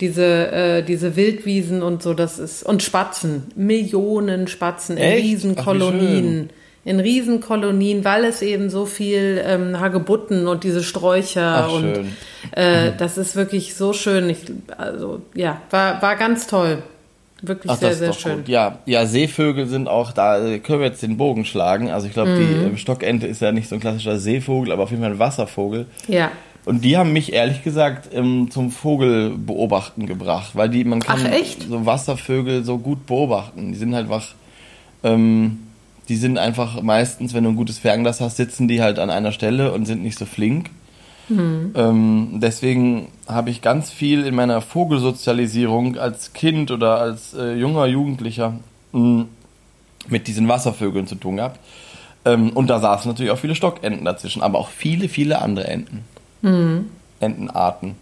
diese, 0.00 0.50
äh, 0.52 0.82
diese 0.82 1.16
Wildwiesen 1.16 1.82
und 1.82 2.02
so, 2.02 2.14
das 2.14 2.38
ist, 2.38 2.62
und 2.62 2.82
Spatzen, 2.82 3.44
Millionen 3.56 4.46
Spatzen 4.48 4.96
in 4.96 5.02
Echt? 5.02 5.12
Ach, 5.16 5.22
wie 5.22 5.30
Riesenkolonien. 5.30 6.50
In 6.84 7.00
Riesenkolonien, 7.00 8.04
weil 8.04 8.24
es 8.24 8.42
eben 8.42 8.70
so 8.70 8.86
viel 8.86 9.42
ähm, 9.44 9.80
Hagebutten 9.80 10.46
und 10.46 10.62
diese 10.62 10.84
Sträucher 10.84 11.64
Ach, 11.66 11.72
und 11.72 11.82
schön. 11.96 12.06
äh, 12.52 12.92
das 12.96 13.18
ist 13.18 13.34
wirklich 13.34 13.74
so 13.74 13.92
schön. 13.92 14.30
Ich, 14.30 14.38
also 14.78 15.20
ja, 15.34 15.60
war, 15.70 16.00
war 16.00 16.14
ganz 16.14 16.46
toll. 16.46 16.82
Wirklich 17.42 17.70
Ach, 17.72 17.76
sehr, 17.76 17.92
sehr 17.94 18.12
schön. 18.12 18.36
gut. 18.38 18.48
Ja, 18.48 18.78
ja, 18.86 19.04
Seevögel 19.04 19.66
sind 19.66 19.88
auch 19.88 20.12
da, 20.12 20.38
äh, 20.46 20.58
können 20.60 20.78
wir 20.78 20.86
jetzt 20.86 21.02
den 21.02 21.16
Bogen 21.16 21.44
schlagen. 21.44 21.90
Also 21.90 22.06
ich 22.06 22.12
glaube, 22.12 22.30
Mhm. 22.30 22.36
die 22.38 22.64
ähm, 22.66 22.76
Stockente 22.76 23.26
ist 23.26 23.42
ja 23.42 23.50
nicht 23.52 23.68
so 23.68 23.74
ein 23.74 23.80
klassischer 23.80 24.18
Seevogel, 24.18 24.72
aber 24.72 24.84
auf 24.84 24.90
jeden 24.90 25.02
Fall 25.02 25.12
ein 25.12 25.18
Wasservogel. 25.18 25.86
Ja. 26.08 26.30
Und 26.66 26.84
die 26.84 26.96
haben 26.96 27.12
mich 27.12 27.32
ehrlich 27.32 27.62
gesagt 27.62 28.08
ähm, 28.12 28.50
zum 28.50 28.72
Vogelbeobachten 28.72 30.04
gebracht, 30.04 30.50
weil 30.54 30.68
die 30.68 30.82
man 30.82 30.98
kann 30.98 31.20
so 31.68 31.86
Wasservögel 31.86 32.64
so 32.64 32.78
gut 32.78 33.06
beobachten. 33.06 33.70
Die 33.70 33.78
sind 33.78 33.94
halt 33.94 34.08
wach. 34.08 34.34
Ähm, 35.04 35.60
die 36.08 36.16
sind 36.16 36.38
einfach 36.38 36.82
meistens, 36.82 37.34
wenn 37.34 37.44
du 37.44 37.50
ein 37.50 37.56
gutes 37.56 37.78
Fernglas 37.78 38.20
hast, 38.20 38.36
sitzen 38.36 38.66
die 38.66 38.82
halt 38.82 38.98
an 38.98 39.10
einer 39.10 39.30
Stelle 39.30 39.72
und 39.72 39.86
sind 39.86 40.02
nicht 40.02 40.18
so 40.18 40.24
flink. 40.26 40.70
Mhm. 41.28 41.72
Ähm, 41.76 42.28
deswegen 42.42 43.08
habe 43.28 43.50
ich 43.50 43.62
ganz 43.62 43.92
viel 43.92 44.26
in 44.26 44.34
meiner 44.34 44.60
Vogelsozialisierung 44.60 45.96
als 45.96 46.32
Kind 46.32 46.72
oder 46.72 46.98
als 46.98 47.32
äh, 47.34 47.54
junger 47.54 47.86
Jugendlicher 47.86 48.58
mh, 48.90 49.26
mit 50.08 50.26
diesen 50.26 50.48
Wasservögeln 50.48 51.06
zu 51.06 51.14
tun 51.14 51.36
gehabt. 51.36 51.60
Ähm, 52.24 52.50
und 52.50 52.68
da 52.68 52.80
saßen 52.80 53.08
natürlich 53.08 53.30
auch 53.30 53.38
viele 53.38 53.54
Stockenten 53.54 54.04
dazwischen, 54.04 54.42
aber 54.42 54.58
auch 54.58 54.68
viele, 54.68 55.08
viele 55.08 55.40
andere 55.40 55.68
Enten. 55.68 56.04
Entenarten. 57.20 57.96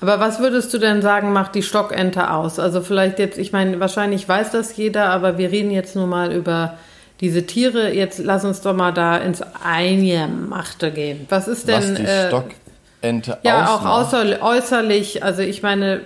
Aber 0.00 0.20
was 0.20 0.40
würdest 0.40 0.72
du 0.74 0.78
denn 0.78 1.02
sagen, 1.02 1.32
macht 1.32 1.54
die 1.54 1.62
Stockente 1.62 2.30
aus? 2.30 2.58
Also 2.58 2.80
vielleicht 2.80 3.18
jetzt, 3.18 3.38
ich 3.38 3.52
meine, 3.52 3.80
wahrscheinlich 3.80 4.28
weiß 4.28 4.50
das 4.50 4.76
jeder, 4.76 5.10
aber 5.10 5.38
wir 5.38 5.50
reden 5.50 5.70
jetzt 5.70 5.96
nur 5.96 6.06
mal 6.06 6.32
über 6.32 6.74
diese 7.20 7.46
Tiere. 7.46 7.92
Jetzt 7.92 8.18
lass 8.18 8.44
uns 8.44 8.60
doch 8.60 8.74
mal 8.74 8.92
da 8.92 9.16
ins 9.16 9.42
Eingemachte 9.64 10.90
gehen. 10.90 11.26
Was 11.28 11.48
ist 11.48 11.68
denn... 11.68 11.76
was 11.76 11.94
die 11.94 12.02
äh, 12.02 12.28
Stockente 12.28 13.38
ja, 13.42 13.66
auch 13.66 13.84
ausmacht. 13.84 14.06
äußerlich, 14.06 14.42
äußerlich, 14.42 15.24
also 15.24 15.42
ich 15.42 15.62
meine, 15.62 16.00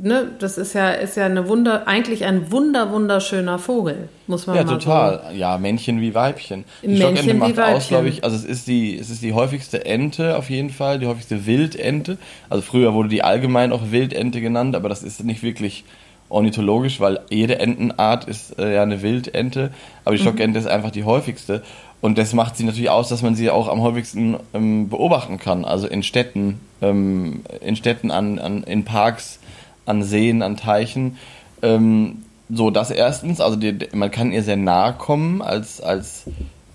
ne, 0.00 0.30
das 0.38 0.58
ist 0.58 0.74
ja, 0.74 0.90
ist 0.90 1.16
ja 1.16 1.26
eine 1.26 1.48
Wunder, 1.48 1.86
eigentlich 1.88 2.24
ein 2.24 2.50
wunder, 2.52 2.90
wunderschöner 2.92 3.58
Vogel, 3.58 4.08
muss 4.26 4.46
man 4.46 4.56
Ja, 4.56 4.64
mal 4.64 4.78
total. 4.78 5.22
Ja, 5.34 5.58
Männchen 5.58 6.00
wie 6.00 6.14
Weibchen. 6.14 6.64
Die 6.82 6.88
Männchen 6.88 7.16
Stockente 7.16 7.34
wie 7.34 7.38
macht 7.38 7.50
aus, 7.58 7.58
Weibchen. 7.74 7.88
glaube 7.88 8.08
ich, 8.08 8.24
also 8.24 8.36
es 8.36 8.44
ist 8.44 8.66
die, 8.68 8.98
es 8.98 9.10
ist 9.10 9.22
die 9.22 9.32
häufigste 9.32 9.84
Ente 9.84 10.36
auf 10.36 10.50
jeden 10.50 10.70
Fall, 10.70 10.98
die 10.98 11.06
häufigste 11.06 11.46
Wildente. 11.46 12.18
Also 12.50 12.62
früher 12.62 12.94
wurde 12.94 13.08
die 13.08 13.22
allgemein 13.22 13.72
auch 13.72 13.90
Wildente 13.90 14.40
genannt, 14.40 14.74
aber 14.76 14.88
das 14.88 15.02
ist 15.02 15.22
nicht 15.24 15.42
wirklich 15.42 15.84
ornithologisch, 16.30 17.00
weil 17.00 17.20
jede 17.30 17.58
Entenart 17.58 18.24
ist 18.26 18.58
äh, 18.58 18.74
ja 18.74 18.82
eine 18.82 19.02
Wildente, 19.02 19.70
aber 20.04 20.12
Mhm. 20.12 20.16
die 20.16 20.22
Stockente 20.22 20.58
ist 20.58 20.66
einfach 20.66 20.90
die 20.90 21.04
häufigste. 21.04 21.62
Und 22.00 22.16
das 22.16 22.32
macht 22.32 22.56
sie 22.56 22.62
natürlich 22.64 22.90
aus, 22.90 23.08
dass 23.08 23.22
man 23.22 23.34
sie 23.34 23.50
auch 23.50 23.66
am 23.66 23.80
häufigsten 23.80 24.36
ähm, 24.54 24.88
beobachten 24.88 25.38
kann. 25.38 25.64
Also 25.64 25.88
in 25.88 26.04
Städten, 26.04 26.60
ähm, 26.80 27.40
in 27.60 27.74
Städten 27.74 28.12
an, 28.12 28.38
an, 28.38 28.62
in 28.62 28.84
Parks, 28.84 29.40
an 29.88 30.02
Seen, 30.02 30.42
an 30.42 30.56
Teichen. 30.56 31.16
Ähm, 31.62 32.22
so, 32.50 32.70
das 32.70 32.90
erstens, 32.90 33.40
also 33.40 33.56
die, 33.56 33.76
man 33.92 34.10
kann 34.10 34.32
ihr 34.32 34.42
sehr 34.42 34.56
nahe 34.56 34.92
kommen 34.94 35.42
als, 35.42 35.80
als, 35.80 36.24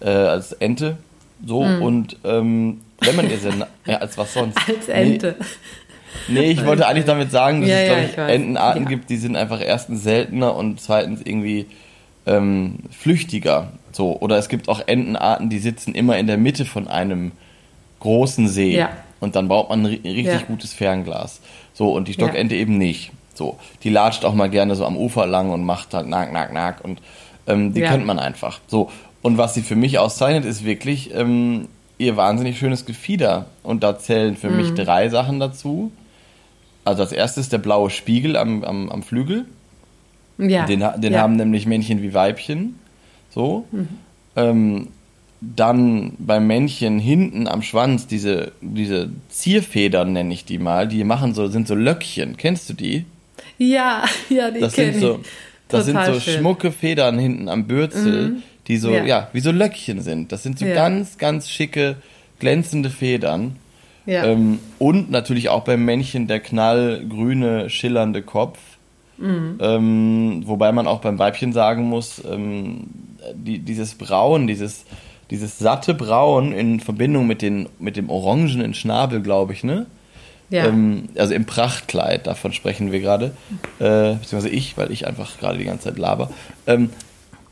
äh, 0.02 0.10
als 0.10 0.52
Ente. 0.54 0.98
So, 1.46 1.60
und 1.60 2.18
ähm, 2.24 2.82
wenn 3.02 3.16
man 3.16 3.30
ihr 3.30 3.38
sehr 3.38 3.56
nahe, 3.56 3.68
ja, 3.86 3.98
als 3.98 4.18
was 4.18 4.34
sonst? 4.34 4.58
Als 4.68 4.88
Ente. 4.88 5.36
Nee, 6.28 6.40
nee 6.42 6.52
ich 6.52 6.64
wollte 6.66 6.86
eigentlich 6.88 7.06
damit 7.06 7.32
sagen, 7.32 7.62
dass 7.62 7.70
Ja, 7.70 7.78
es, 7.78 7.88
glaube 7.88 8.02
ich 8.04 8.12
ich. 8.12 8.18
Entenarten 8.42 8.84
Ja. 8.84 8.90
gibt, 8.90 9.10
die 9.10 9.18
sind 9.18 9.36
einfach 9.36 9.60
erstens 9.62 10.04
seltener 10.04 10.56
und 10.56 10.80
zweitens 10.80 11.22
irgendwie 11.24 11.66
ähm, 12.26 12.76
flüchtiger. 12.92 13.74
So, 13.92 14.18
oder 14.22 14.38
es 14.38 14.48
gibt 14.48 14.70
auch 14.70 14.82
Entenarten, 14.88 15.50
die 15.50 15.60
sitzen 15.60 15.96
immer 15.96 16.18
in 16.18 16.28
der 16.28 16.38
Mitte 16.38 16.66
von 16.66 16.88
einem 16.88 17.32
großen 18.00 18.48
See. 18.48 18.78
Ja. 18.78 18.90
Und 19.20 19.36
dann 19.36 19.48
braucht 19.48 19.70
man 19.70 19.86
ein 19.86 19.88
ri- 19.88 20.04
richtig 20.04 20.48
gutes 20.48 20.74
Fernglas. 20.74 21.42
So, 21.74 21.92
und 21.94 22.08
die 22.08 22.14
Stockente 22.14 22.56
eben 22.56 22.78
nicht. 22.78 23.12
So, 23.34 23.58
die 23.84 23.90
latscht 23.90 24.26
auch 24.26 24.34
mal 24.36 24.50
gerne 24.50 24.76
so 24.76 24.86
am 24.86 24.96
Ufer 24.96 25.26
lang 25.26 25.50
und 25.52 25.64
macht 25.66 25.94
halt 25.94 26.08
nack, 26.08 26.32
nack, 26.32 26.54
nack. 26.54 26.84
Und 26.84 27.02
ähm, 27.48 27.74
die 27.74 27.82
Ja. 27.82 27.90
kennt 27.90 28.06
man 28.06 28.20
einfach. 28.20 28.60
So, 28.68 28.92
und 29.22 29.38
was 29.38 29.54
sie 29.56 29.62
für 29.62 29.76
mich 29.76 29.98
auszeichnet, 29.98 30.46
ist 30.46 30.64
wirklich 30.66 31.14
ähm, 31.16 31.68
ihr 31.98 32.16
wahnsinnig 32.18 32.60
schönes 32.60 32.86
Gefieder. 32.86 33.46
Und 33.64 33.84
da 33.84 33.98
zählen 33.98 34.36
für 34.36 34.50
Mhm. 34.50 34.58
mich 34.58 34.74
drei 34.76 35.10
Sachen 35.10 35.40
dazu. 35.40 35.92
Also 36.86 37.02
als 37.04 37.12
erstes 37.12 37.50
der 37.50 37.58
blaue 37.60 37.90
Spiegel 37.90 38.36
am, 38.38 38.64
am, 38.64 38.90
am 38.90 39.04
Flügel. 39.04 39.46
Ja. 40.38 40.66
Den, 40.66 40.80
den 40.98 41.14
ja. 41.14 41.20
Mhm. 41.20 41.24
haben 41.24 41.36
nämlich 41.38 41.66
Männchen 41.66 42.02
wie 42.02 42.14
Weibchen. 42.14 42.78
So. 43.34 43.66
Ähm, 44.36 44.90
dann 45.56 46.14
beim 46.20 46.48
Männchen 46.48 47.00
hinten 47.00 47.48
am 47.48 47.62
Schwanz 47.62 48.08
diese, 48.08 48.52
diese 48.62 49.10
Zierfedern, 49.30 50.14
nenne 50.14 50.34
ich 50.34 50.46
die 50.46 50.60
mal, 50.60 50.88
die 50.88 51.04
machen 51.04 51.34
so, 51.34 51.48
sind 51.48 51.68
so 51.68 51.76
Löckchen. 51.76 52.38
Kennst 52.38 52.70
du 52.70 52.74
die? 52.74 53.06
Ja, 53.58 54.06
ja, 54.30 54.52
die 54.52 54.60
Das 54.62 54.74
sind 54.74 54.96
so, 54.98 55.20
ich. 55.22 55.28
das 55.68 55.86
sind 55.86 56.00
so 56.06 56.20
schön. 56.20 56.36
Mhm. 56.36 56.40
schmucke 56.40 56.72
Federn 56.72 57.20
hinten 57.20 57.50
am 57.50 57.66
Bürzel, 57.66 58.38
die 58.68 58.78
so, 58.78 58.92
Ja. 58.92 59.04
ja. 59.04 59.28
wie 59.34 59.40
so 59.42 59.52
Löckchen 59.52 60.02
sind. 60.02 60.32
Das 60.32 60.44
sind 60.44 60.58
so 60.60 60.66
Ja. 60.66 60.76
ganz, 60.76 61.18
ganz 61.18 61.50
schicke, 61.50 61.98
glänzende 62.40 62.90
Federn. 62.90 63.58
Ja. 64.06 64.26
Ähm, 64.26 64.60
und 64.80 65.12
natürlich 65.12 65.50
auch 65.50 65.64
beim 65.64 65.86
Männchen 65.86 66.28
der 66.28 66.40
knallgrüne, 66.42 67.70
schillernde 67.70 68.22
Kopf. 68.22 68.60
Mhm. 69.18 69.58
Ähm, 69.62 70.44
wobei 70.46 70.72
man 70.72 70.88
auch 70.88 71.00
beim 71.02 71.20
Weibchen 71.20 71.54
sagen 71.54 71.84
muss, 71.84 72.22
ähm, 72.30 72.88
die, 73.34 73.60
dieses 73.60 73.94
Braun, 73.96 74.48
dieses, 74.48 74.86
dieses 75.34 75.58
satte 75.58 75.96
Braun 75.96 76.54
in 76.54 76.80
Verbindung 76.80 77.26
mit, 77.26 77.42
den, 77.42 77.68
mit 77.80 77.98
dem 77.98 78.12
orangenen 78.12 78.76
Schnabel, 78.76 79.20
glaube 79.20 79.54
ich, 79.54 79.64
ne? 79.64 79.88
Ja. 80.52 80.68
Ähm, 80.68 81.10
also 81.18 81.34
im 81.34 81.46
Prachtkleid, 81.46 82.28
davon 82.28 82.54
sprechen 82.54 82.92
wir 82.92 83.00
gerade, 83.00 83.32
äh, 83.80 84.14
beziehungsweise 84.14 84.50
ich, 84.50 84.78
weil 84.78 84.92
ich 84.92 85.08
einfach 85.08 85.40
gerade 85.40 85.58
die 85.58 85.64
ganze 85.64 85.86
Zeit 85.86 85.98
laber. 85.98 86.30
Ähm, 86.68 86.92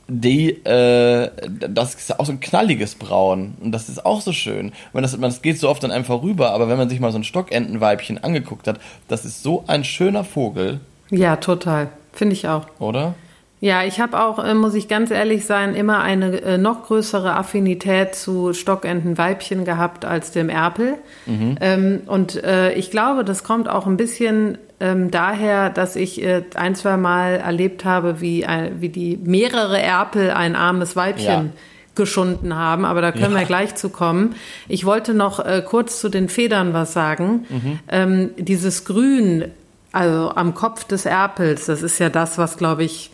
die, 0.07 0.63
äh, 0.63 1.31
das 1.69 1.95
ist 1.95 2.19
auch 2.19 2.25
so 2.27 2.33
ein 2.33 2.39
knalliges 2.39 2.93
Braun 2.93 3.55
und 3.61 3.71
das 3.71 3.89
ist 3.89 4.05
auch 4.05 4.21
so 4.21 4.31
schön. 4.31 4.73
Und 4.93 5.01
das, 5.01 5.19
das 5.19 5.41
geht 5.41 5.57
so 5.57 5.67
oft 5.67 5.83
an 5.83 5.89
einem 5.89 6.05
vorüber, 6.05 6.51
aber 6.51 6.69
wenn 6.69 6.77
man 6.77 6.87
sich 6.87 6.99
mal 6.99 7.11
so 7.11 7.17
ein 7.17 7.23
Stockentenweibchen 7.23 8.23
angeguckt 8.23 8.67
hat, 8.67 8.79
das 9.07 9.25
ist 9.25 9.41
so 9.41 9.63
ein 9.65 9.83
schöner 9.83 10.23
Vogel. 10.23 10.81
Ja, 11.09 11.37
total. 11.37 11.89
Finde 12.13 12.33
ich 12.33 12.47
auch. 12.47 12.67
Oder? 12.77 13.15
Ja, 13.63 13.83
ich 13.83 13.99
habe 13.99 14.19
auch, 14.19 14.43
äh, 14.43 14.55
muss 14.55 14.73
ich 14.73 14.87
ganz 14.87 15.11
ehrlich 15.11 15.45
sein, 15.45 15.75
immer 15.75 16.01
eine 16.01 16.41
äh, 16.41 16.57
noch 16.57 16.87
größere 16.87 17.35
Affinität 17.35 18.15
zu 18.15 18.53
Stockentenweibchen 18.53 19.65
gehabt 19.65 20.03
als 20.03 20.31
dem 20.31 20.49
Erpel. 20.49 20.95
Mhm. 21.27 21.57
Ähm, 21.61 22.01
und 22.07 22.43
äh, 22.43 22.73
ich 22.73 22.89
glaube, 22.89 23.23
das 23.23 23.43
kommt 23.43 23.69
auch 23.69 23.85
ein 23.85 23.97
bisschen 23.97 24.57
ähm, 24.79 25.11
daher, 25.11 25.69
dass 25.69 25.95
ich 25.95 26.25
ein, 26.55 26.73
zwei 26.73 26.97
Mal 26.97 27.35
erlebt 27.35 27.85
habe, 27.85 28.19
wie, 28.19 28.47
wie 28.79 28.89
die 28.89 29.19
mehrere 29.23 29.79
Erpel 29.79 30.31
ein 30.31 30.55
armes 30.55 30.95
Weibchen 30.95 31.27
ja. 31.27 31.45
geschunden 31.93 32.55
haben. 32.55 32.83
Aber 32.83 33.01
da 33.01 33.11
können 33.11 33.33
ja. 33.33 33.41
wir 33.41 33.45
gleich 33.45 33.75
zu 33.75 33.89
kommen. 33.89 34.33
Ich 34.69 34.85
wollte 34.85 35.13
noch 35.13 35.37
äh, 35.37 35.61
kurz 35.63 35.99
zu 35.99 36.09
den 36.09 36.29
Federn 36.29 36.73
was 36.73 36.93
sagen. 36.93 37.45
Mhm. 37.47 37.79
Ähm, 37.89 38.29
dieses 38.37 38.85
Grün, 38.85 39.51
also 39.91 40.31
am 40.33 40.55
Kopf 40.55 40.83
des 40.85 41.05
Erpels, 41.05 41.67
das 41.67 41.83
ist 41.83 41.99
ja 41.99 42.09
das, 42.09 42.39
was, 42.39 42.57
glaube 42.57 42.83
ich, 42.83 43.10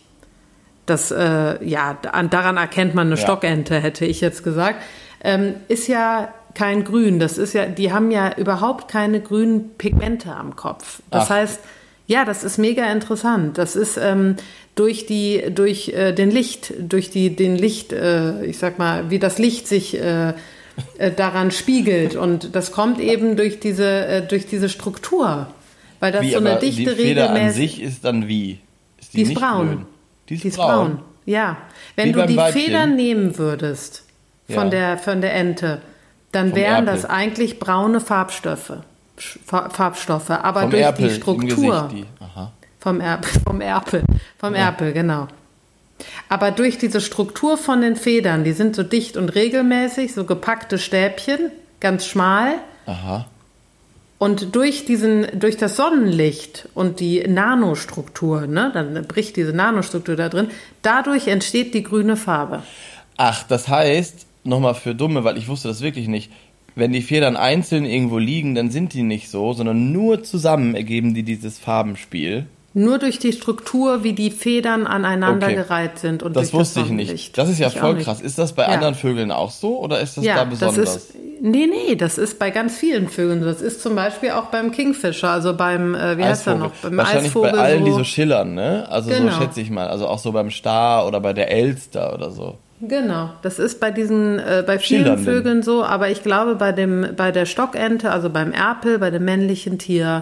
das, 0.88 1.12
äh, 1.12 1.64
ja, 1.64 1.98
daran 2.02 2.58
erkennt 2.58 2.96
man 2.96 3.08
eine 3.08 3.16
ja. 3.16 3.22
Stockente, 3.22 3.80
hätte 3.80 4.06
ich 4.06 4.22
jetzt 4.22 4.44
gesagt. 4.44 4.82
Ähm, 5.24 5.56
ist 5.68 5.88
ja 5.88 6.34
kein 6.56 6.84
Grün. 6.84 7.20
Das 7.20 7.38
ist 7.38 7.54
ja, 7.54 7.68
die 7.68 7.94
haben 7.94 8.10
ja 8.10 8.36
überhaupt 8.36 8.90
keine 8.90 9.22
grünen 9.22 9.76
Pigmente 9.78 10.34
am 10.34 10.56
Kopf. 10.56 11.02
Das 11.12 11.26
Ach. 11.26 11.36
heißt, 11.36 11.60
ja, 12.08 12.26
das 12.26 12.44
ist 12.44 12.58
mega 12.58 12.92
interessant. 12.92 13.58
Das 13.58 13.76
ist 13.76 13.98
ähm, 13.98 14.38
durch 14.76 15.06
die, 15.06 15.44
durch 15.54 15.90
äh, 15.90 16.14
den 16.14 16.32
Licht, 16.32 16.74
durch 16.80 17.10
die, 17.10 17.36
den 17.36 17.56
Licht, 17.56 17.92
äh, 17.94 18.46
ich 18.46 18.58
sag 18.58 18.80
mal, 18.80 19.10
wie 19.10 19.20
das 19.20 19.38
Licht 19.38 19.68
sich 19.68 20.00
äh, 20.00 20.30
äh 20.98 21.12
daran 21.16 21.52
spiegelt. 21.52 22.16
Und 22.16 22.56
das 22.56 22.72
kommt 22.72 23.00
eben 23.00 23.36
durch 23.36 23.60
diese, 23.60 24.06
äh, 24.06 24.22
durch 24.26 24.48
diese 24.48 24.70
Struktur. 24.70 25.48
Weil 26.00 26.12
das 26.14 26.22
wie, 26.22 26.32
so 26.32 26.38
eine 26.38 26.60
dichte 26.60 26.96
die 26.96 27.02
Feder 27.02 27.30
an 27.32 27.52
sich 27.52 27.82
ist 27.82 28.06
dann 28.06 28.28
wie? 28.28 28.60
Ist 29.00 29.14
die, 29.14 29.18
die 29.18 29.24
ist 29.24 29.34
braun. 29.34 29.68
Grün? 29.68 29.86
Die 30.30 30.36
ist, 30.36 30.44
die 30.44 30.48
ist 30.50 30.58
braun. 30.58 30.68
braun. 30.68 31.00
Ja. 31.26 31.58
Wenn 31.96 32.10
wie 32.10 32.14
du 32.14 32.26
die 32.26 32.38
Weibchen. 32.38 32.62
Federn 32.62 32.96
nehmen 32.96 33.38
würdest 33.38 34.04
von, 34.50 34.66
ja. 34.66 34.70
der, 34.70 34.98
von 34.98 35.22
der 35.22 35.34
Ente, 35.34 35.82
dann 36.32 36.50
Vom 36.50 36.58
wären 36.58 36.88
Erpel. 36.88 37.02
das 37.02 37.06
eigentlich 37.06 37.60
braune 37.60 38.00
Farbstoffe. 38.00 38.74
Farbstoffe, 39.46 40.30
aber 40.30 40.62
vom 40.62 40.72
durch 40.72 40.84
Erpel, 40.84 41.08
die 41.10 41.16
Struktur. 41.16 41.90
Die. 41.92 42.06
Vom, 42.80 43.02
Erpel, 43.02 43.42
vom 43.46 43.62
Erpel, 43.62 44.04
vom 44.38 44.54
ja. 44.54 44.62
Erpel, 44.62 44.94
genau. 44.94 45.28
Aber 46.30 46.52
durch 46.52 46.78
diese 46.78 47.02
Struktur 47.02 47.58
von 47.58 47.82
den 47.82 47.96
Federn, 47.96 48.44
die 48.44 48.52
sind 48.52 48.76
so 48.76 48.84
dicht 48.84 49.18
und 49.18 49.30
regelmäßig, 49.30 50.14
so 50.14 50.26
gepackte 50.26 50.78
Stäbchen, 50.78 51.52
ganz 51.80 52.06
schmal. 52.06 52.56
Aha. 52.86 53.26
Und 54.20 54.56
durch 54.56 54.86
diesen, 54.86 55.28
durch 55.40 55.58
das 55.58 55.76
Sonnenlicht 55.76 56.70
und 56.74 57.00
die 57.00 57.28
Nanostruktur, 57.28 58.48
ne, 58.48 58.72
dann 58.74 59.06
bricht 59.08 59.36
diese 59.36 59.54
Nanostruktur 59.54 60.16
da 60.16 60.28
drin, 60.28 60.48
dadurch 60.82 61.28
entsteht 61.28 61.76
die 61.76 61.84
grüne 61.84 62.16
Farbe. 62.16 62.64
Ach, 63.18 63.44
das 63.44 63.68
heißt, 63.68 64.26
nochmal 64.44 64.74
für 64.74 64.96
Dumme, 64.96 65.24
weil 65.24 65.38
ich 65.38 65.48
wusste 65.48 65.68
das 65.68 65.82
wirklich 65.82 66.08
nicht, 66.08 66.32
wenn 66.74 66.94
die 66.94 67.02
Federn 67.02 67.36
einzeln 67.36 67.86
irgendwo 67.86 68.18
liegen, 68.18 68.54
dann 68.54 68.70
sind 68.70 68.94
die 68.94 69.04
nicht 69.04 69.30
so, 69.30 69.54
sondern 69.54 69.92
nur 69.92 70.24
zusammen 70.24 70.76
ergeben 70.76 71.14
die 71.14 71.24
dieses 71.24 71.58
Farbenspiel. 71.58 72.46
Nur 72.78 73.00
durch 73.00 73.18
die 73.18 73.34
Struktur, 73.34 74.04
wie 74.04 74.14
die 74.14 74.30
Federn 74.30 74.86
aneinandergereiht 74.86 75.94
okay. 75.94 76.00
sind. 76.00 76.22
Und 76.22 76.36
das 76.36 76.54
wusste 76.54 76.82
das 76.82 76.90
ich 76.90 76.94
nicht. 76.94 77.36
Das 77.36 77.50
ist 77.50 77.58
ja 77.58 77.70
ich 77.70 77.80
voll 77.80 77.98
krass. 77.98 78.22
Ist 78.22 78.38
das 78.38 78.54
bei 78.54 78.62
ja. 78.62 78.68
anderen 78.70 78.94
Vögeln 78.94 79.32
auch 79.32 79.50
so 79.50 79.80
oder 79.80 80.00
ist 80.00 80.16
das 80.18 80.24
ja, 80.24 80.36
da 80.36 80.44
besonders? 80.44 80.76
Das 80.76 80.96
ist, 80.96 81.16
nee, 81.42 81.66
nee, 81.66 81.96
das 81.96 82.20
ist 82.20 82.38
bei 82.38 82.52
ganz 82.52 82.78
vielen 82.78 83.10
Vögeln. 83.10 83.42
Das 83.42 83.64
ist 83.64 83.82
zum 83.82 83.96
Beispiel 83.96 84.30
auch 84.30 84.46
beim 84.46 84.72
Kingfisher, 84.72 85.28
also 85.28 85.58
beim, 85.58 85.96
äh, 85.96 86.20
wie 86.20 86.24
heißt 86.24 86.46
er 86.46 86.54
noch? 86.54 86.70
Beim 86.84 86.98
Wahrscheinlich 86.98 87.30
Eisvogel 87.30 87.54
bei 87.54 87.58
allen, 87.58 87.80
so. 87.80 87.86
die 87.86 87.92
so 87.94 88.04
schillern, 88.04 88.54
ne? 88.54 88.86
Also 88.92 89.10
genau. 89.10 89.32
so 89.32 89.42
schätze 89.42 89.60
ich 89.60 89.72
mal. 89.72 89.88
Also 89.88 90.08
auch 90.08 90.20
so 90.20 90.32
beim 90.32 90.52
Star 90.52 91.08
oder 91.08 91.20
bei 91.20 91.34
der 91.34 91.50
Elster 91.50 92.14
oder 92.14 92.30
so. 92.30 92.60
Genau, 92.80 93.32
das 93.42 93.58
ist 93.58 93.80
bei 93.80 93.90
diesen, 93.90 94.38
äh, 94.38 94.64
bei 94.66 94.78
vielen 94.78 95.18
Vögeln 95.18 95.64
so, 95.64 95.84
aber 95.84 96.12
ich 96.12 96.22
glaube 96.22 96.54
bei 96.54 96.74
dem, 96.74 97.08
bei 97.18 97.32
der 97.32 97.48
Stockente, 97.48 98.12
also 98.12 98.30
beim 98.30 98.52
Erpel, 98.52 99.00
bei 99.00 99.10
dem 99.10 99.26
männlichen 99.26 99.80
Tier, 99.80 100.22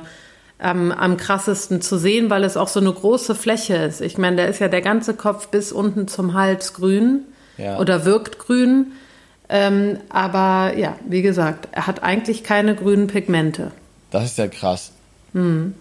ähm, 0.65 0.91
am 0.91 1.15
krassesten 1.17 1.81
zu 1.81 1.97
sehen, 1.97 2.31
weil 2.31 2.43
es 2.43 2.57
auch 2.57 2.67
so 2.67 2.79
eine 2.79 2.91
große 2.91 3.35
Fläche 3.35 3.75
ist. 3.75 4.01
Ich 4.01 4.17
meine, 4.17 4.37
der 4.37 4.47
ist 4.47 4.59
ja 4.59 4.67
der 4.67 4.81
ganze 4.81 5.13
Kopf 5.13 5.49
bis 5.49 5.71
unten 5.71 6.07
zum 6.07 6.33
Hals 6.33 6.73
grün 6.73 7.21
ja. 7.57 7.77
oder 7.77 8.03
wirkt 8.03 8.39
grün. 8.39 8.93
Ähm, 9.47 9.99
aber 10.09 10.75
ja, 10.75 10.95
wie 11.07 11.21
gesagt, 11.21 11.67
er 11.71 11.85
hat 11.85 12.01
eigentlich 12.01 12.43
keine 12.43 12.73
grünen 12.73 13.05
Pigmente. 13.05 13.71
Das 14.09 14.25
ist 14.25 14.39
ja 14.39 14.47
krass. 14.47 14.91
Hm. 15.33 15.75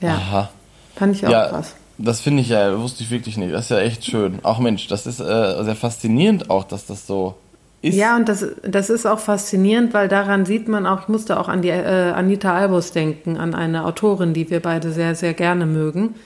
Ja. 0.00 0.14
Aha. 0.14 0.50
Fand 0.94 1.16
ich 1.16 1.26
auch 1.26 1.30
ja, 1.32 1.48
krass. 1.48 1.74
Das 1.98 2.20
finde 2.20 2.42
ich 2.42 2.50
ja, 2.50 2.78
wusste 2.78 3.02
ich 3.02 3.10
wirklich 3.10 3.36
nicht. 3.36 3.52
Das 3.52 3.64
ist 3.64 3.70
ja 3.70 3.80
echt 3.80 4.04
schön. 4.04 4.38
Auch 4.44 4.60
Mensch, 4.60 4.86
das 4.86 5.08
ist 5.08 5.18
äh, 5.18 5.64
sehr 5.64 5.74
faszinierend 5.74 6.50
auch, 6.50 6.62
dass 6.62 6.86
das 6.86 7.08
so 7.08 7.34
ist. 7.80 7.94
Ja, 7.94 8.16
und 8.16 8.28
das, 8.28 8.44
das 8.62 8.90
ist 8.90 9.06
auch 9.06 9.20
faszinierend, 9.20 9.94
weil 9.94 10.08
daran 10.08 10.44
sieht 10.44 10.68
man 10.68 10.86
auch, 10.86 11.02
ich 11.02 11.08
musste 11.08 11.38
auch 11.38 11.48
an 11.48 11.62
die 11.62 11.68
äh, 11.68 12.12
Anita 12.12 12.54
Albus 12.54 12.92
denken, 12.92 13.36
an 13.36 13.54
eine 13.54 13.84
Autorin, 13.84 14.34
die 14.34 14.50
wir 14.50 14.60
beide 14.60 14.90
sehr, 14.90 15.14
sehr 15.14 15.34
gerne 15.34 15.66
mögen, 15.66 16.16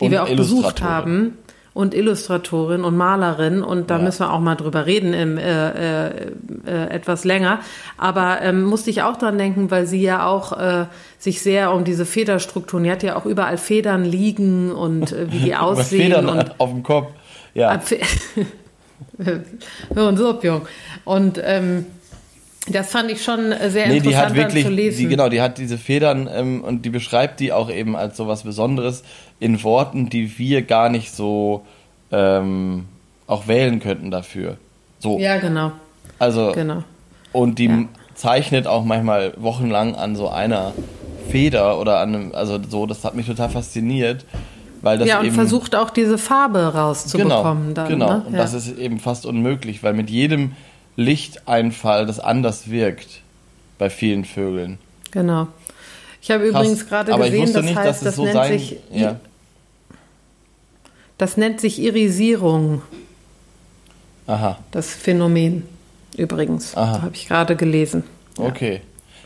die 0.00 0.06
und 0.06 0.10
wir 0.10 0.24
auch 0.24 0.34
besucht 0.34 0.82
haben. 0.82 1.38
Und 1.74 1.92
Illustratorin 1.92 2.84
und 2.84 2.96
Malerin 2.96 3.62
und 3.62 3.90
da 3.90 3.98
ja. 3.98 4.02
müssen 4.02 4.20
wir 4.20 4.32
auch 4.32 4.40
mal 4.40 4.54
drüber 4.54 4.86
reden 4.86 5.12
im, 5.12 5.36
äh, 5.36 6.06
äh, 6.06 6.10
äh, 6.66 6.88
etwas 6.88 7.24
länger. 7.26 7.60
Aber 7.98 8.40
ähm, 8.40 8.64
musste 8.64 8.88
ich 8.88 9.02
auch 9.02 9.18
dran 9.18 9.36
denken, 9.36 9.70
weil 9.70 9.86
sie 9.86 10.00
ja 10.00 10.26
auch 10.26 10.58
äh, 10.58 10.86
sich 11.18 11.42
sehr 11.42 11.74
um 11.74 11.84
diese 11.84 12.06
Federstrukturen, 12.06 12.84
die 12.84 12.90
hat 12.90 13.02
ja 13.02 13.14
auch 13.14 13.26
überall 13.26 13.58
Federn 13.58 14.06
liegen 14.06 14.72
und 14.72 15.12
äh, 15.12 15.30
wie 15.30 15.40
die 15.40 15.54
aussehen. 15.56 16.14
Federn 16.14 16.30
und, 16.30 16.58
auf 16.58 16.70
dem 16.70 16.82
Kopf, 16.82 17.08
ja. 17.52 17.78
Hör 19.94 20.08
uns 20.08 20.20
ab, 20.20 20.44
Jung. 20.44 20.62
Und 21.04 21.40
ähm, 21.42 21.86
das 22.68 22.90
fand 22.90 23.10
ich 23.10 23.22
schon 23.22 23.54
sehr 23.68 23.88
nee, 23.88 23.98
interessant 23.98 24.04
die 24.04 24.16
hat 24.16 24.34
wirklich, 24.34 24.64
zu 24.64 24.70
lesen. 24.70 24.98
Die, 24.98 25.08
genau, 25.08 25.28
die 25.28 25.40
hat 25.40 25.58
diese 25.58 25.78
Federn 25.78 26.28
ähm, 26.32 26.64
und 26.64 26.84
die 26.84 26.90
beschreibt 26.90 27.40
die 27.40 27.52
auch 27.52 27.70
eben 27.70 27.96
als 27.96 28.16
so 28.16 28.26
was 28.26 28.42
Besonderes 28.42 29.04
in 29.38 29.62
Worten, 29.62 30.08
die 30.08 30.38
wir 30.38 30.62
gar 30.62 30.88
nicht 30.88 31.14
so 31.14 31.64
ähm, 32.10 32.86
auch 33.26 33.46
wählen 33.46 33.80
könnten 33.80 34.10
dafür. 34.10 34.56
So. 34.98 35.18
Ja, 35.18 35.38
genau. 35.38 35.72
Also, 36.18 36.52
genau. 36.52 36.82
und 37.32 37.58
die 37.58 37.66
ja. 37.66 37.84
zeichnet 38.14 38.66
auch 38.66 38.84
manchmal 38.84 39.34
wochenlang 39.36 39.94
an 39.94 40.16
so 40.16 40.28
einer 40.28 40.72
Feder 41.28 41.78
oder 41.78 42.00
an 42.00 42.14
einem, 42.14 42.34
also 42.34 42.58
so, 42.68 42.86
das 42.86 43.04
hat 43.04 43.14
mich 43.14 43.26
total 43.26 43.50
fasziniert. 43.50 44.24
Weil 44.82 44.98
das 44.98 45.08
ja, 45.08 45.20
und 45.20 45.26
eben, 45.26 45.34
versucht 45.34 45.74
auch 45.74 45.90
diese 45.90 46.18
Farbe 46.18 46.74
rauszubekommen. 46.74 47.68
Genau, 47.68 47.74
dann, 47.74 47.88
genau. 47.88 48.08
Ne? 48.08 48.24
und 48.26 48.32
ja. 48.34 48.38
das 48.38 48.54
ist 48.54 48.78
eben 48.78 49.00
fast 49.00 49.26
unmöglich, 49.26 49.82
weil 49.82 49.94
mit 49.94 50.10
jedem 50.10 50.52
Lichteinfall 50.96 52.06
das 52.06 52.20
anders 52.20 52.70
wirkt 52.70 53.20
bei 53.78 53.90
vielen 53.90 54.24
Vögeln. 54.24 54.78
Genau. 55.10 55.48
Ich 56.20 56.30
habe 56.30 56.48
übrigens 56.48 56.88
gerade 56.88 57.14
gesehen, 57.16 57.52
das 57.52 57.64
nicht, 57.64 57.76
heißt, 57.76 58.04
das 58.04 58.16
so 58.16 58.24
nennt 58.24 58.34
sein, 58.34 58.58
sich 58.58 58.76
ja. 58.92 59.20
das 61.18 61.36
nennt 61.36 61.60
sich 61.60 61.80
Irisierung. 61.80 62.82
Aha. 64.26 64.58
Das 64.72 64.92
Phänomen 64.92 65.62
übrigens. 66.16 66.74
Habe 66.74 67.12
ich 67.14 67.28
gerade 67.28 67.56
gelesen. 67.56 68.04
Okay. 68.38 68.80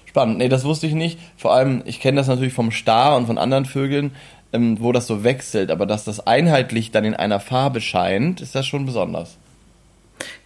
Spannend. 0.04 0.38
Nee, 0.38 0.48
das 0.48 0.64
wusste 0.64 0.88
ich 0.88 0.94
nicht. 0.94 1.18
Vor 1.36 1.54
allem, 1.54 1.82
ich 1.84 2.00
kenne 2.00 2.16
das 2.16 2.26
natürlich 2.26 2.52
vom 2.52 2.72
Star 2.72 3.16
und 3.16 3.26
von 3.26 3.38
anderen 3.38 3.64
Vögeln, 3.64 4.10
ähm, 4.52 4.78
wo 4.80 4.92
das 4.92 5.06
so 5.06 5.24
wechselt, 5.24 5.70
aber 5.70 5.86
dass 5.86 6.04
das 6.04 6.26
einheitlich 6.26 6.90
dann 6.90 7.04
in 7.04 7.14
einer 7.14 7.40
Farbe 7.40 7.80
scheint, 7.80 8.40
ist 8.40 8.54
das 8.54 8.66
schon 8.66 8.86
besonders. 8.86 9.36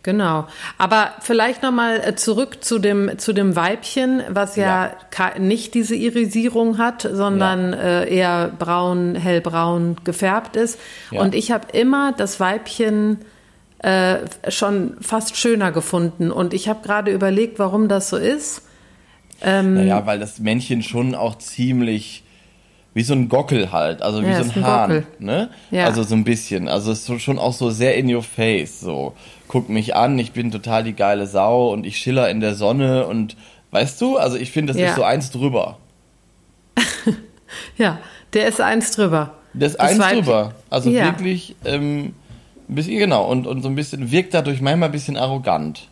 Genau. 0.03 0.47
Aber 0.79 1.12
vielleicht 1.21 1.62
nochmal 1.62 2.01
äh, 2.05 2.14
zurück 2.14 2.62
zu 2.62 2.79
dem, 2.79 3.19
zu 3.19 3.33
dem 3.33 3.57
Weibchen, 3.57 4.23
was 4.29 4.55
ja, 4.57 4.93
ja. 5.19 5.38
nicht 5.38 5.75
diese 5.75 5.97
Irisierung 5.97 6.79
hat, 6.79 7.09
sondern 7.11 7.73
ja. 7.73 8.03
äh, 8.03 8.14
eher 8.14 8.53
braun, 8.59 9.14
hellbraun 9.14 9.97
gefärbt 10.05 10.57
ist. 10.57 10.79
Ja. 11.11 11.23
Und 11.23 11.35
ich 11.35 11.51
habe 11.51 11.69
immer 11.73 12.12
das 12.12 12.38
Weibchen 12.38 13.19
äh, 13.79 14.19
schon 14.49 14.97
fast 15.01 15.37
schöner 15.37 15.73
gefunden. 15.73 16.31
Und 16.31 16.55
ich 16.55 16.69
habe 16.69 16.83
gerade 16.83 17.11
überlegt, 17.11 17.59
warum 17.59 17.88
das 17.88 18.11
so 18.11 18.17
ist. 18.17 18.62
Ähm, 19.43 19.75
naja, 19.75 20.07
weil 20.07 20.19
das 20.19 20.38
Männchen 20.38 20.83
schon 20.83 21.14
auch 21.14 21.38
ziemlich 21.38 22.24
wie 22.95 23.03
so 23.03 23.13
ein 23.15 23.29
Gockel 23.29 23.73
halt, 23.73 24.01
also 24.03 24.23
wie 24.23 24.27
Ja, 24.27 24.43
so 24.43 24.51
ein 24.53 24.57
ein 24.59 24.65
Hahn, 24.65 24.89
Gockel. 24.91 25.07
ne? 25.19 25.51
Ja. 25.71 25.85
Also 25.87 26.03
so 26.05 26.15
ein 26.15 26.25
bisschen, 26.25 26.69
also 26.69 26.93
es 26.93 27.09
ist 27.09 27.23
schon 27.23 27.39
auch 27.39 27.53
so 27.53 27.71
sehr 27.71 27.97
in 27.97 28.13
your 28.15 28.23
face, 28.23 28.81
so 28.81 29.15
guck 29.49 29.69
mich 29.69 29.95
an, 29.97 30.19
ich 30.19 30.33
bin 30.33 30.51
total 30.51 30.85
die 30.85 30.95
geile 30.95 31.27
Sau 31.27 31.73
und 31.73 31.85
ich 31.87 31.99
schiller 31.99 32.31
in 32.31 32.41
der 32.41 32.55
Sonne 32.55 33.07
und 33.07 33.37
weißt 33.73 34.01
du, 34.01 34.17
also 34.17 34.37
ich 34.37 34.51
finde, 34.53 34.73
das 34.73 34.81
Ja. 34.81 34.89
ist 34.91 34.97
so 34.97 35.03
eins 35.03 35.31
drüber. 35.31 35.79
Ja, 37.77 37.99
der 38.33 38.49
ist 38.49 38.61
eins 38.61 38.91
drüber. 38.93 39.35
Das 39.53 39.73
ist 39.73 39.79
Das 39.81 39.89
eins 39.91 39.99
Weibchen- 40.01 40.25
drüber. 40.25 40.53
Also 40.71 40.91
Ja. 40.91 41.05
wirklich, 41.07 41.55
ähm, 41.65 42.15
ein 42.69 42.75
bisschen, 42.75 42.99
genau, 42.99 43.25
und, 43.31 43.47
und 43.47 43.63
so 43.63 43.69
ein 43.69 43.75
bisschen, 43.75 44.11
wirkt 44.11 44.35
dadurch 44.35 44.61
manchmal 44.61 44.89
ein 44.89 44.93
bisschen 44.93 45.17
arrogant. 45.17 45.89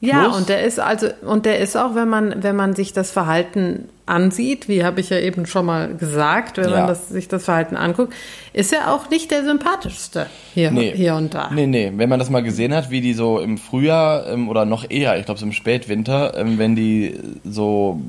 Ja, 0.00 0.20
Plus- 0.24 0.36
und 0.36 0.48
der 0.48 0.62
ist 0.62 0.78
also 0.78 1.08
und 1.22 1.44
der 1.44 1.58
ist 1.58 1.76
auch, 1.76 1.96
wenn 1.96 2.08
man 2.08 2.42
wenn 2.44 2.54
man 2.54 2.74
sich 2.76 2.92
das 2.92 3.10
Verhalten 3.10 3.88
ansieht, 4.08 4.68
wie 4.68 4.84
habe 4.84 5.00
ich 5.00 5.10
ja 5.10 5.18
eben 5.18 5.46
schon 5.46 5.66
mal 5.66 5.94
gesagt, 5.94 6.56
wenn 6.56 6.70
Ja. 6.70 6.78
man 6.78 6.86
das, 6.88 7.08
sich 7.08 7.28
das 7.28 7.44
Verhalten 7.44 7.76
anguckt, 7.76 8.14
ist 8.52 8.72
er 8.72 8.92
auch 8.92 9.10
nicht 9.10 9.30
der 9.30 9.44
sympathischste 9.44 10.26
hier 10.54 10.70
Nee. 10.70 10.92
hier 10.94 11.14
und 11.14 11.34
da. 11.34 11.50
Nee, 11.52 11.66
nee, 11.66 11.92
wenn 11.96 12.08
man 12.08 12.18
das 12.18 12.30
mal 12.30 12.42
gesehen 12.42 12.74
hat, 12.74 12.90
wie 12.90 13.00
die 13.00 13.12
so 13.14 13.38
im 13.38 13.58
Frühjahr 13.58 14.26
ähm, 14.28 14.48
oder 14.48 14.64
noch 14.64 14.90
eher, 14.90 15.18
ich 15.18 15.24
glaube 15.26 15.38
so 15.40 15.46
im 15.46 15.52
Spätwinter, 15.52 16.36
ähm, 16.36 16.58
wenn 16.58 16.74
die 16.74 17.14
so, 17.44 18.00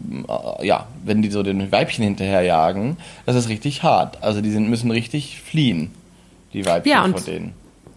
äh, 0.61 0.65
ja, 0.67 0.87
wenn 1.03 1.21
die 1.21 1.29
so 1.31 1.43
den 1.43 1.71
Weibchen 1.71 2.03
hinterherjagen, 2.03 2.97
das 3.25 3.35
ist 3.35 3.49
richtig 3.49 3.83
hart. 3.83 4.17
Also 4.23 4.41
die 4.41 4.51
sind, 4.51 4.69
müssen 4.69 4.91
richtig 4.91 5.41
fliehen, 5.41 5.91
die 6.53 6.65
Weibchen 6.65 6.91
Ja, 6.91 7.03
und- 7.03 7.11
vor 7.19 7.21
denen. 7.31 7.53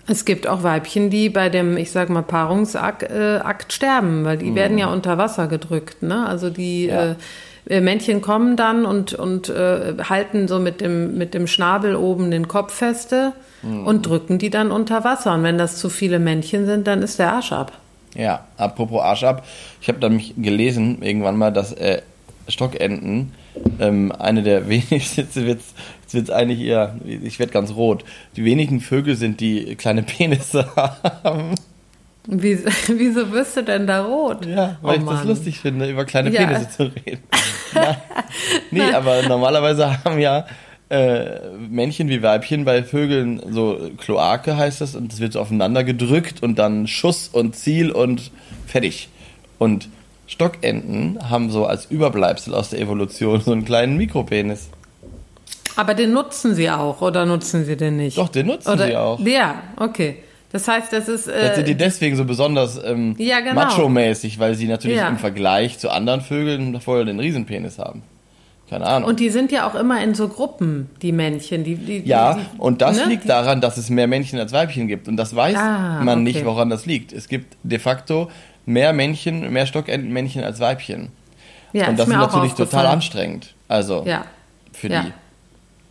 Es 0.09 0.25
gibt 0.25 0.49
auch 0.49 0.65
Weibchen, 0.65 1.11
die 1.11 1.29
bei 1.31 1.49
dem, 1.49 1.77
ich 1.77 1.93
sag 1.93 2.11
mal, 2.11 2.23
Paarungsakt 2.25 3.05
äh, 3.05 3.39
sterben, 3.69 4.25
weil 4.25 4.37
die 4.37 4.53
werden 4.57 4.77
ja 4.77 4.89
unter 4.93 5.17
Wasser 5.17 5.47
gedrückt. 5.47 6.03
Ne? 6.03 6.27
Also 6.27 6.51
die 6.51 6.87
Mhm. 6.87 6.91
Ja. 6.91 7.11
äh, 7.13 7.15
Männchen 7.69 8.21
kommen 8.21 8.57
dann 8.57 8.85
und, 8.85 9.15
und 9.15 9.49
äh, 9.49 9.95
halten 10.09 10.49
so 10.49 10.59
mit 10.59 10.81
dem, 10.81 11.17
mit 11.17 11.33
dem 11.35 11.47
Schnabel 11.47 11.95
oben 11.97 12.31
den 12.31 12.49
Kopf 12.49 12.73
feste 12.75 13.33
Mhm. 13.63 13.87
und 13.87 14.07
drücken 14.07 14.39
die 14.39 14.51
dann 14.51 14.71
unter 14.71 15.05
Wasser. 15.05 15.35
Und 15.35 15.45
wenn 15.45 15.57
das 15.57 15.77
zu 15.77 15.89
viele 15.89 16.19
Männchen 16.19 16.67
sind, 16.67 16.87
dann 16.87 17.03
ist 17.03 17.19
der 17.19 17.33
Arsch 17.33 17.53
ab. 17.53 17.73
Ja, 18.15 18.45
apropos 18.57 19.01
Arsch 19.01 19.23
ab, 19.23 19.47
ich 19.81 19.89
habe 19.89 20.01
dann 20.01 20.17
mich 20.17 20.35
gelesen 20.37 21.01
irgendwann 21.01 21.37
mal, 21.37 21.53
dass 21.53 21.73
äh, 21.73 22.03
Stockenten 22.49 23.33
ähm, 23.79 24.13
eine 24.19 24.43
der 24.43 24.69
wenigsten, 24.69 25.21
jetzt 25.21 25.37
wird's, 25.37 25.75
jetzt 26.03 26.15
wird's 26.15 26.31
eigentlich 26.31 26.61
eher, 26.61 26.97
ich 27.05 27.39
werde 27.39 27.53
ganz 27.53 27.75
rot, 27.75 28.05
die 28.37 28.45
wenigen 28.45 28.81
Vögel 28.81 29.15
sind, 29.17 29.41
die 29.41 29.77
kleine 29.77 30.03
Penisse 30.03 30.67
haben. 30.77 31.55
Wie, 32.27 32.59
wieso 32.89 33.33
wirst 33.33 33.57
du 33.57 33.63
denn 33.65 33.87
da 33.87 34.05
rot? 34.05 34.47
Ja, 34.47 34.77
weil 34.83 34.97
Oh 34.97 34.99
ich 35.01 35.05
das 35.07 35.15
Mann. 35.15 35.29
lustig 35.29 35.59
finde, 35.59 35.89
über 35.91 36.05
kleine 36.05 36.31
Ja. 36.31 36.47
Penisse 36.47 36.71
zu 36.71 36.83
reden. 36.85 37.23
Na, 37.75 37.97
nee, 38.71 38.93
aber 38.93 39.23
normalerweise 39.27 40.05
haben 40.05 40.19
ja 40.21 40.47
äh, 40.89 41.49
Männchen 41.69 42.09
wie 42.09 42.23
Weibchen 42.23 42.65
bei 42.65 42.83
Vögeln 42.85 43.43
so 43.51 43.91
Kloake 43.99 44.57
heißt 44.57 44.81
das 44.81 44.95
und 44.95 45.11
das 45.13 45.21
wird 45.21 45.33
so 45.33 45.41
aufeinander 45.41 45.85
gedrückt 45.85 46.43
und 46.43 46.59
dann 46.59 46.87
Schuss 46.87 47.29
und 47.33 47.57
Ziel 47.57 47.91
und 47.91 48.31
fertig. 48.67 49.09
Und 49.59 49.89
Stockenten 50.27 51.19
haben 51.31 51.51
so 51.51 51.67
als 51.67 51.87
Überbleibsel 51.87 52.55
aus 52.55 52.71
der 52.71 52.81
Evolution 52.81 53.41
so 53.41 53.53
einen 53.53 53.65
kleinen 53.65 53.97
Mikropenis. 53.97 54.69
Aber 55.77 55.95
den 55.95 56.13
nutzen 56.13 56.55
sie 56.55 56.71
auch 56.71 57.01
oder 57.01 57.25
nutzen 57.27 57.65
sie 57.65 57.77
den 57.77 57.97
nicht? 57.97 58.19
Doch, 58.19 58.29
den 58.29 58.47
nutzen 58.47 58.71
oder, 58.71 58.87
sie 58.87 58.97
auch. 58.97 59.19
Ja, 59.21 59.63
okay. 59.77 60.17
Das 60.53 60.69
heißt, 60.69 60.93
das 60.93 61.09
ist. 61.09 61.27
Jetzt 61.29 61.57
sind 61.57 61.67
die 61.69 61.73
Äh, 61.73 61.77
deswegen 61.77 62.15
so 62.17 62.25
besonders 62.25 62.79
ähm, 62.85 63.15
Ja, 63.19 63.41
genau. 63.41 63.55
macho-mäßig, 63.55 64.39
weil 64.39 64.55
sie 64.55 64.67
natürlich 64.69 64.99
Ja. 64.99 65.09
im 65.09 65.17
Vergleich 65.19 65.79
zu 65.79 65.91
anderen 65.91 66.21
Vögeln 66.21 66.79
vorher 66.81 67.05
den 67.05 67.19
Riesenpenis 67.19 67.79
haben. 67.79 68.03
Keine 68.71 68.87
Ahnung. 68.87 69.11
und 69.11 69.21
die 69.21 69.29
sind 69.29 69.53
ja 69.53 69.67
auch 69.69 69.75
immer 69.75 70.03
in 70.03 70.15
so 70.15 70.29
Gruppen, 70.29 70.89
die 71.03 71.13
Männchen. 71.13 71.63
Die, 71.63 71.75
die, 71.75 71.99
Ja, 72.07 72.35
die, 72.35 72.59
und 72.59 72.81
das 72.81 72.97
ne? 72.97 73.05
liegt 73.07 73.29
daran, 73.29 73.61
dass 73.61 73.77
es 73.77 73.91
mehr 73.91 74.07
Männchen 74.07 74.39
als 74.39 74.53
Weibchen 74.53 74.89
gibt. 74.89 75.09
Und 75.09 75.19
das 75.19 75.37
weiß 75.37 75.57
Ah, 75.59 76.01
man 76.03 76.21
okay. 76.21 76.23
nicht, 76.23 76.45
woran 76.47 76.71
das 76.71 76.87
liegt. 76.87 77.13
Es 77.13 77.29
gibt 77.29 77.55
de 77.65 77.79
facto 77.79 78.31
mehr 78.65 78.95
Männchen, 78.95 79.53
mehr 79.53 79.67
Stockentenmännchen 79.67 80.43
als 80.43 80.59
Weibchen. 80.61 81.09
Ja, 81.75 81.85
und 81.89 81.93
ist 81.95 81.99
das 82.01 82.09
ist 82.09 82.15
auch 82.15 82.33
natürlich 82.33 82.55
total 82.55 82.87
anstrengend. 82.87 83.55
Also 83.69 84.05
Ja, 84.07 84.25
für 84.73 84.89
ja. 84.89 85.03
die. 85.03 85.13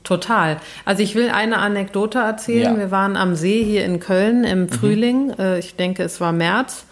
Total. 0.03 0.57
Also 0.85 1.03
ich 1.03 1.15
will 1.15 1.29
eine 1.29 1.57
Anekdote 1.59 2.19
erzählen. 2.19 2.63
Ja. 2.63 2.71
Mhm. 2.71 2.77
Wir 2.79 2.91
waren 2.91 3.15
am 3.17 3.35
See 3.35 3.63
hier 3.63 3.85
in 3.85 3.99
Köln 3.99 4.43
im 4.43 4.69
Frühling. 4.69 5.31
Äh, 5.37 5.59
Ich 5.59 5.75
denke, 5.75 6.03
es 6.03 6.19
war 6.21 6.31
März 6.31 6.85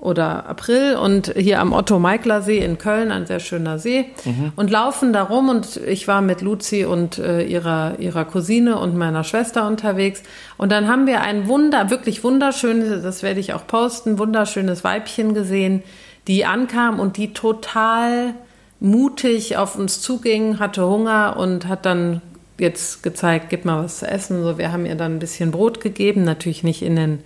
oder 0.00 0.46
April 0.46 0.94
und 0.94 1.34
hier 1.36 1.58
am 1.58 1.72
Otto-Meikler-See 1.72 2.58
in 2.58 2.78
Köln, 2.78 3.10
ein 3.10 3.26
sehr 3.26 3.40
schöner 3.40 3.80
See, 3.80 4.06
Mhm. 4.24 4.52
und 4.54 4.70
laufen 4.70 5.12
da 5.12 5.24
rum 5.24 5.48
und 5.48 5.76
ich 5.88 6.06
war 6.06 6.20
mit 6.20 6.40
Luzi 6.40 6.84
und 6.84 7.18
äh, 7.18 7.42
ihrer, 7.42 7.96
ihrer 7.98 8.24
Cousine 8.24 8.78
und 8.78 8.96
meiner 8.96 9.24
Schwester 9.24 9.66
unterwegs 9.66 10.22
und 10.56 10.70
dann 10.70 10.86
haben 10.86 11.08
wir 11.08 11.22
ein 11.22 11.48
Wunder, 11.48 11.90
wirklich 11.90 12.22
wunderschönes, 12.22 13.02
das 13.02 13.24
werde 13.24 13.40
ich 13.40 13.54
auch 13.54 13.66
posten, 13.66 14.20
wunderschönes 14.20 14.84
Weibchen 14.84 15.34
gesehen, 15.34 15.82
die 16.28 16.44
ankam 16.44 17.00
und 17.00 17.16
die 17.16 17.32
total 17.32 18.34
mutig 18.78 19.56
auf 19.56 19.76
uns 19.76 20.00
zuging, 20.00 20.60
hatte 20.60 20.86
Hunger 20.86 21.36
und 21.36 21.66
hat 21.66 21.84
dann 21.84 22.22
jetzt 22.58 23.02
gezeigt, 23.02 23.50
gib 23.50 23.64
mal 23.64 23.84
was 23.84 23.98
zu 23.98 24.08
essen. 24.08 24.42
So, 24.42 24.58
wir 24.58 24.72
haben 24.72 24.86
ihr 24.86 24.94
dann 24.94 25.16
ein 25.16 25.18
bisschen 25.18 25.50
Brot 25.50 25.80
gegeben, 25.80 26.24
natürlich 26.24 26.62
nicht 26.64 26.82
in 26.82 26.96
den 26.96 27.18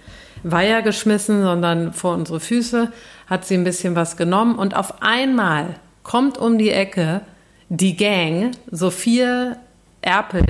Weiher 0.43 0.83
geschmissen, 0.83 1.43
sondern 1.43 1.93
vor 1.93 2.15
unsere 2.15 2.41
Füße, 2.41 2.93
hat 3.27 3.45
sie 3.47 3.55
ein 3.55 3.65
bisschen 3.65 3.95
was 3.95 4.17
genommen 4.17 4.57
und 4.57 4.77
auf 4.77 5.03
einmal 5.03 5.77
kommt 6.03 6.37
um 6.37 6.59
die 6.59 6.71
Ecke 6.71 7.21
die 7.69 7.97
Gang, 7.97 8.51
so 8.71 8.91
vier 8.91 9.57
Erpel, 10.03 10.45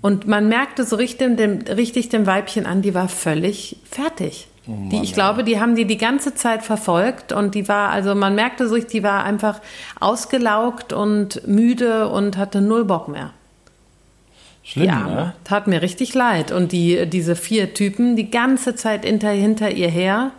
und 0.00 0.26
man 0.26 0.48
merkte 0.48 0.84
so 0.84 0.96
richtig 0.96 1.36
dem, 1.36 1.58
richtig 1.62 2.08
dem 2.08 2.26
Weibchen 2.26 2.66
an, 2.66 2.82
die 2.82 2.94
war 2.94 3.08
völlig 3.08 3.78
fertig. 3.84 4.48
die, 4.66 5.00
ich 5.02 5.12
glaube, 5.14 5.44
die 5.44 5.60
haben 5.60 5.74
die 5.74 5.86
die 5.86 5.96
ganze 5.96 6.34
Zeit 6.34 6.62
verfolgt 6.62 7.32
und 7.32 7.54
die 7.54 7.68
war, 7.68 7.90
also 7.90 8.14
man 8.14 8.34
merkte 8.34 8.68
so, 8.68 8.74
richtig, 8.74 8.92
die 8.92 9.02
war 9.02 9.24
einfach 9.24 9.60
ausgelaugt 10.00 10.92
und 10.92 11.46
müde 11.46 12.08
und 12.08 12.36
hatte 12.36 12.60
null 12.60 12.84
Bock 12.84 13.08
mehr. 13.08 13.30
Schlimm, 14.68 14.86
ja, 14.86 15.06
ne? 15.06 15.34
tat 15.44 15.68
mir 15.68 15.80
richtig 15.80 16.12
leid. 16.12 16.50
Und 16.50 16.72
die, 16.72 17.06
diese 17.06 17.36
vier 17.36 17.72
Typen 17.72 18.16
die 18.16 18.32
ganze 18.32 18.74
Zeit 18.74 19.04
hinter, 19.04 19.30
hinter 19.30 19.70
ihr 19.70 19.88
her. 19.88 20.32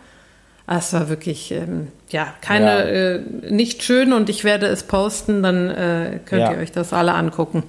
Es 0.66 0.92
war 0.92 1.08
wirklich, 1.08 1.50
ähm, 1.50 1.88
ja, 2.10 2.34
keine, 2.42 2.66
Ja. 2.66 2.80
Äh, 2.80 3.20
nicht 3.50 3.82
schön 3.82 4.12
und 4.12 4.28
ich 4.28 4.44
werde 4.44 4.66
es 4.66 4.82
posten, 4.82 5.42
dann 5.42 5.70
äh, 5.70 6.20
könnt 6.26 6.42
Ja. 6.42 6.52
ihr 6.52 6.58
euch 6.58 6.72
das 6.72 6.92
alle 6.92 7.14
angucken. 7.14 7.62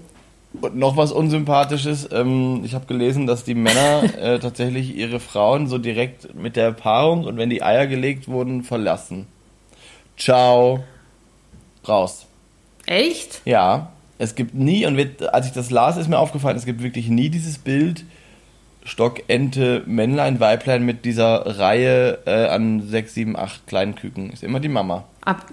Und 0.60 0.76
noch 0.76 0.98
was 0.98 1.14
Unsympathisches, 1.14 2.10
ähm, 2.12 2.62
ich 2.66 2.74
habe 2.74 2.88
gelesen, 2.88 3.26
dass 3.26 3.46
die 3.46 3.56
Männer 3.56 4.04
äh, 4.22 4.40
tatsächlich 4.40 4.98
ihre 4.98 5.22
Frauen 5.22 5.68
so 5.68 5.78
direkt 5.78 6.36
mit 6.36 6.58
der 6.58 6.74
Paarung 6.74 7.24
und 7.24 7.38
wenn 7.38 7.50
die 7.50 7.64
Eier 7.64 7.88
gelegt 7.88 8.28
wurden, 8.28 8.64
verlassen. 8.64 9.28
Ciao. 10.18 10.84
Raus. 11.88 12.26
Echt? 12.86 13.42
Ja, 13.46 13.92
es 14.20 14.36
gibt 14.36 14.54
nie, 14.54 14.86
und 14.86 14.98
als 15.34 15.48
ich 15.48 15.54
das 15.54 15.72
las, 15.72 15.98
ist 15.98 16.08
mir 16.10 16.20
aufgefallen, 16.20 16.58
es 16.58 16.66
gibt 16.66 16.84
wirklich 16.84 17.08
nie 17.08 17.30
dieses 17.30 17.58
Bild 17.58 18.04
Stock, 18.84 19.22
Ente, 19.28 19.84
Männlein, 19.86 20.40
Weiblein 20.40 20.84
mit 20.84 21.06
dieser 21.06 21.60
Reihe 21.60 22.20
äh, 22.26 22.48
an 22.48 22.82
sechs, 22.88 23.14
sieben, 23.14 23.38
acht 23.38 23.66
kleinen 23.68 23.96
Küken. 23.96 24.32
Ist 24.32 24.44
immer 24.44 24.60
die 24.60 24.70
Mama. 24.70 25.04
Ab, 25.22 25.46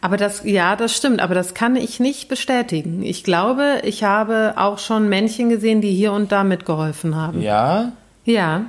aber 0.00 0.16
das, 0.16 0.42
ja, 0.44 0.74
das 0.76 0.96
stimmt, 0.96 1.20
aber 1.20 1.34
das 1.34 1.54
kann 1.54 1.76
ich 1.76 2.00
nicht 2.00 2.28
bestätigen. 2.28 3.02
Ich 3.02 3.24
glaube, 3.24 3.80
ich 3.84 4.04
habe 4.04 4.54
auch 4.56 4.78
schon 4.78 5.08
Männchen 5.08 5.48
gesehen, 5.48 5.80
die 5.80 5.92
hier 5.92 6.12
und 6.12 6.32
da 6.32 6.44
mitgeholfen 6.44 7.14
haben. 7.14 7.40
Ja, 7.40 7.92
Ja. 8.24 8.62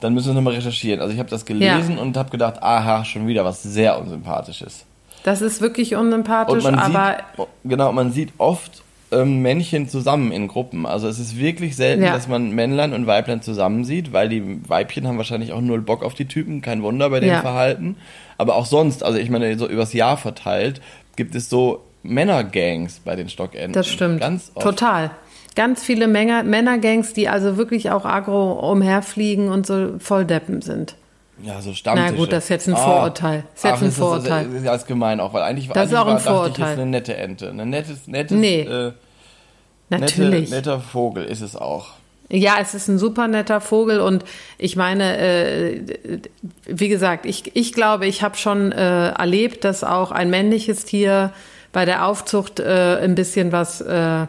dann 0.00 0.14
müssen 0.14 0.28
wir 0.28 0.34
nochmal 0.34 0.54
recherchieren. 0.54 1.00
Also 1.00 1.12
ich 1.14 1.18
habe 1.18 1.30
das 1.30 1.44
gelesen 1.46 1.96
und 1.98 2.16
habe 2.16 2.30
gedacht, 2.30 2.62
aha, 2.62 3.04
schon 3.04 3.26
wieder 3.26 3.44
was 3.44 3.62
sehr 3.62 3.98
Unsympathisches. 3.98 4.84
Das 5.22 5.40
ist 5.40 5.62
wirklich 5.62 5.94
unsympathisch, 5.96 6.66
aber 6.66 7.16
sieht, 7.36 7.46
genau, 7.64 7.92
man 7.92 8.12
sieht 8.12 8.34
oft 8.36 8.83
ähm, 9.14 9.40
Männchen 9.42 9.88
zusammen 9.88 10.32
in 10.32 10.48
Gruppen. 10.48 10.86
Also 10.86 11.08
es 11.08 11.18
ist 11.18 11.38
wirklich 11.38 11.76
selten, 11.76 12.02
Ja. 12.02 12.12
dass 12.12 12.28
man 12.28 12.50
Männlein 12.50 12.92
und 12.92 13.06
Weiblein 13.06 13.42
zusammen 13.42 13.84
sieht, 13.84 14.12
weil 14.12 14.28
die 14.28 14.68
Weibchen 14.68 15.06
haben 15.06 15.16
wahrscheinlich 15.16 15.52
auch 15.52 15.60
null 15.60 15.80
Bock 15.80 16.02
auf 16.02 16.14
die 16.14 16.26
Typen, 16.26 16.60
kein 16.62 16.82
Wunder 16.82 17.10
bei 17.10 17.20
dem 17.20 17.30
Ja. 17.30 17.40
Verhalten. 17.40 17.96
Aber 18.38 18.56
auch 18.56 18.66
sonst, 18.66 19.02
also 19.04 19.18
ich 19.18 19.30
meine, 19.30 19.56
so 19.58 19.68
übers 19.68 19.92
Jahr 19.92 20.16
verteilt, 20.16 20.80
gibt 21.16 21.34
es 21.34 21.48
so 21.48 21.82
Männergangs 22.02 23.00
bei 23.04 23.16
den 23.16 23.28
Stockenten. 23.28 23.72
Das 23.72 23.88
stimmt. 23.88 24.20
Ganz 24.20 24.50
oft. 24.54 24.64
Total. 24.64 25.10
Ganz 25.56 25.82
viele 25.84 26.08
Männer, 26.08 26.42
Männergangs, 26.42 27.12
die 27.12 27.28
also 27.28 27.56
wirklich 27.56 27.90
auch 27.90 28.04
agro 28.04 28.52
umherfliegen 28.72 29.48
und 29.48 29.66
so 29.66 29.98
voll 30.00 30.24
Deppen 30.24 30.62
sind. 30.62 30.96
Ja, 31.42 31.60
so 31.60 31.72
Stammtische. 31.74 32.12
Na 32.12 32.16
gut, 32.16 32.32
das 32.32 32.44
ist 32.44 32.50
jetzt 32.50 32.68
ein 32.68 32.76
Vorurteil. 32.76 33.44
Das 33.54 33.58
ist 33.58 33.64
jetzt 33.64 33.72
ach, 33.74 33.80
ein 33.82 33.86
das 33.88 33.96
Vorurteil. 33.96 34.44
Das 34.46 34.54
ist, 34.54 34.66
das 34.66 34.82
ist 34.82 34.86
gemein 34.86 35.20
auch, 35.20 35.32
weil 35.32 35.42
eigentlich, 35.42 35.68
Das 35.68 35.86
ist 35.90 35.94
eigentlich 35.94 35.98
auch 35.98 36.06
ein 36.06 36.06
war, 36.06 36.14
dachte 36.14 36.20
ich, 36.20 36.26
Vorurteil. 36.56 36.72
ist 36.74 36.78
eine 36.80 36.90
nette 36.90 37.16
Ente. 37.16 37.50
Eine 37.50 37.66
nettes, 37.66 38.06
nettes, 38.06 38.36
Nee, 38.36 38.60
äh, 38.60 38.92
Natürlich. 39.88 40.50
Nette, 40.50 40.54
netter 40.54 40.80
Vogel 40.80 41.24
ist 41.24 41.40
es 41.40 41.56
auch. 41.56 41.92
Ja, 42.30 42.54
es 42.60 42.74
ist 42.74 42.88
ein 42.88 42.98
super 42.98 43.28
netter 43.28 43.60
Vogel 43.60 44.00
und 44.00 44.24
ich 44.56 44.76
meine, 44.76 45.18
äh, 45.18 45.80
wie 46.66 46.88
gesagt, 46.88 47.26
ich, 47.26 47.54
ich 47.54 47.74
glaube, 47.74 48.06
ich 48.06 48.22
habe 48.22 48.36
schon 48.36 48.72
äh, 48.72 49.10
erlebt, 49.10 49.64
dass 49.64 49.84
auch 49.84 50.10
ein 50.10 50.30
männliches 50.30 50.84
Tier 50.84 51.32
bei 51.72 51.84
der 51.84 52.06
Aufzucht 52.06 52.60
äh, 52.60 52.98
ein 53.02 53.14
bisschen 53.14 53.52
was 53.52 53.82
äh, 53.82 54.26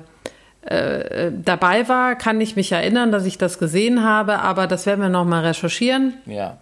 äh, 0.66 1.32
dabei 1.32 1.88
war, 1.88 2.16
kann 2.16 2.42
ich 2.42 2.56
mich 2.56 2.72
erinnern, 2.72 3.12
dass 3.12 3.26
ich 3.26 3.38
das 3.38 3.60
gesehen 3.60 4.04
habe, 4.04 4.40
aber 4.40 4.68
das 4.68 4.86
werden 4.86 5.02
wir 5.02 5.10
nochmal 5.10 5.46
recherchieren. 5.46 6.16
Ja. 6.26 6.58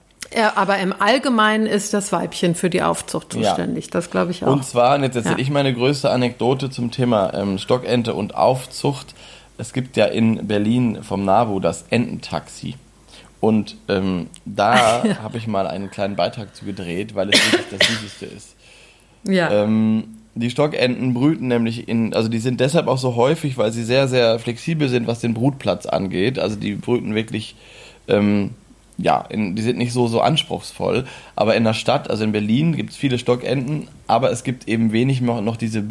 Aber 0.55 0.77
im 0.79 0.93
Allgemeinen 0.97 1.65
ist 1.65 1.93
das 1.93 2.11
Weibchen 2.11 2.55
für 2.55 2.69
die 2.69 2.81
Aufzucht 2.81 3.33
zuständig. 3.33 3.85
Ja. 3.85 3.91
Das 3.91 4.09
glaube 4.09 4.31
ich 4.31 4.43
auch. 4.43 4.51
Und 4.51 4.65
zwar, 4.65 4.95
und 4.95 5.03
jetzt 5.03 5.15
erzähle 5.15 5.35
ja. 5.35 5.41
ich 5.41 5.49
meine 5.49 5.73
größte 5.73 6.09
Anekdote 6.09 6.69
zum 6.69 6.91
Thema 6.91 7.33
ähm, 7.33 7.57
Stockente 7.57 8.13
und 8.13 8.35
Aufzucht. 8.35 9.15
Es 9.57 9.73
gibt 9.73 9.97
ja 9.97 10.05
in 10.05 10.47
Berlin 10.47 11.03
vom 11.03 11.25
NABU 11.25 11.59
das 11.59 11.85
Ententaxi. 11.89 12.75
Und 13.39 13.75
ähm, 13.89 14.27
da 14.45 15.03
ja. 15.05 15.17
habe 15.21 15.37
ich 15.37 15.47
mal 15.47 15.67
einen 15.67 15.91
kleinen 15.91 16.15
Beitrag 16.15 16.55
zu 16.55 16.65
gedreht, 16.65 17.13
weil 17.15 17.29
es 17.29 17.51
wirklich 17.51 17.77
das 17.77 17.87
Süßeste 17.87 18.25
ist. 18.25 18.55
Ja. 19.25 19.51
Ähm, 19.51 20.19
die 20.35 20.49
Stockenten 20.49 21.13
brüten 21.13 21.47
nämlich 21.47 21.87
in, 21.87 22.13
also 22.13 22.27
die 22.27 22.39
sind 22.39 22.59
deshalb 22.59 22.87
auch 22.87 22.97
so 22.97 23.15
häufig, 23.15 23.57
weil 23.57 23.71
sie 23.71 23.83
sehr, 23.83 24.07
sehr 24.07 24.39
flexibel 24.39 24.89
sind, 24.89 25.05
was 25.05 25.19
den 25.19 25.33
Brutplatz 25.33 25.85
angeht. 25.85 26.39
Also 26.39 26.55
die 26.55 26.75
brüten 26.75 27.13
wirklich 27.13 27.55
ähm, 28.07 28.51
ja, 28.97 29.21
in, 29.29 29.55
die 29.55 29.61
sind 29.61 29.77
nicht 29.77 29.91
so, 29.91 30.07
so 30.07 30.21
anspruchsvoll. 30.21 31.05
Aber 31.35 31.55
in 31.55 31.63
der 31.63 31.73
Stadt, 31.73 32.09
also 32.09 32.23
in 32.23 32.31
Berlin, 32.31 32.75
gibt 32.75 32.91
es 32.91 32.95
viele 32.95 33.17
Stockenten, 33.17 33.87
aber 34.07 34.31
es 34.31 34.43
gibt 34.43 34.67
eben 34.67 34.91
wenig 34.91 35.21
noch, 35.21 35.41
noch 35.41 35.57
diese, 35.57 35.83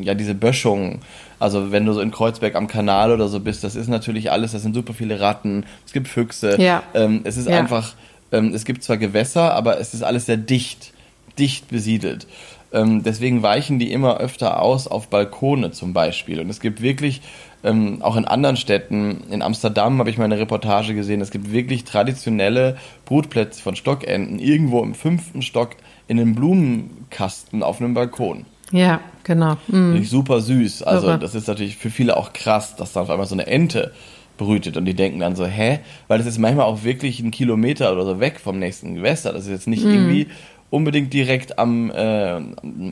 ja, 0.00 0.14
diese 0.14 0.34
Böschung. 0.34 1.00
Also 1.38 1.72
wenn 1.72 1.84
du 1.84 1.92
so 1.92 2.00
in 2.00 2.10
Kreuzberg 2.10 2.54
am 2.54 2.68
Kanal 2.68 3.12
oder 3.12 3.28
so 3.28 3.40
bist, 3.40 3.64
das 3.64 3.74
ist 3.74 3.88
natürlich 3.88 4.30
alles, 4.30 4.52
das 4.52 4.62
sind 4.62 4.74
super 4.74 4.94
viele 4.94 5.20
Ratten, 5.20 5.64
es 5.84 5.92
gibt 5.92 6.08
Füchse. 6.08 6.60
Ja. 6.60 6.82
Ähm, 6.94 7.22
es 7.24 7.36
ist 7.36 7.48
ja. 7.48 7.58
einfach, 7.58 7.94
ähm, 8.32 8.52
es 8.54 8.64
gibt 8.64 8.82
zwar 8.82 8.96
Gewässer, 8.96 9.54
aber 9.54 9.80
es 9.80 9.92
ist 9.92 10.02
alles 10.02 10.26
sehr 10.26 10.36
dicht, 10.36 10.92
dicht 11.38 11.68
besiedelt. 11.68 12.26
Ähm, 12.72 13.02
deswegen 13.02 13.42
weichen 13.42 13.78
die 13.78 13.92
immer 13.92 14.18
öfter 14.18 14.60
aus 14.60 14.86
auf 14.86 15.08
Balkone 15.08 15.70
zum 15.70 15.92
Beispiel. 15.92 16.40
Und 16.40 16.50
es 16.50 16.60
gibt 16.60 16.80
wirklich 16.80 17.22
ähm, 17.64 18.02
auch 18.02 18.16
in 18.16 18.24
anderen 18.24 18.56
Städten, 18.56 19.24
in 19.30 19.42
Amsterdam 19.42 19.98
habe 19.98 20.10
ich 20.10 20.18
mal 20.18 20.24
eine 20.24 20.38
Reportage 20.38 20.94
gesehen, 20.94 21.20
es 21.20 21.30
gibt 21.30 21.52
wirklich 21.52 21.84
traditionelle 21.84 22.76
Brutplätze 23.04 23.62
von 23.62 23.76
Stockenten 23.76 24.38
irgendwo 24.38 24.82
im 24.82 24.94
fünften 24.94 25.42
Stock 25.42 25.70
in 26.08 26.20
einem 26.20 26.34
Blumenkasten 26.34 27.62
auf 27.62 27.80
einem 27.80 27.94
Balkon. 27.94 28.46
Ja, 28.72 29.00
genau. 29.24 29.56
Mhm. 29.68 30.04
Super 30.04 30.40
süß. 30.40 30.82
Also 30.82 31.06
Super. 31.06 31.18
das 31.18 31.34
ist 31.34 31.48
natürlich 31.48 31.76
für 31.76 31.90
viele 31.90 32.16
auch 32.16 32.32
krass, 32.32 32.76
dass 32.76 32.92
da 32.92 33.02
auf 33.02 33.10
einmal 33.10 33.26
so 33.26 33.34
eine 33.34 33.46
Ente 33.46 33.92
brütet 34.36 34.76
und 34.76 34.84
die 34.84 34.94
denken 34.94 35.20
dann 35.20 35.36
so, 35.36 35.46
hä? 35.46 35.80
Weil 36.08 36.18
das 36.18 36.26
ist 36.26 36.38
manchmal 36.38 36.66
auch 36.66 36.84
wirklich 36.84 37.20
ein 37.20 37.30
Kilometer 37.30 37.92
oder 37.92 38.04
so 38.04 38.20
weg 38.20 38.40
vom 38.40 38.58
nächsten 38.58 38.96
Gewässer. 38.96 39.32
Das 39.32 39.44
ist 39.44 39.50
jetzt 39.50 39.68
nicht 39.68 39.84
mhm. 39.84 39.92
irgendwie 39.92 40.26
unbedingt 40.70 41.12
direkt 41.12 41.58
am, 41.58 41.90
äh, 41.90 42.40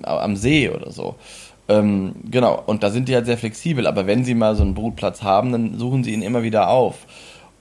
am 0.05 0.37
See 0.37 0.71
oder 0.71 0.91
so. 0.91 1.17
Ähm, 1.69 2.15
genau, 2.31 2.63
und 2.67 2.83
da 2.83 2.91
sind 2.91 3.09
die 3.09 3.15
halt 3.15 3.27
sehr 3.27 3.39
flexibel, 3.39 3.87
aber 3.87 4.07
wenn 4.07 4.25
sie 4.25 4.35
mal 4.35 4.55
so 4.55 4.63
einen 4.63 4.75
Brutplatz 4.75 5.23
haben, 5.23 5.53
dann 5.53 5.79
suchen 5.79 6.05
sie 6.05 6.13
ihn 6.13 6.23
immer 6.23 6.43
wieder 6.43 6.69
auf. 6.69 7.07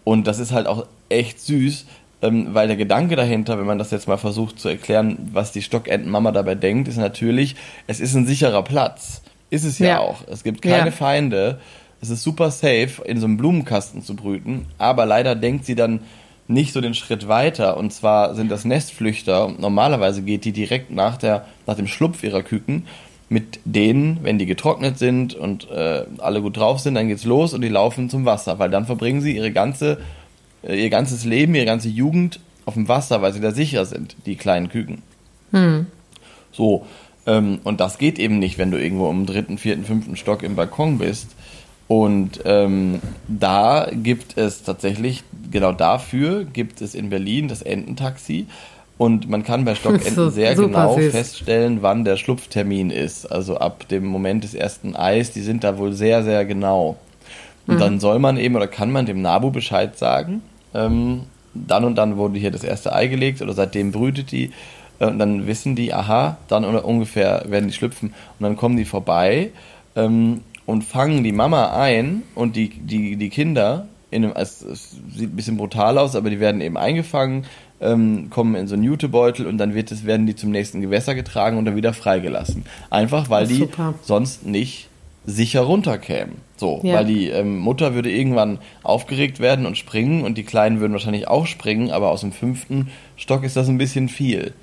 Und 0.04 0.28
das 0.28 0.40
ist 0.40 0.52
halt 0.52 0.68
auch 0.68 0.86
echt 1.10 1.40
süß, 1.40 1.86
ähm, 2.22 2.50
weil 2.52 2.68
der 2.68 2.76
Gedanke 2.76 3.16
dahinter, 3.16 3.58
wenn 3.58 3.66
man 3.66 3.78
das 3.78 3.92
jetzt 3.92 4.08
mal 4.08 4.18
versucht 4.18 4.60
zu 4.60 4.68
erklären, 4.68 5.30
was 5.32 5.52
die 5.52 5.62
Stockentenmama 5.62 6.32
dabei 6.32 6.56
denkt, 6.56 6.88
ist 6.88 6.98
natürlich, 6.98 7.56
es 7.88 8.00
ist 8.00 8.16
ein 8.16 8.26
sicherer 8.26 8.64
Platz. 8.64 9.22
Ist 9.50 9.64
es 9.66 9.80
ja, 9.80 9.88
ja 9.88 10.00
auch. 10.00 10.28
Es 10.28 10.44
gibt 10.44 10.62
keine 10.62 10.88
ja. 10.88 10.92
Feinde. 10.92 11.60
Es 12.02 12.10
ist 12.10 12.24
super 12.24 12.52
safe, 12.52 13.02
in 13.06 13.20
so 13.20 13.26
einem 13.26 13.38
Blumenkasten 13.38 14.02
zu 14.02 14.16
brüten, 14.16 14.66
aber 14.78 15.06
leider 15.06 15.36
denkt 15.36 15.66
sie 15.66 15.76
dann 15.76 16.02
nicht 16.48 16.74
so 16.74 16.82
den 16.82 16.94
Schritt 16.94 17.30
weiter. 17.30 17.78
Und 17.78 17.94
zwar 17.94 18.36
sind 18.36 18.50
das 18.52 18.66
Nestflüchter 18.66 19.54
normalerweise 19.58 20.22
geht 20.22 20.44
die 20.44 20.52
direkt 20.52 20.92
nach, 20.92 21.16
der, 21.16 21.46
nach 21.66 21.76
dem 21.76 21.88
Schlupf 21.88 22.24
ihrer 22.24 22.44
Küken 22.44 22.86
mit 23.34 23.60
denen, 23.66 24.20
wenn 24.22 24.38
die 24.38 24.46
getrocknet 24.46 25.00
sind 25.00 25.34
und 25.34 25.70
äh, 25.72 26.06
alle 26.20 26.42
gut 26.42 26.56
drauf 26.56 26.80
sind, 26.80 26.94
dann 26.94 27.08
geht's 27.08 27.26
los 27.26 27.54
und 27.56 27.62
die 27.62 27.68
laufen 27.68 28.08
zum 28.10 28.26
Wasser, 28.26 28.60
weil 28.60 28.70
dann 28.70 28.86
verbringen 28.86 29.22
sie 29.22 29.36
ihre 29.36 29.52
ganze, 29.52 29.98
äh, 30.62 30.80
ihr 30.80 30.92
ganzes 30.92 31.26
Leben, 31.26 31.56
ihre 31.56 31.66
ganze 31.66 31.90
Jugend 31.90 32.40
auf 32.66 32.76
dem 32.76 32.88
Wasser, 32.88 33.24
weil 33.24 33.34
sie 33.34 33.42
da 33.42 33.52
sicher 33.52 33.86
sind, 33.86 34.16
die 34.28 34.36
kleinen 34.36 34.70
Küken. 34.70 35.02
Hm. 35.52 35.88
So, 36.52 36.86
ähm, 37.26 37.60
und 37.64 37.80
das 37.80 37.98
geht 37.98 38.20
eben 38.20 38.38
nicht, 38.38 38.60
wenn 38.60 38.70
du 38.70 38.78
irgendwo 38.78 39.10
im 39.10 39.26
dritten, 39.26 39.58
vierten, 39.58 39.84
fünften 39.84 40.16
Stock 40.16 40.44
im 40.44 40.56
Balkon 40.56 41.00
bist. 41.00 41.36
Und 41.88 42.40
ähm, 42.46 43.02
da 43.28 43.90
gibt 43.92 44.38
es 44.38 44.64
tatsächlich, 44.64 45.24
genau 45.52 45.72
dafür 45.74 46.46
gibt 46.46 46.82
es 46.82 46.94
in 46.94 47.10
Berlin 47.10 47.48
das 47.48 47.64
Ententaxi. 47.64 48.46
Und 48.98 49.30
man 49.30 49.44
kann 49.44 49.66
bei 49.66 49.76
Stockenten 49.76 50.32
sehr 50.32 50.56
genau 50.56 50.96
süß. 50.96 51.12
feststellen, 51.12 51.82
wann 51.82 52.06
der 52.06 52.18
Schlupftermin 52.18 52.90
ist. 52.90 53.26
Also 53.26 53.58
ab 53.58 53.88
dem 53.88 54.06
Moment 54.06 54.44
des 54.44 54.54
ersten 54.54 54.96
Eis, 54.96 55.32
die 55.32 55.42
sind 55.42 55.64
da 55.64 55.78
wohl 55.78 55.94
sehr, 55.94 56.24
sehr 56.24 56.46
genau. 56.46 56.98
Und 57.68 57.76
mhm. 57.76 57.80
dann 57.80 58.00
soll 58.00 58.20
man 58.20 58.38
eben 58.38 58.56
oder 58.56 58.68
kann 58.68 58.92
man 58.92 59.06
dem 59.06 59.22
Nabu 59.22 59.52
Bescheid 59.52 59.98
sagen. 59.98 60.42
Ähm, 60.74 61.22
dann 61.54 61.86
und 61.86 61.96
dann 61.96 62.18
wurde 62.18 62.40
hier 62.40 62.52
das 62.52 62.64
erste 62.64 62.94
Ei 62.94 63.08
gelegt 63.08 63.42
oder 63.42 63.54
seitdem 63.54 63.92
brütet 63.92 64.32
die. 64.32 64.52
Äh, 65.00 65.08
und 65.08 65.20
dann 65.20 65.48
wissen 65.48 65.76
die, 65.76 65.94
aha, 65.94 66.38
dann 66.48 66.66
oder 66.66 66.86
ungefähr 66.86 67.44
werden 67.48 67.68
die 67.68 67.74
schlüpfen. 67.74 68.14
Und 68.40 68.44
dann 68.44 68.58
kommen 68.58 68.78
die 68.78 68.86
vorbei 68.86 69.52
ähm, 69.96 70.42
und 70.66 70.84
fangen 70.84 71.24
die 71.24 71.32
Mama 71.32 71.80
ein 71.80 72.24
und 72.36 72.56
die, 72.56 72.70
die, 72.70 73.16
die 73.16 73.30
Kinder. 73.30 73.88
In 74.12 74.26
einem, 74.26 74.34
es, 74.36 74.62
es 74.62 74.92
sieht 75.16 75.32
ein 75.34 75.36
bisschen 75.36 75.58
brutal 75.58 75.98
aus, 75.98 76.16
aber 76.16 76.30
die 76.30 76.40
werden 76.40 76.62
eben 76.62 76.78
eingefangen, 76.78 77.46
ähm, 77.84 78.30
kommen 78.30 78.56
in 78.56 78.68
so 78.68 78.76
einen 78.76 78.84
Jutebeutel 78.84 79.46
und 79.46 79.58
dann 79.58 79.74
wird 79.74 79.92
es, 79.92 80.06
werden 80.06 80.26
die 80.26 80.36
zum 80.36 80.52
nächsten 80.52 80.82
Gewässer 80.82 81.16
getragen 81.16 81.58
und 81.58 81.66
dann 81.66 81.76
wieder 81.76 81.94
freigelassen. 81.94 82.66
Einfach 82.90 83.30
weil 83.30 83.48
die 83.48 83.56
super. 83.56 83.94
sonst 84.02 84.46
nicht 84.46 84.90
sicher 85.26 85.62
runterkämen. 85.62 86.36
So, 86.58 86.82
ja. 86.84 86.96
weil 86.96 87.06
die 87.06 87.30
ähm, 87.30 87.58
Mutter 87.58 87.96
würde 87.96 88.12
irgendwann 88.12 88.60
aufgeregt 88.84 89.40
werden 89.40 89.66
und 89.66 89.78
springen 89.78 90.24
und 90.24 90.38
die 90.38 90.44
Kleinen 90.44 90.80
würden 90.80 90.94
wahrscheinlich 90.94 91.28
auch 91.28 91.46
springen, 91.46 91.92
aber 91.92 92.10
aus 92.10 92.22
dem 92.22 92.32
fünften 92.32 92.90
Stock 93.18 93.44
ist 93.44 93.56
das 93.56 93.68
ein 93.68 93.78
bisschen 93.78 94.10
viel. 94.10 94.54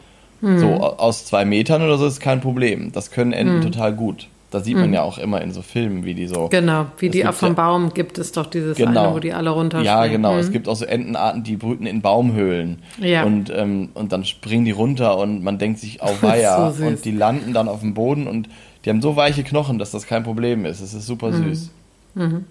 Hm. 0.41 0.59
So, 0.59 0.67
aus 0.77 1.27
zwei 1.27 1.45
Metern 1.45 1.83
oder 1.83 1.99
so 1.99 2.07
ist 2.07 2.21
kein 2.21 2.41
Problem. 2.41 2.93
Das 2.93 3.11
können 3.11 3.33
Enten 3.33 3.63
hm. 3.63 3.73
total 3.73 3.95
gut. 3.95 4.29
Da 4.51 4.59
sieht 4.59 4.77
man 4.77 4.89
mhm. 4.89 4.95
ja 4.95 5.03
auch 5.03 5.19
immer 5.19 5.41
in 5.43 5.53
so 5.53 5.63
Filmen, 5.63 6.05
wie 6.05 6.15
die 6.15 6.27
so. 6.27 6.49
Genau, 6.49 6.87
wie 6.99 7.09
die 7.09 7.23
vom 7.23 7.51
ja, 7.51 7.55
Baum 7.55 7.95
gibt 7.95 8.19
es 8.19 8.33
doch 8.33 8.47
dieses 8.47 8.77
genau, 8.77 9.05
eine, 9.05 9.15
wo 9.15 9.19
die 9.21 9.33
alle 9.33 9.51
runterspringen. 9.51 10.03
Ja, 10.03 10.07
genau. 10.09 10.33
Mhm. 10.35 10.41
Es 10.41 10.51
gibt 10.51 10.69
auch 10.69 10.75
so 10.75 10.85
Entenarten, 10.85 11.45
die 11.45 11.57
brüten 11.57 11.87
in 11.87 12.03
Baumhöhlen. 12.03 12.83
Ja. 12.99 13.23
Und, 13.23 13.53
ähm, 13.55 13.91
und 13.95 14.11
dann 14.13 14.25
springen 14.25 14.65
die 14.65 14.73
runter 14.73 15.19
und 15.19 15.45
man 15.45 15.59
denkt 15.59 15.79
sich, 15.79 16.01
oh 16.03 16.11
weia. 16.21 16.73
so 16.73 16.85
und 16.85 17.05
die 17.05 17.13
landen 17.13 17.53
dann 17.53 17.69
auf 17.69 17.81
dem 17.81 17.95
Boden 17.95 18.27
und 18.27 18.49
die 18.85 18.91
haben 18.91 19.01
so 19.01 19.15
weiche 19.15 19.45
Knochen, 19.45 19.79
dass 19.79 19.93
das 19.93 20.07
kein 20.07 20.25
Problem 20.25 20.65
ist. 20.65 20.81
Es 20.81 20.95
ist 20.95 21.07
super 21.07 21.31
mhm. 21.31 21.45
süß. 21.45 21.71
Mhm. 22.15 22.45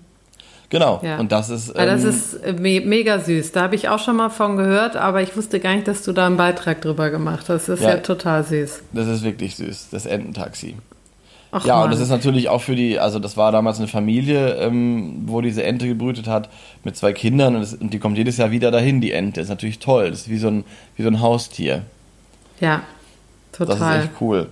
Genau, 0.69 1.01
ja. 1.03 1.17
und 1.17 1.31
das 1.31 1.49
ist. 1.49 1.69
Ähm, 1.69 1.75
ja, 1.77 1.85
das 1.87 2.03
ist 2.03 2.35
äh, 2.35 2.53
me 2.53 2.79
mega 2.81 3.19
süß. 3.19 3.51
Da 3.51 3.63
habe 3.63 3.75
ich 3.75 3.89
auch 3.89 3.97
schon 3.97 4.15
mal 4.15 4.29
von 4.29 4.55
gehört, 4.55 4.95
aber 4.95 5.21
ich 5.23 5.35
wusste 5.35 5.59
gar 5.59 5.73
nicht, 5.73 5.87
dass 5.87 6.03
du 6.03 6.13
da 6.13 6.27
einen 6.27 6.37
Beitrag 6.37 6.81
drüber 6.81 7.09
gemacht 7.09 7.49
hast. 7.49 7.67
Das 7.67 7.79
ist 7.79 7.83
ja, 7.83 7.95
ja 7.95 7.97
total 7.97 8.43
süß. 8.43 8.83
Das 8.93 9.07
ist 9.07 9.23
wirklich 9.23 9.55
süß, 9.55 9.89
das 9.91 10.05
Ententaxi. 10.05 10.75
Ach, 11.51 11.65
ja, 11.65 11.75
Mann. 11.75 11.85
und 11.85 11.91
das 11.91 11.99
ist 11.99 12.09
natürlich 12.09 12.47
auch 12.49 12.61
für 12.61 12.75
die, 12.75 12.99
also 12.99 13.17
das 13.17 13.35
war 13.35 13.51
damals 13.51 13.79
eine 13.79 13.87
Familie, 13.87 14.55
ähm, 14.55 15.23
wo 15.25 15.41
diese 15.41 15.63
Ente 15.63 15.87
gebrütet 15.87 16.27
hat, 16.27 16.49
mit 16.83 16.95
zwei 16.95 17.11
Kindern 17.11 17.55
und, 17.55 17.61
das, 17.61 17.73
und, 17.73 17.91
die 17.91 17.99
kommt 17.99 18.17
jedes 18.17 18.37
Jahr 18.37 18.51
wieder 18.51 18.69
dahin, 18.69 19.01
die 19.01 19.11
Ente. 19.11 19.41
Ist 19.41 19.49
natürlich 19.49 19.79
toll. 19.79 20.11
Das 20.11 20.21
ist 20.21 20.29
wie 20.29 20.37
so 20.37 20.47
ein, 20.47 20.63
wie 20.95 21.03
so 21.03 21.09
ein 21.09 21.21
Haustier. 21.21 21.83
Ja, 22.59 22.83
total. 23.51 23.79
Das 23.79 23.95
ist 23.95 24.05
echt 24.05 24.21
cool. 24.21 24.47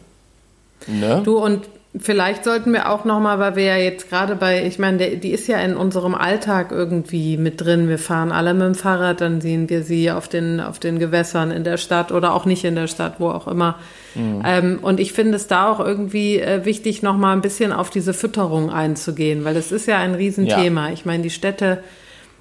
Ne? 0.87 1.21
Du, 1.23 1.37
und 1.37 1.67
Vielleicht 1.99 2.43
sollten 2.43 2.73
wir 2.73 2.89
auch 2.89 3.05
nochmal, 3.05 3.39
weil 3.39 3.55
wir 3.55 3.63
ja 3.63 3.77
jetzt 3.77 4.09
gerade 4.09 4.35
bei, 4.35 4.65
ich 4.65 4.77
meine, 4.77 5.17
die 5.17 5.31
ist 5.31 5.47
ja 5.47 5.57
in 5.59 5.77
unserem 5.77 6.15
Alltag 6.15 6.71
irgendwie 6.71 7.37
mit 7.37 7.61
drin. 7.61 7.87
Wir 7.87 7.97
fahren 7.97 8.31
alle 8.31 8.53
mit 8.53 8.63
dem 8.63 8.75
Fahrrad, 8.75 9.21
dann 9.21 9.41
sehen 9.41 9.69
wir 9.69 9.83
sie 9.83 10.11
auf 10.11 10.27
den, 10.27 10.59
auf 10.59 10.79
den 10.79 10.99
Gewässern 10.99 11.51
in 11.51 11.63
der 11.63 11.77
Stadt 11.77 12.11
oder 12.11 12.33
auch 12.33 12.45
nicht 12.45 12.63
in 12.65 12.75
der 12.75 12.87
Stadt, 12.87 13.15
wo 13.19 13.29
auch 13.29 13.47
immer. 13.47 13.75
Mhm. 14.15 14.41
Ähm, 14.45 14.79
und 14.81 14.99
ich 14.99 15.13
finde 15.13 15.37
es 15.37 15.47
da 15.47 15.71
auch 15.71 15.79
irgendwie 15.79 16.39
äh, 16.39 16.65
wichtig, 16.65 17.03
nochmal 17.03 17.35
ein 17.35 17.41
bisschen 17.41 17.71
auf 17.71 17.89
diese 17.89 18.13
Fütterung 18.13 18.69
einzugehen, 18.69 19.45
weil 19.45 19.55
es 19.55 19.71
ist 19.71 19.87
ja 19.87 19.97
ein 19.97 20.15
Riesenthema. 20.15 20.87
Ja. 20.87 20.93
Ich 20.93 21.05
meine, 21.05 21.23
die 21.23 21.29
Städte 21.29 21.83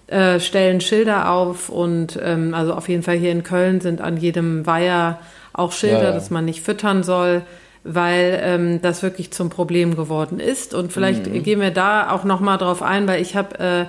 äh, 0.09 0.41
stellen 0.41 0.81
Schilder 0.81 1.31
auf 1.31 1.69
und 1.69 2.19
ähm, 2.23 2.55
also 2.55 2.75
auf 2.75 2.89
jeden 2.89 3.03
Fall 3.03 3.17
hier 3.17 3.33
in 3.33 3.43
Köln 3.43 3.81
sind 3.81 4.01
an 4.01 4.17
jedem 4.17 4.67
Weiher 4.67 5.19
auch 5.53 5.73
Schilder, 5.73 5.99
ja, 5.99 6.05
ja. 6.05 6.13
dass 6.13 6.31
man 6.31 6.45
nicht 6.45 6.63
füttern 6.63 7.03
soll 7.03 7.43
weil 7.87 8.41
ähm, 8.43 8.83
das 8.83 9.03
wirklich 9.03 9.33
zum 9.33 9.51
Problem 9.51 9.97
geworden 9.97 10.41
ist. 10.41 10.75
Und 10.75 10.93
vielleicht 10.93 11.27
mhm. 11.27 11.43
gehen 11.43 11.61
wir 11.61 11.71
da 11.71 12.11
auch 12.11 12.25
nochmal 12.25 12.59
drauf 12.59 12.83
ein, 12.83 13.07
weil 13.07 13.23
ich 13.23 13.37
habe 13.37 13.59
äh, 13.59 13.85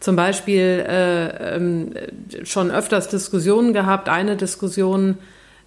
zum 0.00 0.16
Beispiel 0.16 0.84
äh, 0.86 1.56
ähm, 1.56 1.94
schon 2.44 2.70
öfters 2.70 3.08
Diskussionen 3.08 3.72
gehabt. 3.72 4.08
Eine 4.08 4.36
Diskussion, 4.36 5.18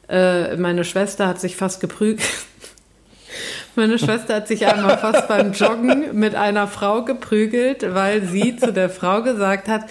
äh, 0.08 0.56
meine 0.58 0.84
Schwester 0.84 1.28
hat 1.28 1.40
sich 1.40 1.56
fast 1.56 1.82
geprügelt. 1.82 2.28
Meine 3.78 3.98
Schwester 3.98 4.36
hat 4.36 4.50
sich 4.50 4.68
einmal 4.68 4.98
fast 4.98 5.30
beim 5.30 5.54
Joggen 5.54 6.20
mit 6.20 6.36
einer 6.36 6.68
Frau 6.68 7.06
geprügelt, 7.06 7.86
weil 7.94 8.24
sie 8.24 8.58
zu 8.58 8.74
der 8.74 8.90
Frau 8.90 9.22
gesagt 9.22 9.70
hat, 9.70 9.86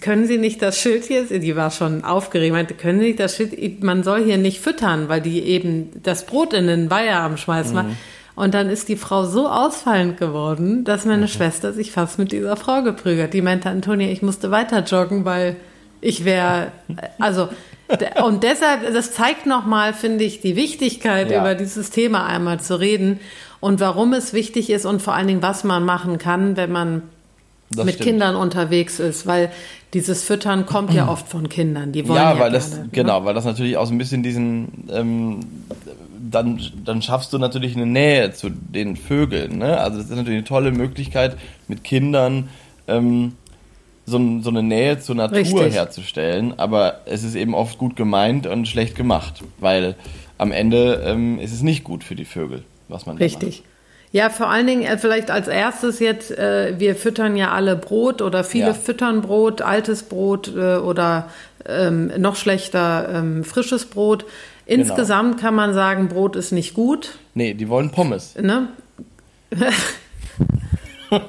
können 0.00 0.26
Sie 0.26 0.38
nicht 0.38 0.60
das 0.62 0.78
Schild 0.78 1.04
hier, 1.04 1.24
die 1.24 1.56
war 1.56 1.70
schon 1.70 2.04
aufgeregt, 2.04 2.52
meinte, 2.52 2.74
können 2.74 3.00
Sie 3.00 3.06
nicht 3.06 3.20
das 3.20 3.36
Schild, 3.36 3.82
man 3.82 4.02
soll 4.02 4.24
hier 4.24 4.38
nicht 4.38 4.60
füttern, 4.60 5.08
weil 5.08 5.20
die 5.20 5.40
eben 5.42 5.90
das 6.02 6.26
Brot 6.26 6.52
in 6.52 6.66
den 6.66 6.90
Weiher 6.90 7.20
am 7.20 7.36
Schmeißen 7.36 7.74
mhm. 7.74 7.96
Und 8.36 8.54
dann 8.54 8.70
ist 8.70 8.88
die 8.88 8.96
Frau 8.96 9.26
so 9.26 9.48
ausfallend 9.48 10.16
geworden, 10.16 10.84
dass 10.84 11.04
meine 11.04 11.22
mhm. 11.22 11.28
Schwester 11.28 11.74
sich 11.74 11.92
fast 11.92 12.18
mit 12.18 12.32
dieser 12.32 12.56
Frau 12.56 12.82
geprügelt. 12.82 13.34
Die 13.34 13.42
meinte, 13.42 13.68
Antonia, 13.68 14.08
ich 14.08 14.22
musste 14.22 14.50
weiter 14.50 14.82
joggen, 14.82 15.26
weil 15.26 15.56
ich 16.00 16.24
wäre, 16.24 16.72
also, 17.18 17.50
und 18.24 18.42
deshalb, 18.42 18.94
das 18.94 19.12
zeigt 19.12 19.44
nochmal, 19.44 19.92
finde 19.92 20.24
ich, 20.24 20.40
die 20.40 20.56
Wichtigkeit, 20.56 21.30
ja. 21.30 21.40
über 21.40 21.54
dieses 21.54 21.90
Thema 21.90 22.24
einmal 22.24 22.60
zu 22.60 22.80
reden 22.80 23.20
und 23.58 23.80
warum 23.80 24.14
es 24.14 24.32
wichtig 24.32 24.70
ist 24.70 24.86
und 24.86 25.02
vor 25.02 25.14
allen 25.14 25.26
Dingen, 25.26 25.42
was 25.42 25.64
man 25.64 25.84
machen 25.84 26.16
kann, 26.16 26.56
wenn 26.56 26.72
man 26.72 27.02
das 27.70 27.86
mit 27.86 27.94
stimmt. 27.94 28.10
Kindern 28.10 28.36
unterwegs 28.36 28.98
ist, 28.98 29.26
weil 29.26 29.50
dieses 29.94 30.24
Füttern 30.24 30.66
kommt 30.66 30.92
ja 30.92 31.08
oft 31.08 31.28
von 31.28 31.48
Kindern, 31.48 31.92
die 31.92 32.06
wollen 32.06 32.16
ja, 32.16 32.34
ja 32.34 32.38
weil 32.38 32.52
das 32.52 32.72
ne? 32.72 32.88
genau, 32.92 33.24
weil 33.24 33.34
das 33.34 33.44
natürlich 33.44 33.76
auch 33.76 33.86
so 33.86 33.92
ein 33.92 33.98
bisschen 33.98 34.22
diesen 34.22 34.88
ähm, 34.90 35.40
dann 36.30 36.60
dann 36.84 37.02
schaffst 37.02 37.32
du 37.32 37.38
natürlich 37.38 37.76
eine 37.76 37.86
Nähe 37.86 38.32
zu 38.32 38.50
den 38.50 38.96
Vögeln, 38.96 39.58
ne? 39.58 39.78
Also 39.78 39.98
das 39.98 40.10
ist 40.10 40.16
natürlich 40.16 40.38
eine 40.38 40.44
tolle 40.44 40.72
Möglichkeit 40.72 41.36
mit 41.68 41.84
Kindern 41.84 42.48
ähm, 42.86 43.32
so, 44.06 44.40
so 44.40 44.50
eine 44.50 44.62
Nähe 44.62 44.98
zur 44.98 45.14
Natur 45.14 45.38
Richtig. 45.38 45.74
herzustellen, 45.74 46.58
aber 46.58 47.00
es 47.06 47.22
ist 47.22 47.34
eben 47.34 47.54
oft 47.54 47.78
gut 47.78 47.96
gemeint 47.96 48.46
und 48.46 48.66
schlecht 48.66 48.96
gemacht, 48.96 49.42
weil 49.58 49.94
am 50.38 50.52
Ende 50.52 51.02
ähm, 51.06 51.38
ist 51.38 51.52
es 51.52 51.62
nicht 51.62 51.84
gut 51.84 52.02
für 52.02 52.16
die 52.16 52.24
Vögel, 52.24 52.64
was 52.88 53.06
man 53.06 53.16
Richtig. 53.18 53.62
Ja, 54.12 54.28
vor 54.28 54.50
allen 54.50 54.66
Dingen 54.66 54.82
äh, 54.82 54.98
vielleicht 54.98 55.30
als 55.30 55.46
erstes 55.46 56.00
jetzt, 56.00 56.36
äh, 56.36 56.74
wir 56.78 56.96
füttern 56.96 57.36
ja 57.36 57.52
alle 57.52 57.76
Brot 57.76 58.22
oder 58.22 58.42
viele 58.42 58.68
ja. 58.68 58.74
füttern 58.74 59.20
Brot, 59.22 59.62
altes 59.62 60.02
Brot 60.02 60.52
äh, 60.56 60.76
oder 60.76 61.28
ähm, 61.68 62.10
noch 62.18 62.36
schlechter 62.36 63.08
ähm, 63.14 63.44
frisches 63.44 63.86
Brot. 63.86 64.24
Genau. 64.66 64.82
Insgesamt 64.82 65.32
genau. 65.32 65.42
kann 65.42 65.54
man 65.54 65.74
sagen, 65.74 66.08
Brot 66.08 66.34
ist 66.34 66.50
nicht 66.50 66.74
gut. 66.74 67.18
Nee, 67.34 67.54
die 67.54 67.68
wollen 67.68 67.90
Pommes. 67.90 68.34
Ne? 68.40 68.68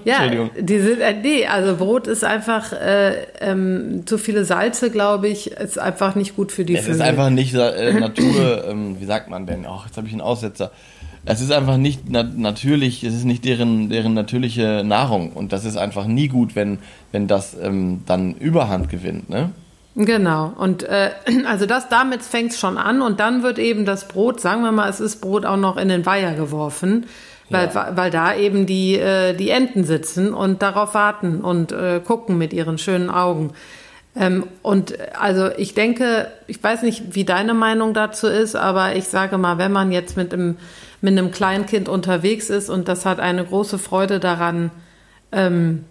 ja, 0.03 0.27
die 0.59 0.79
sind, 0.79 1.01
äh, 1.01 1.13
nee, 1.21 1.45
also 1.45 1.75
Brot 1.75 2.07
ist 2.07 2.23
einfach 2.23 2.73
äh, 2.73 3.25
ähm, 3.41 4.03
zu 4.07 4.17
viele 4.17 4.43
Salze, 4.43 4.89
glaube 4.89 5.27
ich, 5.27 5.51
ist 5.51 5.77
einfach 5.77 6.15
nicht 6.15 6.35
gut 6.35 6.51
für 6.51 6.65
die 6.65 6.73
es 6.73 6.81
Vögel. 6.81 6.93
Es 6.93 6.97
ist 6.97 7.03
einfach 7.03 7.29
nicht 7.29 7.53
äh, 7.53 7.93
Natur, 7.93 8.65
ähm, 8.67 8.99
wie 8.99 9.05
sagt 9.05 9.29
man 9.29 9.45
denn? 9.45 9.67
Ach, 9.67 9.85
jetzt 9.85 9.97
habe 9.97 10.07
ich 10.07 10.13
einen 10.13 10.21
Aussetzer 10.21 10.71
es 11.25 11.41
ist 11.41 11.51
einfach 11.51 11.77
nicht 11.77 12.03
na 12.07 12.23
natürlich, 12.23 13.03
es 13.03 13.13
ist 13.13 13.25
nicht 13.25 13.45
deren, 13.45 13.89
deren 13.89 14.13
natürliche 14.13 14.83
Nahrung. 14.83 15.31
Und 15.33 15.53
das 15.53 15.65
ist 15.65 15.77
einfach 15.77 16.05
nie 16.05 16.27
gut, 16.27 16.55
wenn, 16.55 16.79
wenn 17.11 17.27
das 17.27 17.55
ähm, 17.61 18.01
dann 18.05 18.33
Überhand 18.35 18.89
gewinnt, 18.89 19.29
ne? 19.29 19.51
Genau. 19.95 20.53
Und 20.57 20.83
äh, 20.83 21.11
also 21.45 21.65
das 21.65 21.89
damit 21.89 22.23
fängt 22.23 22.51
es 22.51 22.59
schon 22.59 22.77
an 22.77 23.01
und 23.01 23.19
dann 23.19 23.43
wird 23.43 23.59
eben 23.59 23.85
das 23.85 24.07
Brot, 24.07 24.39
sagen 24.39 24.63
wir 24.63 24.71
mal, 24.71 24.89
es 24.89 24.99
ist 24.99 25.21
Brot 25.21 25.45
auch 25.45 25.57
noch 25.57 25.77
in 25.77 25.89
den 25.89 26.05
Weiher 26.05 26.33
geworfen, 26.33 27.05
weil, 27.49 27.69
ja. 27.73 27.91
weil 27.95 28.09
da 28.09 28.33
eben 28.33 28.65
die, 28.65 28.95
äh, 28.95 29.35
die 29.35 29.49
Enten 29.49 29.83
sitzen 29.83 30.33
und 30.33 30.61
darauf 30.61 30.93
warten 30.93 31.41
und 31.41 31.71
äh, 31.71 32.01
gucken 32.03 32.37
mit 32.37 32.53
ihren 32.53 32.77
schönen 32.77 33.09
Augen. 33.09 33.51
Ähm, 34.15 34.45
und 34.61 34.97
also 35.19 35.49
ich 35.57 35.73
denke, 35.73 36.27
ich 36.47 36.61
weiß 36.61 36.81
nicht, 36.83 37.15
wie 37.15 37.25
deine 37.25 37.53
Meinung 37.53 37.93
dazu 37.93 38.27
ist, 38.27 38.55
aber 38.55 38.95
ich 38.95 39.05
sage 39.05 39.37
mal, 39.37 39.57
wenn 39.57 39.71
man 39.71 39.91
jetzt 39.91 40.17
mit 40.17 40.33
einem 40.33 40.57
mit 41.01 41.17
einem 41.17 41.31
Kleinkind 41.31 41.89
unterwegs 41.89 42.49
ist 42.49 42.69
und 42.69 42.87
das 42.87 43.05
hat 43.05 43.19
eine 43.19 43.43
große 43.43 43.79
Freude 43.79 44.19
daran, 44.19 44.71
ähm, 45.31 45.85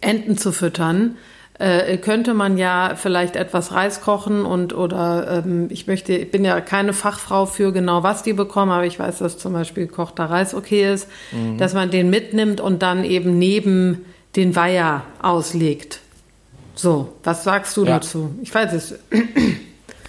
Enten 0.00 0.36
zu 0.36 0.52
füttern, 0.52 1.16
äh, 1.58 1.96
könnte 1.96 2.34
man 2.34 2.56
ja 2.56 2.92
vielleicht 2.94 3.34
etwas 3.34 3.72
Reis 3.72 4.00
kochen 4.00 4.44
und 4.44 4.74
oder 4.74 5.42
ähm, 5.44 5.66
ich 5.70 5.86
möchte, 5.86 6.12
ich 6.12 6.30
bin 6.30 6.44
ja 6.44 6.60
keine 6.60 6.92
Fachfrau 6.92 7.46
für 7.46 7.72
genau 7.72 8.02
was 8.02 8.22
die 8.22 8.32
bekommen, 8.32 8.70
aber 8.70 8.86
ich 8.86 8.98
weiß, 8.98 9.18
dass 9.18 9.38
zum 9.38 9.54
Beispiel 9.54 9.86
gekochter 9.86 10.26
Reis 10.26 10.54
okay 10.54 10.92
ist, 10.92 11.08
mhm. 11.32 11.58
dass 11.58 11.74
man 11.74 11.90
den 11.90 12.10
mitnimmt 12.10 12.60
und 12.60 12.82
dann 12.82 13.02
eben 13.02 13.38
neben 13.38 14.04
den 14.36 14.54
Weiher 14.54 15.02
auslegt. 15.20 16.00
So, 16.76 17.14
was 17.24 17.42
sagst 17.42 17.76
du 17.76 17.84
ja. 17.84 17.94
dazu? 17.94 18.30
Ich 18.42 18.54
weiß 18.54 18.72
es. 18.74 18.94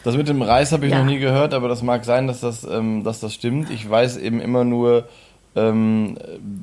Das 0.04 0.16
mit 0.16 0.28
dem 0.28 0.42
Reis 0.42 0.72
habe 0.72 0.86
ich 0.86 0.92
ja. 0.92 1.00
noch 1.00 1.06
nie 1.06 1.20
gehört, 1.20 1.54
aber 1.54 1.68
das 1.68 1.84
mag 1.84 2.06
sein, 2.06 2.28
dass 2.28 2.42
das, 2.42 2.64
ähm, 2.64 3.04
dass 3.04 3.20
das 3.20 3.34
stimmt. 3.34 3.70
Ich 3.70 3.90
weiß 3.90 4.18
eben 4.18 4.40
immer 4.40 4.64
nur, 4.64 5.08
ähm, 5.56 6.18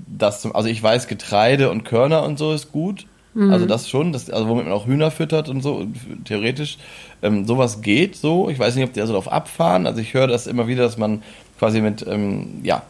dass 0.07 0.41
zum, 0.41 0.55
also 0.55 0.69
ich 0.69 0.83
weiß 0.83 1.07
Getreide 1.07 1.71
und 1.71 1.85
Körner 1.85 2.23
und 2.23 2.39
so 2.39 2.53
ist 2.53 2.73
gut. 2.73 3.07
Mhm. 3.35 3.53
Also 3.53 3.67
das 3.67 3.91
schon, 3.91 4.13
das, 4.13 4.31
also 4.31 4.49
womit 4.49 4.65
man 4.65 4.73
auch 4.73 4.87
Hühner 4.87 5.11
füttert 5.11 5.51
und 5.51 5.61
so, 5.61 5.87
theoretisch. 6.25 6.79
Ähm, 7.23 7.47
sowas 7.47 7.83
geht 7.83 8.17
so. 8.17 8.49
Ich 8.49 8.59
weiß 8.59 8.75
nicht, 8.75 8.85
ob 8.85 8.95
die 8.95 9.01
also 9.01 9.13
darauf 9.13 9.31
abfahren. 9.31 9.87
Also 9.87 10.01
ich 10.01 10.15
höre 10.15 10.27
das 10.27 10.47
immer 10.47 10.67
wieder, 10.67 10.85
dass 10.85 10.97
man 10.97 11.23
quasi 11.59 11.81
mit, 11.81 12.07
ähm, 12.07 12.61
ja, 12.63 12.83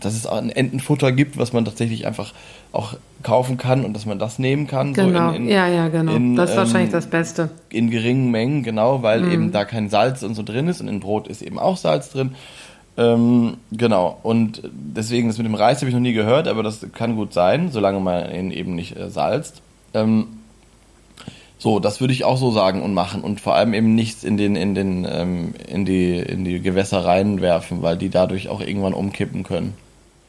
dass 0.00 0.14
es 0.14 0.26
ein 0.26 0.50
Entenfutter 0.50 1.12
gibt, 1.12 1.38
was 1.38 1.52
man 1.52 1.64
tatsächlich 1.64 2.06
einfach 2.06 2.32
auch 2.72 2.94
kaufen 3.22 3.56
kann 3.56 3.84
und 3.84 3.94
dass 3.94 4.06
man 4.06 4.18
das 4.18 4.38
nehmen 4.38 4.66
kann. 4.66 4.94
Genau, 4.94 5.30
so 5.30 5.36
in, 5.36 5.44
in, 5.44 5.48
ja, 5.48 5.66
ja, 5.68 5.88
genau. 5.88 6.14
In, 6.14 6.36
das 6.36 6.50
ist 6.50 6.56
ähm, 6.56 6.62
wahrscheinlich 6.62 6.92
das 6.92 7.06
Beste. 7.06 7.50
In 7.70 7.90
geringen 7.90 8.30
Mengen, 8.30 8.62
genau, 8.62 9.02
weil 9.02 9.22
mm. 9.22 9.32
eben 9.32 9.52
da 9.52 9.64
kein 9.64 9.88
Salz 9.88 10.22
und 10.22 10.34
so 10.34 10.42
drin 10.42 10.68
ist 10.68 10.80
und 10.80 10.88
in 10.88 11.00
Brot 11.00 11.28
ist 11.28 11.42
eben 11.42 11.58
auch 11.58 11.76
Salz 11.76 12.10
drin. 12.10 12.34
Ähm, 12.96 13.56
genau, 13.72 14.18
und 14.22 14.62
deswegen, 14.72 15.28
das 15.28 15.38
mit 15.38 15.46
dem 15.46 15.54
Reis 15.54 15.78
habe 15.78 15.88
ich 15.88 15.94
noch 15.94 16.02
nie 16.02 16.12
gehört, 16.12 16.48
aber 16.48 16.62
das 16.62 16.84
kann 16.92 17.16
gut 17.16 17.32
sein, 17.32 17.70
solange 17.70 18.00
man 18.00 18.30
ihn 18.34 18.50
eben 18.50 18.74
nicht 18.74 18.96
äh, 18.96 19.08
salzt. 19.10 19.62
Ähm, 19.94 20.26
so, 21.60 21.78
das 21.78 22.00
würde 22.00 22.14
ich 22.14 22.24
auch 22.24 22.38
so 22.38 22.50
sagen 22.50 22.82
und 22.82 22.94
machen 22.94 23.20
und 23.20 23.38
vor 23.38 23.54
allem 23.54 23.74
eben 23.74 23.94
nichts 23.94 24.24
in 24.24 24.38
den 24.38 24.56
in 24.56 24.74
den 24.74 25.06
ähm, 25.08 25.54
in 25.68 25.84
die 25.84 26.16
in 26.16 26.42
die 26.42 26.60
Gewässer 26.62 27.04
reinwerfen, 27.04 27.82
weil 27.82 27.98
die 27.98 28.08
dadurch 28.08 28.48
auch 28.48 28.62
irgendwann 28.62 28.94
umkippen 28.94 29.42
können. 29.42 29.74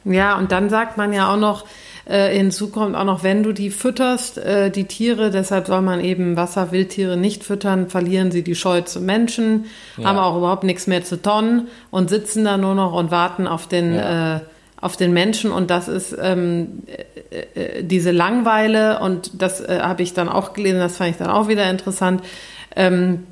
Ja, 0.03 0.37
und 0.37 0.51
dann 0.51 0.69
sagt 0.69 0.97
man 0.97 1.13
ja 1.13 1.31
auch 1.31 1.37
noch, 1.37 1.65
äh, 2.03 2.35
hinzu 2.35 2.69
kommt 2.69 2.97
auch 2.97 3.05
noch, 3.05 3.23
wenn 3.23 3.43
du 3.43 3.53
die 3.53 3.69
fütterst, 3.69 4.39
äh, 4.39 4.71
die 4.71 4.85
Tiere, 4.85 5.31
deshalb 5.31 5.67
soll 5.67 5.81
man 5.81 6.01
eben 6.01 6.35
Wasserwildtiere 6.35 7.15
nicht 7.15 7.45
füttern, 7.45 7.89
verlieren 7.89 8.31
sie 8.31 8.43
die 8.43 8.55
Scheu 8.55 8.81
zu 8.81 8.99
Menschen, 8.99 9.67
ja. 9.97 10.05
haben 10.05 10.17
auch 10.17 10.35
überhaupt 10.35 10.65
nichts 10.65 10.85
mehr 10.85 11.05
zu 11.05 11.21
tonnen 11.21 11.69
und 11.91 12.09
sitzen 12.09 12.43
da 12.43 12.57
nur 12.57 12.75
noch 12.75 12.91
und 12.91 13.09
warten 13.09 13.47
auf 13.47 13.67
den, 13.67 13.93
ja. 13.93 14.35
äh, 14.35 14.39
auf 14.81 14.97
den 14.97 15.13
Menschen. 15.13 15.51
Und 15.51 15.69
das 15.69 15.87
ist 15.87 16.15
ähm, 16.19 16.83
äh, 17.29 17.79
äh 17.79 17.83
diese 17.83 18.11
Langweile, 18.11 18.99
und 18.99 19.41
das 19.41 19.61
äh, 19.61 19.79
habe 19.81 20.03
ich 20.03 20.13
dann 20.13 20.27
auch 20.27 20.53
gelesen, 20.53 20.79
das 20.79 20.97
fand 20.97 21.11
ich 21.11 21.17
dann 21.17 21.29
auch 21.29 21.47
wieder 21.47 21.69
interessant. 21.69 22.21
Ähm, 22.75 23.23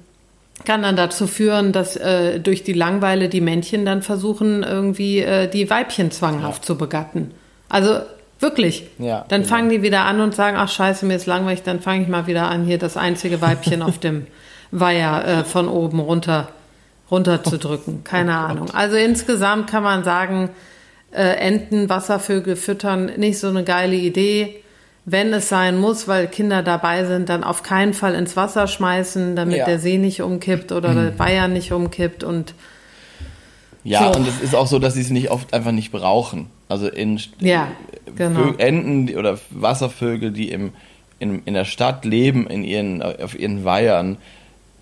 kann 0.66 0.82
dann 0.82 0.96
dazu 0.96 1.28
führen, 1.28 1.72
dass 1.72 1.96
äh, 1.96 2.40
durch 2.40 2.64
die 2.64 2.74
Langweile 2.74 3.30
die 3.30 3.42
Männchen 3.42 3.86
dann 3.86 4.02
versuchen, 4.02 4.64
irgendwie 4.64 5.20
äh, 5.20 5.48
die 5.48 5.70
Weibchen 5.70 6.12
zwanghaft 6.12 6.64
ja. 6.64 6.68
zu 6.68 6.78
begatten. 6.78 7.32
Also 7.70 8.00
wirklich. 8.40 8.88
Ja, 8.98 9.26
dann 9.30 9.44
genau. 9.44 9.56
fangen 9.56 9.70
die 9.70 9.82
wieder 9.82 10.02
an 10.02 10.20
und 10.20 10.36
sagen, 10.36 10.58
ach 10.58 10.70
scheiße, 10.70 11.06
mir 11.06 11.16
ist 11.16 11.26
langweilig, 11.28 11.64
dann 11.64 11.80
fange 11.80 12.04
ich 12.04 12.08
mal 12.10 12.28
wieder 12.28 12.50
an, 12.50 12.66
hier 12.66 12.78
das 12.78 12.98
einzige 12.98 13.42
Weibchen 13.42 13.82
auf 13.82 13.98
dem 14.00 14.28
Weiher 14.72 15.26
äh, 15.26 15.44
von 15.44 15.68
oben 15.68 16.00
runter 16.00 16.50
runterzudrücken. 17.10 18.04
Keine 18.04 18.38
Ahnung. 18.38 18.70
Also 18.72 18.96
insgesamt 18.96 19.68
kann 19.68 19.82
man 19.82 20.04
sagen, 20.04 20.50
äh, 21.12 21.36
Enten, 21.38 21.90
Wasservögel 21.90 22.56
füttern, 22.56 23.12
nicht 23.18 23.40
so 23.40 23.48
eine 23.48 23.64
geile 23.64 23.96
Idee 23.96 24.62
wenn 25.12 25.34
es 25.34 25.50
sein 25.50 25.78
muss, 25.78 26.08
weil 26.08 26.28
Kinder 26.28 26.64
dabei 26.64 27.06
sind, 27.06 27.30
dann 27.30 27.44
auf 27.44 27.64
keinen 27.64 27.94
Fall 27.94 28.16
ins 28.16 28.36
Wasser 28.36 28.68
schmeißen, 28.68 29.36
damit 29.36 29.58
ja. 29.58 29.66
der 29.66 29.80
See 29.80 29.98
nicht 29.98 30.22
umkippt 30.22 30.72
oder 30.72 30.94
der 30.94 31.20
Weiher 31.20 31.48
nicht 31.48 31.72
umkippt 31.72 32.24
und 32.24 32.54
ja, 33.84 34.12
so. 34.12 34.20
und 34.20 34.28
es 34.28 34.42
ist 34.42 34.56
auch 34.56 34.68
so, 34.68 34.78
dass 34.78 34.96
sie 34.96 35.02
es 35.02 35.10
nicht 35.10 35.32
oft 35.32 35.54
einfach 35.54 35.72
nicht 35.72 35.92
brauchen. 35.92 36.48
Also 36.68 36.90
in 36.90 37.20
ja, 37.40 37.70
genau. 38.16 38.54
Enten 38.58 39.18
oder 39.18 39.40
Wasservögel, 39.52 40.32
die 40.32 40.52
im, 40.52 40.74
in, 41.18 41.42
in 41.46 41.54
der 41.54 41.66
Stadt 41.66 42.04
leben, 42.04 42.48
in 42.48 42.64
ihren, 42.64 43.02
auf 43.02 43.40
ihren 43.40 43.64
Weihern, 43.64 44.18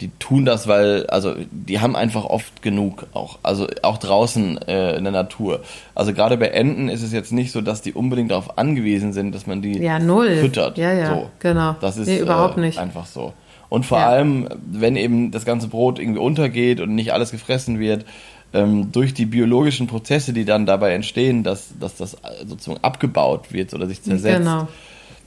die 0.01 0.09
tun 0.19 0.45
das, 0.45 0.67
weil, 0.67 1.07
also 1.07 1.33
die 1.51 1.79
haben 1.79 1.95
einfach 1.95 2.25
oft 2.25 2.61
genug 2.61 3.07
auch, 3.13 3.39
also 3.43 3.67
auch 3.81 3.97
draußen 3.97 4.59
äh, 4.67 4.95
in 4.95 5.03
der 5.03 5.13
Natur. 5.13 5.61
Also 5.95 6.13
gerade 6.13 6.37
bei 6.37 6.47
Enten 6.47 6.89
ist 6.89 7.01
es 7.01 7.11
jetzt 7.11 7.31
nicht 7.31 7.51
so, 7.51 7.61
dass 7.61 7.81
die 7.81 7.93
unbedingt 7.93 8.31
darauf 8.31 8.57
angewiesen 8.57 9.13
sind, 9.13 9.33
dass 9.33 9.47
man 9.47 9.61
die 9.61 9.79
ja, 9.79 9.99
null. 9.99 10.37
füttert. 10.37 10.77
Ja, 10.77 10.93
ja, 10.93 11.15
so. 11.15 11.29
genau. 11.39 11.75
Das 11.81 11.97
ist 11.97 12.07
nee, 12.07 12.19
überhaupt 12.19 12.57
äh, 12.57 12.61
nicht. 12.61 12.77
einfach 12.77 13.05
so. 13.05 13.33
Und 13.69 13.85
vor 13.85 13.99
ja. 13.99 14.09
allem, 14.09 14.47
wenn 14.71 14.95
eben 14.95 15.31
das 15.31 15.45
ganze 15.45 15.67
Brot 15.67 15.99
irgendwie 15.99 16.19
untergeht 16.19 16.79
und 16.79 16.93
nicht 16.93 17.11
alles 17.11 17.31
gefressen 17.31 17.79
wird, 17.79 18.05
ähm, 18.53 18.91
durch 18.91 19.13
die 19.13 19.25
biologischen 19.25 19.87
Prozesse, 19.87 20.31
die 20.31 20.45
dann 20.45 20.65
dabei 20.65 20.93
entstehen, 20.93 21.43
dass, 21.43 21.73
dass 21.79 21.97
das 21.97 22.15
sozusagen 22.45 22.81
abgebaut 22.83 23.51
wird 23.51 23.73
oder 23.73 23.87
sich 23.87 24.01
zersetzt. 24.01 24.39
Genau 24.39 24.67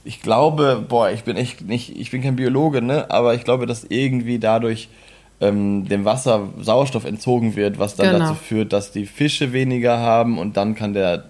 ich 0.03 0.21
glaube, 0.21 0.83
boah, 0.87 1.11
ich 1.11 1.23
bin 1.23 1.37
echt 1.37 1.61
nicht, 1.61 1.95
ich 1.97 2.11
bin 2.11 2.21
kein 2.21 2.35
Biologe, 2.35 2.81
ne, 2.81 3.09
aber 3.11 3.35
ich 3.35 3.43
glaube, 3.43 3.65
dass 3.65 3.83
irgendwie 3.83 4.39
dadurch 4.39 4.89
ähm, 5.39 5.87
dem 5.87 6.05
Wasser 6.05 6.49
Sauerstoff 6.59 7.05
entzogen 7.05 7.55
wird, 7.55 7.79
was 7.79 7.95
dann 7.95 8.11
genau. 8.11 8.19
dazu 8.19 8.35
führt, 8.35 8.73
dass 8.73 8.91
die 8.91 9.05
Fische 9.05 9.53
weniger 9.53 9.99
haben 9.99 10.37
und 10.37 10.57
dann 10.57 10.75
kann 10.75 10.93
der 10.93 11.25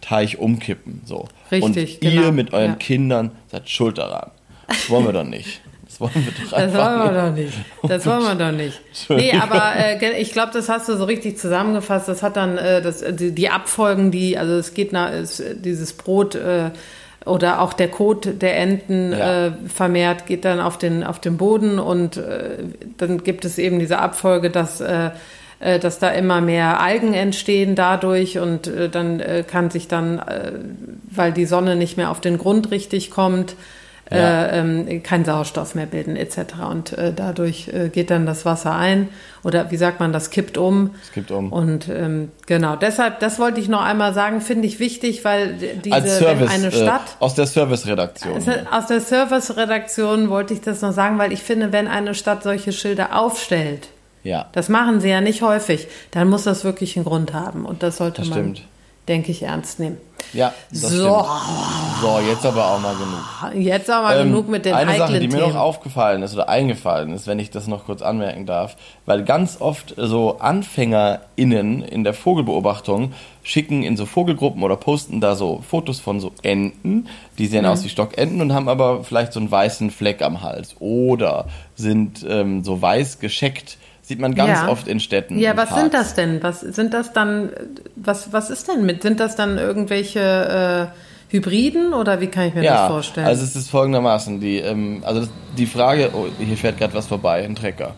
Teich 0.00 0.38
umkippen. 0.38 1.02
So. 1.04 1.28
Richtig, 1.50 1.64
und 1.64 2.04
ihr 2.04 2.10
genau. 2.10 2.32
mit 2.32 2.52
euren 2.52 2.72
ja. 2.72 2.76
Kindern 2.76 3.30
seid 3.50 3.68
schuld 3.68 3.98
daran. 3.98 4.30
Das 4.68 4.90
wollen 4.90 5.06
wir 5.06 5.12
doch 5.12 5.24
nicht. 5.24 5.60
Das 5.84 6.00
wollen 6.00 6.12
wir 6.14 6.32
doch 6.32 6.50
Das 6.50 6.52
einfach 6.52 7.00
wollen 7.00 7.14
wir 7.14 7.22
doch 7.22 7.34
nicht. 7.34 7.58
Das 7.82 8.06
wollen 8.06 8.22
wir 8.22 8.34
doch 8.34 8.56
nicht. 8.56 8.80
Nee, 9.08 9.32
aber 9.32 9.74
äh, 9.76 10.20
ich 10.20 10.32
glaube, 10.32 10.52
das 10.52 10.68
hast 10.68 10.88
du 10.88 10.96
so 10.96 11.04
richtig 11.04 11.38
zusammengefasst. 11.38 12.08
Das 12.08 12.22
hat 12.22 12.36
dann 12.36 12.58
äh, 12.58 12.82
das, 12.82 13.04
die, 13.16 13.32
die 13.32 13.48
Abfolgen, 13.48 14.10
die, 14.10 14.36
also 14.36 14.54
es 14.54 14.74
geht 14.74 14.92
nach, 14.92 15.10
es, 15.10 15.42
dieses 15.54 15.92
Brot 15.92 16.34
äh, 16.34 16.70
oder 17.26 17.60
auch 17.60 17.72
der 17.72 17.88
Kot 17.88 18.40
der 18.40 18.56
Enten 18.56 19.12
Ja. 19.12 19.46
äh, 19.48 19.52
vermehrt 19.68 20.26
geht 20.26 20.44
dann 20.44 20.60
auf 20.60 20.78
den, 20.78 21.04
auf 21.04 21.20
den 21.20 21.36
Boden 21.36 21.78
und 21.78 22.16
äh, 22.16 22.58
dann 22.96 23.22
gibt 23.24 23.44
es 23.44 23.58
eben 23.58 23.78
diese 23.78 23.98
Abfolge, 23.98 24.48
dass, 24.50 24.80
äh, 24.80 25.10
äh, 25.60 25.78
dass 25.78 25.98
da 25.98 26.10
immer 26.10 26.40
mehr 26.40 26.80
Algen 26.80 27.14
entstehen 27.14 27.74
dadurch 27.74 28.38
und 28.38 28.66
äh, 28.68 28.88
dann 28.88 29.20
äh, 29.20 29.44
kann 29.46 29.70
sich 29.70 29.88
dann, 29.88 30.22
weil 31.10 31.32
die 31.32 31.46
Sonne 31.46 31.76
nicht 31.76 31.96
mehr 31.96 32.10
auf 32.10 32.20
den 32.20 32.38
Grund 32.38 32.70
richtig 32.70 33.10
kommt, 33.10 33.56
Ja. 34.10 34.44
äh, 34.46 34.60
ähm, 34.60 35.02
kein 35.02 35.24
Sauerstoff 35.24 35.74
mehr 35.74 35.86
bilden 35.86 36.14
etc. 36.14 36.38
Und 36.70 36.92
äh, 36.92 37.12
dadurch 37.14 37.68
äh, 37.68 37.88
geht 37.88 38.10
dann 38.10 38.24
das 38.24 38.44
Wasser 38.44 38.72
ein 38.74 39.08
oder 39.42 39.70
wie 39.72 39.76
sagt 39.76 39.98
man, 39.98 40.12
das 40.12 40.30
kippt 40.30 40.58
um. 40.58 40.90
Es 41.02 41.12
kippt 41.12 41.30
um. 41.32 41.52
Und 41.52 41.88
ähm, 41.88 42.30
genau, 42.46 42.76
deshalb, 42.76 43.18
das 43.18 43.38
wollte 43.40 43.60
ich 43.60 43.68
noch 43.68 43.82
einmal 43.82 44.14
sagen, 44.14 44.40
finde 44.40 44.68
ich 44.68 44.78
wichtig, 44.78 45.24
weil 45.24 45.54
diese, 45.54 46.08
Service, 46.08 46.50
eine 46.50 46.68
äh, 46.68 46.70
Stadt, 46.72 47.16
aus 47.18 47.34
der 47.34 47.46
Service-Redaktion. 47.46 48.34
aus 48.70 48.86
der 48.86 49.00
Service-Redaktion 49.00 50.30
wollte 50.30 50.54
ich 50.54 50.60
das 50.60 50.82
noch 50.82 50.92
sagen, 50.92 51.18
weil 51.18 51.32
ich 51.32 51.42
finde, 51.42 51.72
wenn 51.72 51.88
eine 51.88 52.14
Stadt 52.14 52.42
solche 52.42 52.72
Schilder 52.72 53.18
aufstellt, 53.18 53.88
Ja, 54.22 54.46
das 54.52 54.68
machen 54.68 55.00
sie 55.00 55.08
ja 55.08 55.20
nicht 55.20 55.42
häufig, 55.42 55.88
dann 56.10 56.28
muss 56.28 56.44
das 56.44 56.64
wirklich 56.64 56.96
einen 56.96 57.04
Grund 57.04 57.32
haben 57.32 57.64
und 57.64 57.82
das 57.82 57.96
sollte 57.96 58.22
Das 58.22 58.30
man, 58.30 58.38
stimmt. 58.38 58.62
Denke 59.08 59.30
ich, 59.32 59.42
ernst 59.42 59.78
nehmen. 59.80 59.98
ja, 60.32 60.52
das 60.70 60.80
So. 60.80 60.88
stimmt. 60.88 61.26
So, 62.02 62.18
jetzt 62.28 62.44
aber 62.44 62.66
auch 62.72 62.80
mal 62.80 62.94
genug. 62.94 63.64
Jetzt 63.64 63.88
aber 63.88 64.16
Ähm, 64.16 64.28
genug 64.28 64.48
mit 64.48 64.64
den 64.64 64.74
Eine 64.74 64.90
heiklen 64.92 65.08
Sache, 65.08 65.20
die 65.20 65.28
mir 65.28 65.38
Themen. 65.38 65.52
noch 65.52 65.60
aufgefallen 65.60 66.22
ist 66.22 66.34
oder 66.34 66.48
eingefallen 66.48 67.12
ist, 67.12 67.26
wenn 67.26 67.38
ich 67.38 67.50
das 67.50 67.66
noch 67.68 67.86
kurz 67.86 68.02
anmerken 68.02 68.44
darf, 68.46 68.76
weil 69.06 69.22
ganz 69.24 69.58
oft 69.60 69.94
so 69.96 70.38
AnfängerInnen 70.40 71.82
in 71.82 72.04
der 72.04 72.14
Vogelbeobachtung 72.14 73.12
schicken 73.42 73.82
in 73.82 73.96
so 73.96 74.06
Vogelgruppen 74.06 74.62
oder 74.62 74.76
posten 74.76 75.20
da 75.20 75.36
so 75.36 75.62
Fotos 75.68 76.00
von 76.00 76.20
so 76.20 76.32
Enten, 76.42 77.08
die 77.38 77.46
sehen 77.46 77.62
Mhm. 77.64 77.70
aus 77.70 77.84
wie 77.84 77.88
Stockenten 77.88 78.40
und 78.40 78.52
haben 78.52 78.68
aber 78.68 79.04
vielleicht 79.04 79.32
so 79.32 79.40
einen 79.40 79.50
weißen 79.50 79.90
Fleck 79.90 80.22
am 80.22 80.42
Hals 80.42 80.74
oder 80.80 81.46
sind 81.76 82.26
ähm, 82.28 82.64
so 82.64 82.80
weiß 82.82 83.18
gescheckt. 83.20 83.78
Sieht 84.06 84.20
man 84.20 84.36
ganz 84.36 84.50
Ja. 84.62 84.68
oft 84.68 84.86
in 84.86 85.00
Städten. 85.00 85.36
Ja, 85.38 85.50
in 85.50 85.56
was 85.56 85.68
Parks. 85.70 85.80
sind 85.82 85.94
das 85.94 86.14
denn? 86.14 86.42
Was 86.42 86.60
sind 86.60 86.94
das 86.94 87.12
dann? 87.12 87.50
Was 87.96 88.32
was 88.32 88.50
ist 88.50 88.68
denn 88.68 88.86
mit? 88.86 89.02
Sind 89.02 89.18
das 89.18 89.34
dann 89.34 89.58
irgendwelche 89.58 90.90
äh, 90.92 91.32
Hybriden 91.34 91.92
oder 91.92 92.20
wie 92.20 92.28
kann 92.28 92.46
ich 92.46 92.54
mir 92.54 92.62
Ja, 92.62 92.82
das 92.82 92.86
vorstellen? 92.88 93.26
also 93.26 93.42
es 93.42 93.56
ist 93.56 93.68
folgendermaßen, 93.68 94.38
die, 94.40 94.58
ähm, 94.58 95.02
also 95.04 95.20
das, 95.22 95.30
die 95.58 95.66
Frage, 95.66 96.10
oh, 96.14 96.26
hier 96.38 96.56
fährt 96.56 96.78
gerade 96.78 96.94
was 96.94 97.08
vorbei, 97.08 97.44
ein 97.44 97.56
Trecker. 97.56 97.94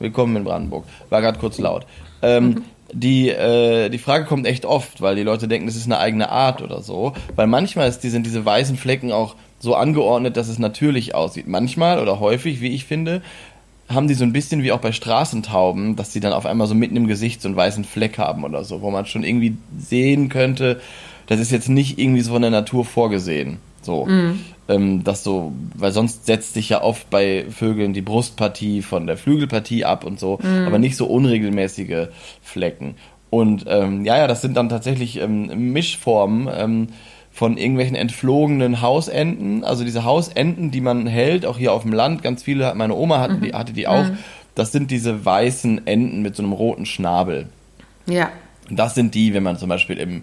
Willkommen 0.00 0.34
in 0.34 0.42
Brandenburg. 0.44 0.84
War 1.10 1.20
gerade 1.22 1.38
kurz 1.38 1.58
laut. 1.58 1.86
Ähm, 2.22 2.44
Mhm. 2.48 2.64
die, 2.92 3.28
äh, 3.30 3.88
die 3.88 3.98
Frage 3.98 4.24
kommt 4.24 4.48
echt 4.48 4.66
oft, 4.66 5.00
weil 5.00 5.14
die 5.14 5.22
Leute 5.22 5.46
denken, 5.46 5.66
das 5.68 5.76
ist 5.76 5.86
eine 5.86 5.98
eigene 5.98 6.28
Art 6.30 6.60
oder 6.60 6.82
so. 6.82 7.12
Weil 7.36 7.46
manchmal 7.46 7.88
ist 7.88 8.00
die, 8.00 8.08
sind 8.10 8.26
diese 8.26 8.44
weißen 8.44 8.76
Flecken 8.76 9.12
auch 9.12 9.36
so 9.60 9.76
angeordnet, 9.76 10.36
dass 10.36 10.48
es 10.48 10.58
natürlich 10.58 11.14
aussieht. 11.14 11.46
Manchmal 11.46 12.00
oder 12.00 12.18
häufig, 12.18 12.60
wie 12.60 12.74
ich 12.74 12.84
finde, 12.84 13.22
haben 13.88 14.08
die 14.08 14.14
so 14.14 14.24
ein 14.24 14.32
bisschen 14.32 14.62
wie 14.62 14.72
auch 14.72 14.80
bei 14.80 14.92
Straßentauben, 14.92 15.96
dass 15.96 16.10
die 16.10 16.20
dann 16.20 16.32
auf 16.32 16.46
einmal 16.46 16.66
so 16.66 16.74
mitten 16.74 16.96
im 16.96 17.06
Gesicht 17.06 17.42
so 17.42 17.48
einen 17.48 17.56
weißen 17.56 17.84
Fleck 17.84 18.18
haben 18.18 18.44
oder 18.44 18.64
so, 18.64 18.82
wo 18.82 18.90
man 18.90 19.06
schon 19.06 19.24
irgendwie 19.24 19.56
sehen 19.78 20.28
könnte, 20.28 20.80
das 21.26 21.40
ist 21.40 21.50
jetzt 21.50 21.68
nicht 21.68 21.98
irgendwie 21.98 22.20
so 22.20 22.32
von 22.32 22.42
der 22.42 22.50
Natur 22.50 22.84
vorgesehen. 22.84 23.58
So. 23.82 24.06
Ähm, 24.68 25.02
das 25.04 25.24
so, 25.24 25.52
weil 25.74 25.92
sonst 25.92 26.26
setzt 26.26 26.54
sich 26.54 26.68
ja 26.68 26.82
oft 26.82 27.10
bei 27.10 27.46
Vögeln 27.50 27.92
die 27.92 28.02
Brustpartie 28.02 28.82
von 28.82 29.06
der 29.06 29.16
Flügelpartie 29.16 29.84
ab 29.84 30.04
und 30.04 30.20
so, 30.20 30.38
aber 30.66 30.78
nicht 30.78 30.96
so 30.96 31.06
unregelmäßige 31.06 32.08
Flecken. 32.42 32.94
Und 33.30 33.64
ähm, 33.66 34.04
ja, 34.04 34.18
ja, 34.18 34.26
das 34.26 34.42
sind 34.42 34.56
dann 34.56 34.68
tatsächlich 34.68 35.18
ähm, 35.18 35.72
Mischformen 35.72 36.48
ähm, 36.54 36.88
von 37.32 37.56
irgendwelchen 37.56 37.96
entflogenen 37.96 38.82
Hausenten. 38.82 39.64
Also 39.64 39.84
diese 39.84 40.04
Hausenten, 40.04 40.70
die 40.70 40.80
man 40.80 41.06
hält, 41.06 41.46
auch 41.46 41.58
hier 41.58 41.72
auf 41.72 41.82
dem 41.82 41.92
Land, 41.92 42.22
ganz 42.22 42.42
viele, 42.42 42.74
meine 42.74 42.94
Oma 42.94 43.20
hatte, 43.20 43.38
die, 43.38 43.52
hatte 43.54 43.72
die 43.72 43.88
auch. 43.88 44.06
Das 44.54 44.70
sind 44.70 44.90
diese 44.90 45.24
weißen 45.24 45.86
Enten 45.86 46.20
mit 46.20 46.36
so 46.36 46.42
einem 46.42 46.52
roten 46.52 46.86
Schnabel. 46.86 47.48
ja. 48.06 48.30
Das 48.70 48.94
sind 48.94 49.14
die, 49.14 49.34
wenn 49.34 49.42
man 49.42 49.58
zum 49.58 49.68
Beispiel 49.68 49.98
im 49.98 50.22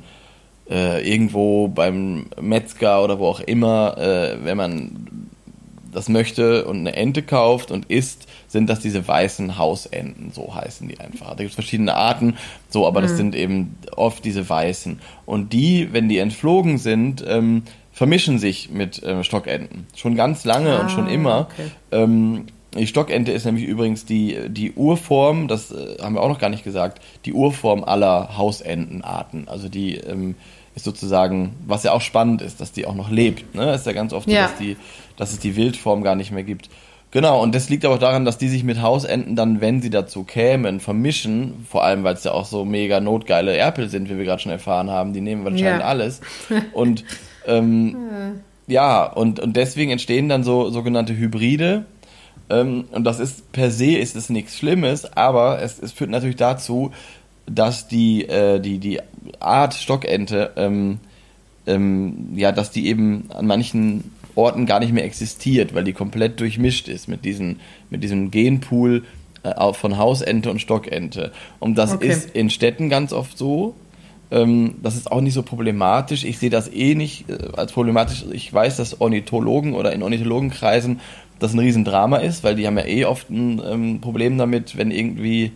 äh, 0.70 1.08
irgendwo 1.08 1.68
beim 1.68 2.28
Metzger 2.40 3.04
oder 3.04 3.20
wo 3.20 3.28
auch 3.28 3.40
immer, 3.40 3.98
äh, 3.98 4.38
wenn 4.44 4.58
man 4.58 5.29
das 5.92 6.10
möchte 6.10 6.66
und 6.66 6.78
eine 6.80 6.96
Ente 6.96 7.22
kauft 7.24 7.72
und 7.72 7.86
isst, 7.90 8.28
sind 8.48 8.70
das 8.70 8.80
diese 8.80 9.08
weißen 9.08 9.58
Hausenten, 9.58 10.32
so 10.34 10.54
heißen 10.56 10.88
die 10.88 11.00
einfach. 11.00 11.30
Da 11.30 11.36
gibt 11.36 11.50
es 11.50 11.56
verschiedene 11.56 11.96
Arten, 11.96 12.36
so, 12.70 12.88
aber 12.88 13.02
das 13.02 13.16
sind 13.18 13.36
eben 13.36 13.78
oft 13.96 14.26
diese 14.26 14.48
weißen. 14.50 15.00
Und 15.26 15.54
die, 15.54 15.90
wenn 15.92 16.10
die 16.10 16.18
entflogen 16.18 16.78
sind, 16.78 17.24
ähm, 17.28 17.64
vermischen 17.92 18.40
sich 18.40 18.70
mit 18.70 19.02
ähm, 19.06 19.24
Stockenten. 19.24 19.86
Schon 19.96 20.16
ganz 20.16 20.46
lange 20.46 20.80
und 20.80 20.90
schon 20.92 21.08
Ah, 21.08 21.12
immer. 21.12 21.48
okay. 21.52 21.72
Ähm, 21.92 22.46
die 22.78 22.88
Stockente 22.88 23.32
ist 23.32 23.46
nämlich 23.46 23.66
übrigens 23.66 24.06
die, 24.06 24.38
die 24.48 24.72
Urform, 24.74 25.48
das 25.48 25.72
äh, 25.72 25.98
haben 26.02 26.14
wir 26.16 26.22
auch 26.22 26.30
noch 26.30 26.40
gar 26.40 26.50
nicht 26.50 26.64
gesagt, 26.64 27.02
die 27.26 27.34
Urform 27.34 27.84
aller 27.84 28.38
Hausentenarten. 28.38 29.48
Also 29.48 29.70
die 29.70 29.96
ähm, 29.96 30.36
ist 30.76 30.86
sozusagen, 30.86 31.56
was 31.66 31.84
ja 31.84 31.92
auch 31.94 32.02
spannend 32.02 32.42
ist, 32.42 32.62
dass 32.62 32.72
die 32.72 32.86
auch 32.86 32.96
noch 32.96 33.10
lebt. 33.10 33.56
Ne? 33.56 33.70
Es 33.72 33.82
ist 33.82 33.88
ja 33.88 33.94
ganz 33.94 34.14
oft 34.14 34.30
so, 34.30 34.36
Ja. 34.36 34.44
dass, 34.44 34.58
die, 34.58 34.78
dass 35.18 35.32
es 35.32 35.40
die 35.40 35.56
Wildform 35.56 36.04
gar 36.04 36.16
nicht 36.16 36.32
mehr 36.32 36.44
gibt. 36.44 36.70
Genau, 37.12 37.42
und 37.42 37.56
das 37.56 37.70
liegt 37.70 37.86
aber 37.86 37.96
auch 37.96 38.00
daran, 38.00 38.24
dass 38.24 38.38
die 38.38 38.50
sich 38.50 38.64
mit 38.64 38.84
Hausenten 38.84 39.36
dann, 39.36 39.62
wenn 39.62 39.82
sie 39.82 39.90
dazu 39.90 40.24
kämen, 40.24 40.80
vermischen, 40.80 41.66
vor 41.68 41.84
allem, 41.84 42.04
weil 42.04 42.14
es 42.14 42.24
ja 42.24 42.34
auch 42.34 42.46
so 42.46 42.66
mega 42.66 43.00
notgeile 43.00 43.58
Erpel 43.58 43.90
sind, 43.90 44.10
wie 44.12 44.18
wir 44.18 44.26
gerade 44.26 44.40
schon 44.44 44.52
erfahren 44.52 44.92
haben, 44.92 45.12
die 45.14 45.22
nehmen 45.22 45.46
anscheinend 45.48 45.80
Ja. 45.82 45.88
alles. 45.88 46.22
Und 46.74 47.04
ähm, 47.48 47.96
ja, 48.68 49.06
und, 49.12 49.40
und 49.40 49.56
deswegen 49.58 49.90
entstehen 49.90 50.30
dann 50.30 50.44
so 50.44 50.70
sogenannte 50.70 51.18
Hybride. 51.18 51.86
Ähm, 52.52 52.86
und 52.92 53.04
das 53.06 53.20
ist 53.20 53.52
per 53.52 53.72
se 53.72 53.94
ist 53.98 54.16
es 54.16 54.30
nichts 54.30 54.56
Schlimmes, 54.58 55.12
aber 55.18 55.62
es, 55.64 55.80
es 55.80 55.92
führt 55.92 56.12
natürlich 56.12 56.36
dazu, 56.36 56.92
dass 57.50 57.88
die, 57.88 58.26
äh, 58.28 58.60
die, 58.60 58.78
die 58.80 59.00
Art 59.40 59.74
Stockente, 59.74 60.52
ähm, 60.56 61.00
ähm, 61.68 62.30
ja, 62.36 62.52
dass 62.52 62.72
die 62.72 62.88
eben 62.88 63.26
an 63.30 63.48
manchen 63.48 64.12
Orten 64.36 64.66
gar 64.66 64.80
nicht 64.80 64.94
mehr 64.94 65.04
existiert, 65.04 65.74
weil 65.74 65.84
die 65.84 65.94
komplett 65.94 66.40
durchmischt 66.40 66.88
ist 66.88 67.08
mit, 67.08 67.26
diesen, 67.26 67.60
mit 67.90 68.04
diesem 68.04 68.32
Genpool 68.32 69.04
äh, 69.44 69.74
von 69.74 69.98
Hausente 69.98 70.50
und 70.50 70.62
Stockente. 70.62 71.32
Und 71.60 71.78
das 71.78 71.94
Okay. 71.94 72.08
ist 72.08 72.32
in 72.36 72.50
Städten 72.50 72.90
ganz 72.90 73.12
oft 73.14 73.38
so. 73.38 73.76
Ähm, 74.32 74.76
das 74.84 74.96
ist 74.96 75.12
auch 75.12 75.22
nicht 75.22 75.34
so 75.34 75.44
problematisch. 75.44 76.24
Ich 76.24 76.38
sehe 76.40 76.50
das 76.50 76.72
eh 76.72 76.96
nicht 76.96 77.30
äh, 77.30 77.38
als 77.58 77.72
problematisch. 77.72 78.26
Ich 78.32 78.54
weiß, 78.54 78.78
dass 78.78 79.02
Ornithologen 79.02 79.74
oder 79.74 79.92
in 79.92 80.04
Ornithologenkreisen 80.04 81.00
das 81.40 81.54
ein 81.54 81.60
Riesendrama 81.60 82.18
ist, 82.18 82.44
weil 82.44 82.56
die 82.56 82.68
haben 82.68 82.78
ja 82.78 82.86
eh 82.86 83.06
oft 83.06 83.30
ein 83.30 83.62
ähm, 83.66 84.02
Problem 84.02 84.38
damit, 84.38 84.78
wenn 84.78 84.92
irgendwie 84.92 85.52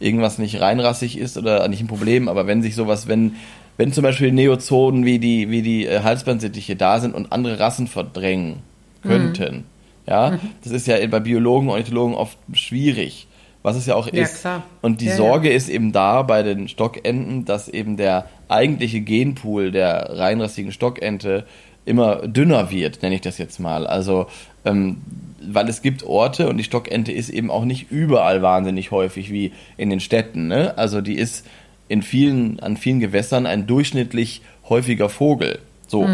irgendwas 0.00 0.38
nicht 0.38 0.60
reinrassig 0.60 1.18
ist 1.18 1.36
oder 1.38 1.66
nicht 1.68 1.80
ein 1.80 1.86
Problem, 1.88 2.28
aber 2.28 2.46
wenn 2.46 2.62
sich 2.62 2.74
sowas, 2.74 3.08
wenn, 3.08 3.36
wenn 3.76 3.92
zum 3.92 4.02
Beispiel 4.02 4.32
Neozonen 4.32 5.04
wie 5.04 5.18
die, 5.18 5.50
wie 5.50 5.62
die 5.62 5.86
äh, 5.86 6.00
Halsbandsittiche 6.02 6.76
da 6.76 7.00
sind 7.00 7.14
und 7.14 7.32
andere 7.32 7.58
Rassen 7.58 7.86
verdrängen 7.86 8.56
könnten, 9.02 9.64
ja, 10.06 10.38
das 10.62 10.72
ist 10.72 10.86
ja 10.86 11.04
bei 11.06 11.20
Biologen, 11.20 11.68
Ornithologen 11.68 12.14
oft 12.14 12.38
schwierig, 12.52 13.26
was 13.62 13.76
es 13.76 13.86
ja 13.86 13.94
auch 13.96 14.06
Ja, 14.12 14.22
ist. 14.22 14.40
klar. 14.40 14.62
Und 14.82 15.00
die 15.00 15.06
Ja, 15.06 15.10
ja. 15.12 15.16
Sorge 15.16 15.50
ist 15.50 15.68
eben 15.68 15.92
da 15.92 16.22
bei 16.22 16.42
den 16.42 16.68
Stockenten, 16.68 17.44
dass 17.44 17.68
eben 17.68 17.96
der 17.96 18.26
eigentliche 18.48 19.00
Genpool 19.00 19.72
der 19.72 20.10
reinrassigen 20.18 20.70
Stockente 20.72 21.44
immer 21.86 22.26
dünner 22.26 22.70
wird, 22.70 23.02
nenne 23.02 23.14
ich 23.14 23.20
das 23.22 23.38
jetzt 23.38 23.58
mal. 23.58 23.86
Also, 23.86 24.26
ähm, 24.64 24.98
weil 25.40 25.68
es 25.68 25.80
gibt 25.80 26.02
Orte 26.02 26.48
und 26.48 26.58
die 26.58 26.64
Stockente 26.64 27.12
ist 27.12 27.30
eben 27.30 27.50
auch 27.50 27.64
nicht 27.64 27.90
überall 27.90 28.42
wahnsinnig 28.42 28.90
häufig 28.90 29.30
wie 29.30 29.52
in 29.76 29.88
den 29.88 30.00
Städten. 30.00 30.48
Ne? 30.48 30.76
Also 30.76 31.00
die 31.00 31.14
ist 31.14 31.46
in 31.88 32.02
vielen, 32.02 32.60
an 32.60 32.76
vielen 32.76 33.00
Gewässern 33.00 33.46
ein 33.46 33.66
durchschnittlich 33.66 34.42
häufiger 34.68 35.08
Vogel. 35.08 35.60
So. 35.86 36.08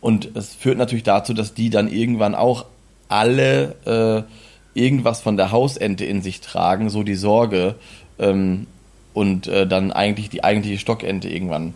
Und 0.00 0.36
es 0.36 0.54
führt 0.54 0.76
natürlich 0.76 1.04
dazu, 1.04 1.32
dass 1.32 1.54
die 1.54 1.70
dann 1.70 1.90
irgendwann 1.90 2.34
auch 2.34 2.66
alle 3.08 3.76
äh, 3.86 4.78
irgendwas 4.78 5.20
von 5.20 5.36
der 5.36 5.52
Hausente 5.52 6.04
in 6.04 6.20
sich 6.20 6.40
tragen, 6.40 6.90
so 6.90 7.04
die 7.04 7.14
Sorge, 7.14 7.76
ähm, 8.18 8.66
und 9.12 9.46
äh, 9.46 9.66
dann 9.66 9.92
eigentlich 9.92 10.28
die 10.28 10.42
eigentliche 10.42 10.78
Stockente 10.78 11.28
irgendwann 11.28 11.72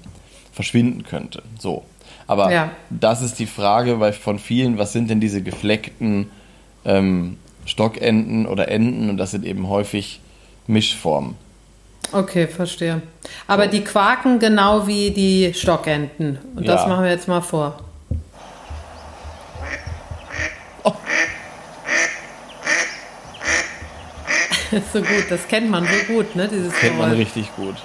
verschwinden 0.52 1.04
könnte. 1.04 1.42
So. 1.58 1.84
Aber 2.28 2.52
ja. 2.52 2.70
das 2.90 3.22
ist 3.22 3.38
die 3.38 3.46
Frage, 3.46 3.98
weil 4.00 4.12
von 4.12 4.38
vielen, 4.38 4.78
was 4.78 4.92
sind 4.92 5.10
denn 5.10 5.18
diese 5.18 5.42
gefleckten 5.42 6.30
ähm, 6.84 7.38
Stockenten 7.64 8.46
oder 8.46 8.68
Enden? 8.68 9.08
Und 9.08 9.16
das 9.16 9.32
sind 9.32 9.44
eben 9.44 9.68
häufig 9.68 10.20
Mischformen. 10.66 11.36
Okay, 12.12 12.46
verstehe. 12.46 13.00
Aber 13.46 13.64
so. 13.64 13.70
die 13.70 13.80
quaken 13.80 14.38
genau 14.38 14.86
wie 14.86 15.10
die 15.10 15.52
Stockenden. 15.54 16.38
Und 16.54 16.66
ja. 16.66 16.74
das 16.74 16.86
machen 16.86 17.04
wir 17.04 17.10
jetzt 17.10 17.28
mal 17.28 17.40
vor. 17.40 17.78
Oh. 20.84 20.92
so 24.92 25.00
gut, 25.00 25.24
das 25.30 25.48
kennt 25.48 25.70
man 25.70 25.84
so 25.84 26.12
gut, 26.12 26.36
ne? 26.36 26.46
Dieses 26.46 26.74
kennt 26.74 26.96
Geräusch. 26.96 27.08
man 27.08 27.16
richtig 27.16 27.56
gut. 27.56 27.76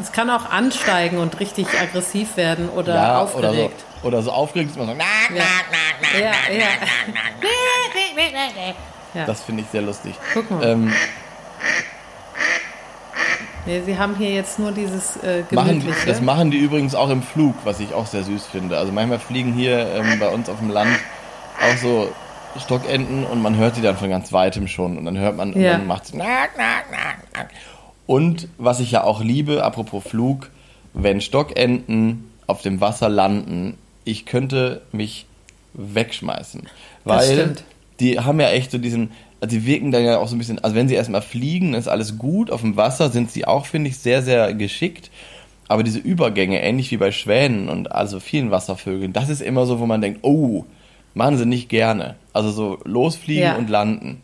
Es 0.00 0.12
kann 0.12 0.28
auch 0.30 0.50
ansteigen 0.50 1.18
und 1.18 1.40
richtig 1.40 1.66
aggressiv 1.80 2.36
werden 2.36 2.68
oder 2.68 2.94
Ja, 2.94 3.18
aufgeregt. 3.20 3.84
oder 4.02 4.02
so, 4.02 4.06
oder 4.08 4.22
so 4.22 4.30
aufgeregt 4.32 4.70
ist 4.70 4.76
man 4.78 4.86
so, 4.88 4.94
na, 4.96 5.36
Ja. 5.36 5.44
Ja, 6.18 6.32
ja. 6.52 6.66
ja. 9.14 9.24
das 9.26 9.42
finde 9.42 9.62
ich 9.62 9.68
sehr 9.70 9.82
lustig. 9.82 10.14
Guck 10.34 10.50
mal. 10.50 10.64
Ähm, 10.64 10.92
Nee, 13.68 13.82
sie 13.84 13.98
haben 13.98 14.14
hier 14.16 14.30
jetzt 14.30 14.60
nur 14.60 14.70
dieses 14.70 15.16
äh, 15.24 15.42
machen, 15.50 15.80
gemütliche. 15.80 16.06
das 16.06 16.20
machen 16.20 16.52
die 16.52 16.58
übrigens 16.58 16.94
auch 16.94 17.10
im 17.10 17.20
Flug, 17.20 17.56
was 17.64 17.80
ich 17.80 17.92
auch 17.94 18.06
sehr 18.06 18.22
süß 18.22 18.46
finde. 18.46 18.78
Also 18.78 18.92
manchmal 18.92 19.18
fliegen 19.18 19.52
hier 19.54 19.88
ähm, 19.92 20.20
bei 20.20 20.28
uns 20.28 20.48
auf 20.48 20.58
dem 20.58 20.70
Land 20.70 20.96
auch 21.60 21.76
so 21.78 22.12
Stockenten 22.64 23.26
und 23.26 23.42
man 23.42 23.56
hört 23.56 23.76
die 23.76 23.82
dann 23.82 23.96
von 23.96 24.08
ganz 24.08 24.32
weitem 24.32 24.68
schon 24.68 24.96
und 24.96 25.04
dann 25.04 25.18
hört 25.18 25.36
man 25.36 25.52
und 25.52 25.60
Ja. 25.60 25.72
dann 25.72 25.86
macht 25.88 26.04
Und 28.06 28.48
was 28.58 28.80
ich 28.80 28.92
ja 28.92 29.04
auch 29.04 29.22
liebe, 29.22 29.64
apropos 29.64 30.04
Flug, 30.04 30.50
wenn 30.94 31.20
Stockenten 31.20 32.24
auf 32.46 32.62
dem 32.62 32.80
Wasser 32.80 33.08
landen, 33.08 33.76
ich 34.04 34.24
könnte 34.26 34.82
mich 34.92 35.26
wegschmeißen. 35.74 36.62
Weil 37.04 37.32
stimmt. 37.32 37.64
die 38.00 38.20
haben 38.20 38.40
ja 38.40 38.50
echt 38.50 38.70
so 38.70 38.78
diesen, 38.78 39.10
also 39.40 39.56
die 39.56 39.66
wirken 39.66 39.90
dann 39.90 40.04
ja 40.04 40.18
auch 40.18 40.28
so 40.28 40.36
ein 40.36 40.38
bisschen, 40.38 40.62
also 40.62 40.76
wenn 40.76 40.88
sie 40.88 40.94
erstmal 40.94 41.22
fliegen, 41.22 41.74
ist 41.74 41.88
alles 41.88 42.18
gut. 42.18 42.50
Auf 42.50 42.60
dem 42.62 42.76
Wasser 42.76 43.10
sind 43.10 43.30
sie 43.30 43.46
auch, 43.46 43.66
finde 43.66 43.90
ich, 43.90 43.98
sehr, 43.98 44.22
sehr 44.22 44.54
geschickt. 44.54 45.10
Aber 45.68 45.82
diese 45.82 45.98
Übergänge, 45.98 46.62
ähnlich 46.62 46.92
wie 46.92 46.96
bei 46.96 47.10
Schwänen 47.10 47.68
und 47.68 47.90
also 47.90 48.20
vielen 48.20 48.52
Wasservögeln, 48.52 49.12
das 49.12 49.28
ist 49.28 49.42
immer 49.42 49.66
so, 49.66 49.80
wo 49.80 49.86
man 49.86 50.00
denkt, 50.00 50.20
oh, 50.22 50.64
machen 51.14 51.36
sie 51.38 51.46
nicht 51.46 51.68
gerne. 51.68 52.14
Also 52.32 52.50
so 52.52 52.78
losfliegen 52.84 53.42
Ja. 53.42 53.56
und 53.56 53.68
landen. 53.68 54.22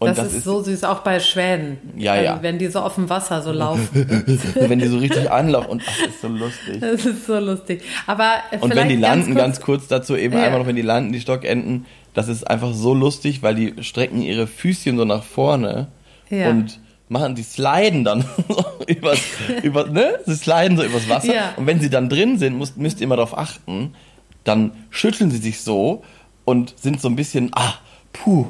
Und 0.00 0.18
das, 0.18 0.32
ist, 0.34 0.44
so 0.44 0.62
süß, 0.62 0.84
auch 0.84 1.00
bei 1.00 1.20
Schwänen. 1.20 1.78
Ja, 1.96 2.14
wenn, 2.14 2.24
ja. 2.24 2.38
Wenn 2.42 2.58
die 2.58 2.66
so 2.66 2.80
auf 2.80 2.96
dem 2.96 3.08
Wasser 3.08 3.42
so 3.42 3.52
laufen. 3.52 3.88
wenn 4.54 4.78
die 4.78 4.88
so 4.88 4.98
richtig 4.98 5.30
anlaufen 5.30 5.70
und 5.70 5.82
ach, 5.86 5.96
das 5.98 6.08
ist 6.14 6.20
so 6.20 6.28
lustig. 6.28 6.80
Das 6.80 7.06
ist 7.06 7.26
so 7.26 7.38
lustig. 7.38 7.82
Aber 8.06 8.32
Und 8.60 8.74
wenn 8.74 8.88
die 8.88 8.96
landen, 8.96 9.34
ganz 9.34 9.60
kurz, 9.60 9.82
kurz, 9.82 9.88
dazu 9.88 10.16
eben 10.16 10.34
Ja. 10.36 10.42
einmal 10.44 10.60
noch, 10.60 10.66
wenn 10.66 10.76
die 10.76 10.82
landen, 10.82 11.12
die 11.12 11.20
Stockenten, 11.20 11.86
das 12.12 12.28
ist 12.28 12.44
einfach 12.50 12.72
so 12.74 12.92
lustig, 12.92 13.42
weil 13.42 13.54
die 13.54 13.82
strecken 13.82 14.20
ihre 14.20 14.46
Füßchen 14.46 14.96
so 14.98 15.04
nach 15.04 15.22
vorne 15.22 15.88
Ja. 16.28 16.50
und 16.50 16.80
machen, 17.08 17.34
die 17.34 17.42
sliden 17.42 18.04
dann 18.04 18.24
so 18.48 18.64
übers, 18.86 19.20
über, 19.62 19.86
ne? 19.86 20.18
Sie 20.26 20.34
sliden 20.34 20.76
so 20.76 20.82
übers 20.84 21.08
Wasser. 21.08 21.34
Ja. 21.34 21.52
Und 21.56 21.66
wenn 21.66 21.80
sie 21.80 21.88
dann 21.90 22.08
drin 22.08 22.38
sind, 22.38 22.58
müsst, 22.58 22.76
müsst 22.76 23.00
ihr 23.00 23.04
immer 23.04 23.16
darauf 23.16 23.36
achten, 23.38 23.94
dann 24.42 24.72
schütteln 24.90 25.30
sie 25.30 25.38
sich 25.38 25.60
so 25.60 26.02
und 26.44 26.74
sind 26.78 27.00
so 27.00 27.08
ein 27.08 27.16
bisschen, 27.16 27.50
ah, 27.54 27.74
puh, 28.12 28.46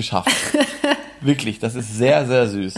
geschafft. 0.00 0.30
Wirklich, 1.20 1.58
das 1.58 1.74
ist 1.74 1.96
sehr, 1.96 2.26
sehr 2.26 2.46
süß. 2.48 2.74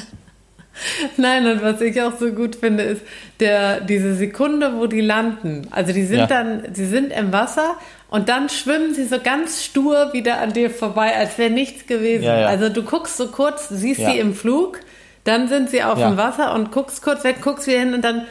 Nein, 1.17 1.47
und 1.47 1.63
was 1.63 1.81
ich 1.81 2.01
auch 2.01 2.19
so 2.19 2.33
gut 2.33 2.57
finde, 2.57 2.83
ist 2.85 3.03
der, 3.41 3.81
diese 3.81 4.15
Sekunde, 4.15 4.73
wo 4.77 4.87
die 4.87 5.01
landen. 5.03 5.67
Also 5.71 5.93
die 5.93 6.05
sind 6.05 6.19
Ja. 6.21 6.27
dann, 6.27 6.63
sie 6.73 6.87
sind 6.87 7.13
im 7.13 7.33
Wasser 7.33 7.77
und 8.09 8.29
dann 8.29 8.49
schwimmen 8.49 8.95
sie 8.95 9.05
so 9.05 9.19
ganz 9.23 9.63
stur 9.65 10.13
wieder 10.13 10.41
an 10.41 10.53
dir 10.53 10.71
vorbei, 10.71 11.15
als 11.15 11.37
wäre 11.39 11.51
nichts 11.51 11.87
gewesen. 11.87 12.25
Ja, 12.25 12.41
ja. 12.41 12.47
Also 12.49 12.69
du 12.69 12.83
guckst 12.83 13.17
so 13.17 13.29
kurz, 13.29 13.69
siehst 13.69 14.01
sie 14.01 14.19
im 14.19 14.35
Flug, 14.35 14.81
dann 15.25 15.47
sind 15.49 15.71
sie 15.71 15.83
auf 15.85 15.99
dem 16.01 16.17
Wasser 16.17 16.55
und 16.55 16.73
guckst 16.73 17.03
kurz 17.03 17.23
weg, 17.23 17.37
guckst 17.43 17.67
wieder 17.67 17.79
hin 17.79 17.95
und 17.95 18.03
dann 18.03 18.23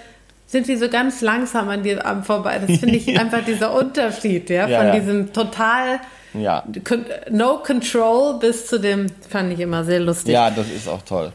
sind 0.47 0.65
sie 0.65 0.75
so 0.75 0.89
ganz 0.89 1.21
langsam 1.21 1.69
an 1.69 1.83
dir 1.83 2.03
vorbei. 2.23 2.59
Das 2.67 2.79
finde 2.79 2.97
ich 2.97 3.07
einfach 3.19 3.45
dieser 3.45 3.73
Unterschied, 3.73 4.49
ja, 4.49 4.67
von 4.67 4.91
diesem 4.99 5.31
total 5.31 5.99
Ja. 6.33 6.63
no 7.29 7.57
control 7.57 8.39
bis 8.39 8.67
zu 8.67 8.79
dem, 8.79 9.07
fand 9.29 9.51
ich 9.53 9.59
immer 9.59 9.83
sehr 9.83 9.99
lustig. 9.99 10.33
Ja, 10.33 10.49
das 10.49 10.69
ist 10.69 10.87
auch 10.87 11.01
toll. 11.01 11.31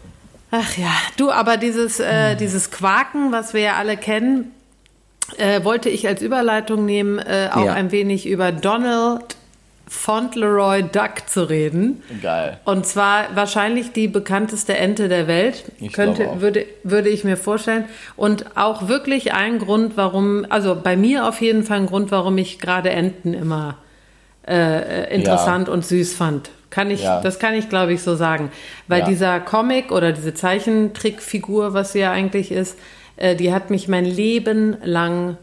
Ach 0.51 0.77
ja, 0.77 0.93
du, 1.17 1.31
aber 1.31 1.57
dieses, 1.57 2.01
äh, 2.01 2.35
dieses 2.37 2.71
Quaken, 2.71 3.33
was 3.33 3.53
wir 3.53 3.61
ja 3.61 3.75
alle 3.75 3.97
kennen, 3.97 4.53
äh, 5.39 5.65
wollte 5.65 5.89
ich 5.91 6.07
als 6.07 6.23
Überleitung 6.23 6.87
nehmen, 6.87 7.19
äh, 7.19 7.51
auch 7.53 7.65
Ja. 7.67 7.73
ein 7.75 7.91
wenig 7.91 8.27
über 8.27 8.53
Donald 8.53 9.37
Fauntleroy 9.89 10.83
Duck 10.83 11.29
zu 11.29 11.49
reden. 11.49 12.03
Geil. 12.23 12.59
Und 12.65 12.87
zwar 12.87 13.35
wahrscheinlich 13.37 13.93
die 13.93 14.09
bekannteste 14.09 14.77
Ente 14.77 15.09
der 15.09 15.27
Welt, 15.29 15.65
Ich 15.81 15.93
könnte, 15.93 16.41
würde, 16.41 16.67
würde 16.83 17.09
ich 17.09 17.23
mir 17.23 17.37
vorstellen. 17.37 17.85
Und 18.17 18.57
auch 18.57 18.89
wirklich 18.89 19.33
ein 19.33 19.59
Grund, 19.59 19.97
warum, 19.97 20.45
also 20.49 20.75
bei 20.81 20.97
mir 20.97 21.29
auf 21.29 21.41
jeden 21.41 21.63
Fall 21.65 21.79
ein 21.79 21.87
Grund, 21.87 22.11
warum 22.11 22.37
ich 22.39 22.59
gerade 22.59 22.91
Enten 22.91 23.33
immer 23.35 23.77
äh, 24.49 25.15
interessant 25.15 25.69
und 25.69 25.85
süß 25.85 26.15
fand. 26.15 26.51
Kann 26.71 26.91
ich, 26.91 27.03
Ja. 27.03 27.21
das 27.21 27.39
kann 27.39 27.55
ich, 27.55 27.69
glaube 27.69 27.93
ich, 27.93 28.03
so 28.03 28.17
sagen. 28.17 28.51
Weil 28.89 29.01
Ja. 29.01 29.07
dieser 29.07 29.41
Comic 29.41 29.93
oder 29.93 30.13
diese 30.13 30.35
Zeichentrickfigur, 30.35 31.75
was 31.75 31.93
sie 31.93 32.01
ja 32.01 32.13
eigentlich 32.13 32.53
ist, 32.53 32.79
äh, 33.17 33.35
die 33.35 33.53
hat 33.53 33.71
mich 33.71 33.89
mein 33.89 34.05
Leben 34.05 34.77
lang 34.83 35.37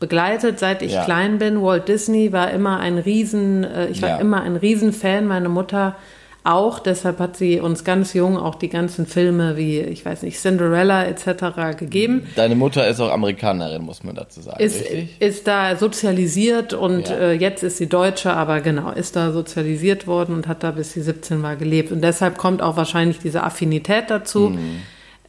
begleitet, 0.00 0.58
seit 0.58 0.82
ich 0.82 0.92
Ja. 0.94 1.04
klein 1.04 1.38
bin. 1.38 1.60
Walt 1.62 1.88
Disney 1.88 2.32
war 2.32 2.50
immer 2.50 2.78
ein 2.80 2.98
Riesen, 2.98 3.64
äh, 3.64 3.88
ich 3.88 4.00
war 4.02 4.10
Ja. 4.10 4.16
immer 4.18 4.42
ein 4.42 4.56
Riesenfan, 4.56 5.26
meine 5.26 5.48
Mutter 5.48 5.96
auch. 6.44 6.78
Deshalb 6.78 7.18
hat 7.18 7.36
sie 7.36 7.60
uns 7.60 7.84
ganz 7.84 8.14
jung 8.14 8.36
auch 8.36 8.54
die 8.54 8.68
ganzen 8.68 9.06
Filme 9.06 9.56
wie, 9.56 9.80
ich 9.80 10.04
weiß 10.04 10.22
nicht, 10.22 10.38
Cinderella 10.40 11.04
etc. 11.04 11.76
gegeben. 11.78 12.26
Deine 12.36 12.54
Mutter 12.54 12.86
ist 12.88 13.00
auch 13.00 13.10
Amerikanerin, 13.10 13.82
muss 13.82 14.02
man 14.04 14.14
dazu 14.14 14.40
sagen, 14.40 14.62
Ist, 14.62 14.80
richtig? 14.82 15.16
ist 15.20 15.46
da 15.46 15.76
sozialisiert 15.76 16.72
und 16.74 17.08
Ja. 17.08 17.16
äh, 17.16 17.32
jetzt 17.32 17.62
ist 17.62 17.76
sie 17.78 17.88
Deutsche, 17.88 18.32
aber 18.32 18.60
genau, 18.60 18.90
ist 18.90 19.16
da 19.16 19.32
sozialisiert 19.32 20.06
worden 20.06 20.34
und 20.34 20.48
hat 20.48 20.62
da 20.62 20.70
bis 20.70 20.92
sie 20.92 21.02
17 21.02 21.42
war 21.42 21.56
gelebt. 21.56 21.92
Und 21.92 22.02
deshalb 22.02 22.38
kommt 22.38 22.62
auch 22.62 22.76
wahrscheinlich 22.76 23.18
diese 23.18 23.42
Affinität 23.42 24.04
dazu. 24.08 24.50
Mhm. 24.50 24.80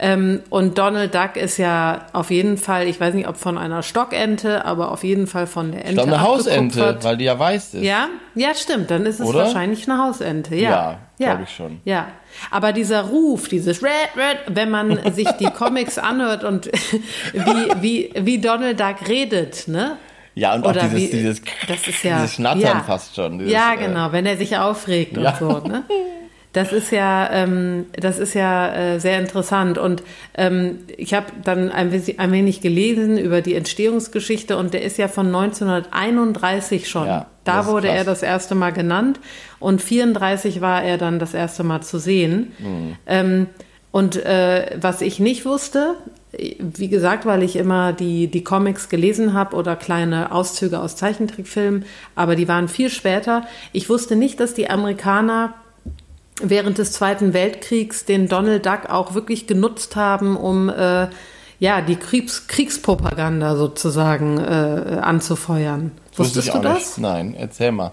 Ähm, 0.01 0.41
und 0.49 0.77
Donald 0.77 1.13
Duck 1.13 1.35
ist 1.35 1.57
ja 1.57 2.05
auf 2.13 2.31
jeden 2.31 2.57
Fall, 2.57 2.87
ich 2.87 3.01
weiß 3.01 3.13
nicht, 3.15 3.27
ob 3.27 3.35
von 3.35 3.57
einer 3.57 3.83
Stockente, 3.83 4.63
aber 4.63 4.91
auf 4.91 5.03
jeden 5.03 5.27
Fall 5.27 5.45
von 5.45 5.73
der 5.73 5.81
Ente. 5.81 5.95
glaube, 5.95 6.13
eine 6.13 6.21
Hausente, 6.21 6.97
weil 7.01 7.17
die 7.17 7.25
ja 7.25 7.37
weiß 7.37 7.73
ist. 7.73 7.83
Ja, 7.83 8.07
ja, 8.33 8.55
stimmt. 8.55 8.89
Dann 8.91 9.05
ist 9.05 9.19
es 9.19 9.27
Oder? 9.27 9.39
wahrscheinlich 9.39 9.89
eine 9.89 10.01
Hausente. 10.01 10.55
Ja, 10.55 10.99
Ja, 11.17 11.33
glaub 11.35 11.43
ich 11.47 11.53
schon. 11.53 11.81
Ja, 11.83 12.07
aber 12.49 12.71
dieser 12.71 13.01
Ruf, 13.01 13.49
dieses 13.49 13.83
Red, 13.83 13.91
Red, 14.15 14.55
wenn 14.55 14.69
man 14.69 14.99
sich 15.13 15.29
die 15.31 15.47
Comics 15.49 15.97
anhört 15.97 16.45
und 16.45 16.67
wie, 17.33 17.81
wie, 17.81 18.11
wie 18.15 18.39
Donald 18.39 18.79
Duck 18.79 19.05
redet, 19.09 19.67
ne? 19.67 19.97
Ja, 20.35 20.55
und 20.55 20.63
auch 20.65 20.69
Oder 20.69 20.83
dieses, 20.83 20.97
wie- 20.97 21.07
dieses, 21.17 21.41
das 21.67 21.85
ist 21.85 22.03
ja, 22.03 22.15
dieses 22.19 22.35
Schnattern 22.35 22.61
ja. 22.61 22.83
fast 22.87 23.15
schon. 23.15 23.39
Dieses, 23.39 23.51
ja, 23.51 23.73
äh, 23.73 23.77
genau, 23.77 24.13
wenn 24.13 24.25
er 24.25 24.37
sich 24.37 24.55
aufregt 24.57 25.17
Ja. 25.17 25.31
und 25.31 25.37
so, 25.39 25.67
ne? 25.67 25.83
Das 26.51 26.73
ist 26.73 26.91
ja, 26.91 27.29
ähm, 27.31 27.85
das 27.93 28.17
ist 28.17 28.33
ja 28.33 28.73
äh, 28.73 28.99
sehr 28.99 29.19
interessant. 29.19 29.77
Und 29.77 30.01
ähm, 30.35 30.79
ich 30.97 31.13
habe 31.13 31.27
dann 31.43 31.71
ein, 31.71 31.91
wenig- 31.91 32.19
ein 32.19 32.31
wenig 32.31 32.59
gelesen 32.61 33.17
über 33.19 33.41
die 33.41 33.53
Entstehungsgeschichte 33.53 34.57
und 34.57 34.73
der 34.73 34.81
ist 34.81 34.97
ja 34.97 35.07
von 35.07 35.27
1931 35.27 36.89
schon. 36.89 37.05
Ja, 37.07 37.25
da 37.43 37.65
wurde 37.67 37.87
krass. 37.87 37.97
er 37.97 38.03
das 38.03 38.23
erste 38.23 38.55
Mal 38.55 38.71
genannt 38.71 39.19
und 39.59 39.81
34 39.81 40.61
war 40.61 40.83
er 40.83 40.97
dann 40.97 41.19
das 41.19 41.33
erste 41.33 41.63
Mal 41.63 41.81
zu 41.81 41.99
sehen. 41.99 42.51
Mhm. 42.59 42.95
Ähm, 43.07 43.47
und 43.91 44.17
äh, 44.23 44.77
was 44.79 45.01
ich 45.01 45.19
nicht 45.19 45.45
wusste, 45.45 45.95
wie 46.31 46.89
gesagt, 46.89 47.25
weil 47.25 47.41
ich 47.41 47.55
immer 47.55 47.91
die, 47.91 48.27
die 48.27 48.43
Comics 48.43 48.87
gelesen 48.89 49.33
habe 49.33 49.55
oder 49.55 49.75
kleine 49.75 50.31
Auszüge 50.31 50.79
aus 50.79 50.95
Zeichentrickfilmen, 50.95 51.85
aber 52.15 52.35
die 52.35 52.47
waren 52.47 52.67
viel 52.67 52.91
später. 52.91 53.47
Ich 53.71 53.89
wusste 53.89 54.15
nicht, 54.15 54.39
dass 54.39 54.53
die 54.53 54.69
Amerikaner 54.69 55.55
während 56.41 56.77
des 56.77 56.91
Zweiten 56.91 57.33
Weltkriegs 57.33 58.05
den 58.05 58.27
Donald 58.27 58.65
Duck 58.65 58.89
auch 58.89 59.13
wirklich 59.13 59.47
genutzt 59.47 59.95
haben, 59.95 60.37
um 60.37 60.69
äh, 60.69 61.07
ja 61.59 61.81
die 61.81 61.95
Kriegs 61.97 62.47
Kriegspropaganda 62.47 63.55
sozusagen 63.55 64.37
äh, 64.37 64.99
anzufeuern. 65.01 65.91
wusste 66.15 66.39
Wusstest 66.39 66.47
ich 66.47 66.53
du 66.53 66.59
das? 66.59 66.75
Nicht. 66.79 66.97
Nein, 66.99 67.35
erzähl 67.37 67.71
mal. 67.71 67.91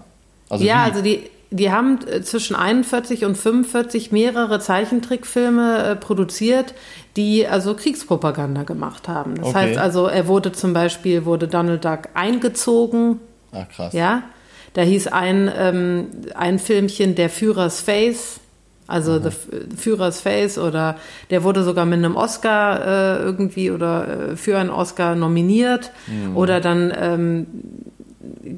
Also 0.49 0.63
ja, 0.63 0.75
wie? 0.85 0.89
also 0.89 1.01
die, 1.01 1.23
die 1.49 1.71
haben 1.71 1.99
äh, 2.07 2.21
zwischen 2.21 2.55
41 2.55 3.25
und 3.25 3.37
45 3.37 4.11
mehrere 4.11 4.59
Zeichentrickfilme 4.59 5.83
äh, 5.83 5.95
produziert, 5.95 6.73
die 7.17 7.47
also 7.47 7.73
Kriegspropaganda 7.73 8.63
gemacht 8.63 9.07
haben. 9.07 9.35
Das 9.35 9.47
Okay. 9.47 9.57
heißt 9.57 9.77
also, 9.77 10.07
er 10.07 10.27
wurde 10.27 10.51
zum 10.53 10.71
Beispiel, 10.73 11.25
wurde 11.25 11.47
Donald 11.47 11.83
Duck 11.83 12.09
eingezogen, 12.13 13.19
Ach 13.51 13.67
krass. 13.69 13.93
ja. 13.93 14.23
Da 14.77 14.83
hieß 14.83 15.07
ein, 15.07 15.51
ähm, 15.57 16.05
ein 16.35 16.59
Filmchen 16.59 17.15
Der 17.15 17.29
Führers 17.31 17.81
Face, 17.81 18.39
also 18.85 19.19
The 19.19 19.29
F- 19.29 19.47
Führers 19.75 20.21
Face, 20.21 20.59
oder 20.59 20.95
der 21.31 21.43
wurde 21.43 21.63
sogar 21.63 21.85
mit 21.85 21.97
einem 21.97 22.15
Oscar 22.15 23.17
äh, 23.19 23.23
irgendwie 23.23 23.71
oder 23.71 24.29
äh, 24.33 24.35
für 24.37 24.57
einen 24.59 24.69
Oscar 24.69 25.15
nominiert. 25.15 25.91
Oder 26.35 26.61
dann 26.61 26.93
ähm, 26.95 27.47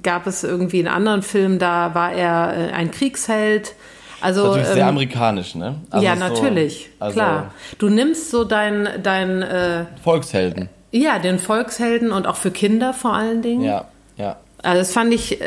gab 0.03 0.28
es 0.28 0.43
irgendwie 0.43 0.80
einen 0.80 0.88
anderen 0.93 1.22
Film, 1.22 1.57
da 1.57 1.95
war 1.95 2.11
er 2.11 2.53
äh, 2.70 2.74
ein 2.74 2.91
Kriegsheld. 2.91 3.74
Also, 4.22 4.43
Natürlich 4.47 4.67
sehr 4.67 4.84
ähm, 4.84 4.89
amerikanisch, 4.89 5.55
ne? 5.55 5.76
Also 5.89 6.05
ja, 6.05 6.13
so- 6.15 6.20
natürlich, 6.20 6.89
also 6.99 7.13
klar. 7.13 7.53
Du 7.78 7.88
nimmst 7.88 8.30
so 8.30 8.43
dein, 8.43 8.89
dein 9.01 9.41
äh, 9.41 9.86
Volkshelden. 10.03 10.67
ja, 10.91 11.17
den 11.20 11.39
Volkshelden 11.39 12.11
und 12.11 12.28
auch 12.28 12.36
für 12.36 12.51
Kinder 12.51 12.93
vor 12.93 13.13
allen 13.13 13.41
Dingen. 13.41 13.63
Ja, 13.63 13.86
ja. 14.17 14.36
Also 14.61 14.80
das 14.80 14.91
fand 14.91 15.13
ich 15.13 15.39
äh, 15.39 15.45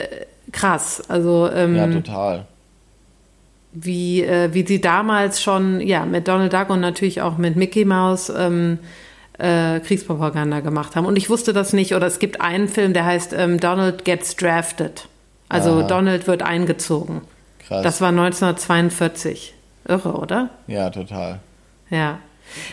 krass. 0.52 1.02
Also 1.08 1.50
ähm, 1.52 1.74
Ja, 1.76 1.86
total. 1.88 2.44
wie, 3.72 4.22
äh, 4.22 4.52
wie 4.52 4.66
sie 4.66 4.80
damals 4.80 5.42
schon 5.42 5.80
ja 5.80 6.04
mit 6.04 6.28
Donald 6.28 6.52
Duck 6.52 6.70
und 6.70 6.80
natürlich 6.80 7.20
auch 7.22 7.38
mit 7.38 7.56
Mickey 7.56 7.84
Mouse 7.84 8.30
ähm, 8.36 8.78
äh, 9.38 9.80
Kriegspropaganda 9.80 10.60
gemacht 10.60 10.94
haben. 10.94 11.06
Und 11.06 11.16
ich 11.16 11.30
wusste 11.30 11.52
das 11.52 11.72
nicht. 11.72 11.94
Oder 11.94 12.06
es 12.06 12.18
gibt 12.18 12.40
einen 12.40 12.68
Film, 12.68 12.92
der 12.92 13.04
heißt 13.06 13.32
ähm, 13.32 13.58
Donald 13.58 14.04
Gets 14.04 14.36
Drafted. 14.36 15.08
Also 15.48 15.70
Aha. 15.80 15.82
Donald 15.86 16.26
wird 16.26 16.42
eingezogen. 16.42 17.22
Krass. 17.66 17.82
Das 17.82 18.00
war 18.00 18.08
1942. 18.10 19.54
Irre, 19.88 20.12
oder? 20.12 20.50
ja, 20.68 20.90
total. 20.90 21.40
Ja. 21.90 22.18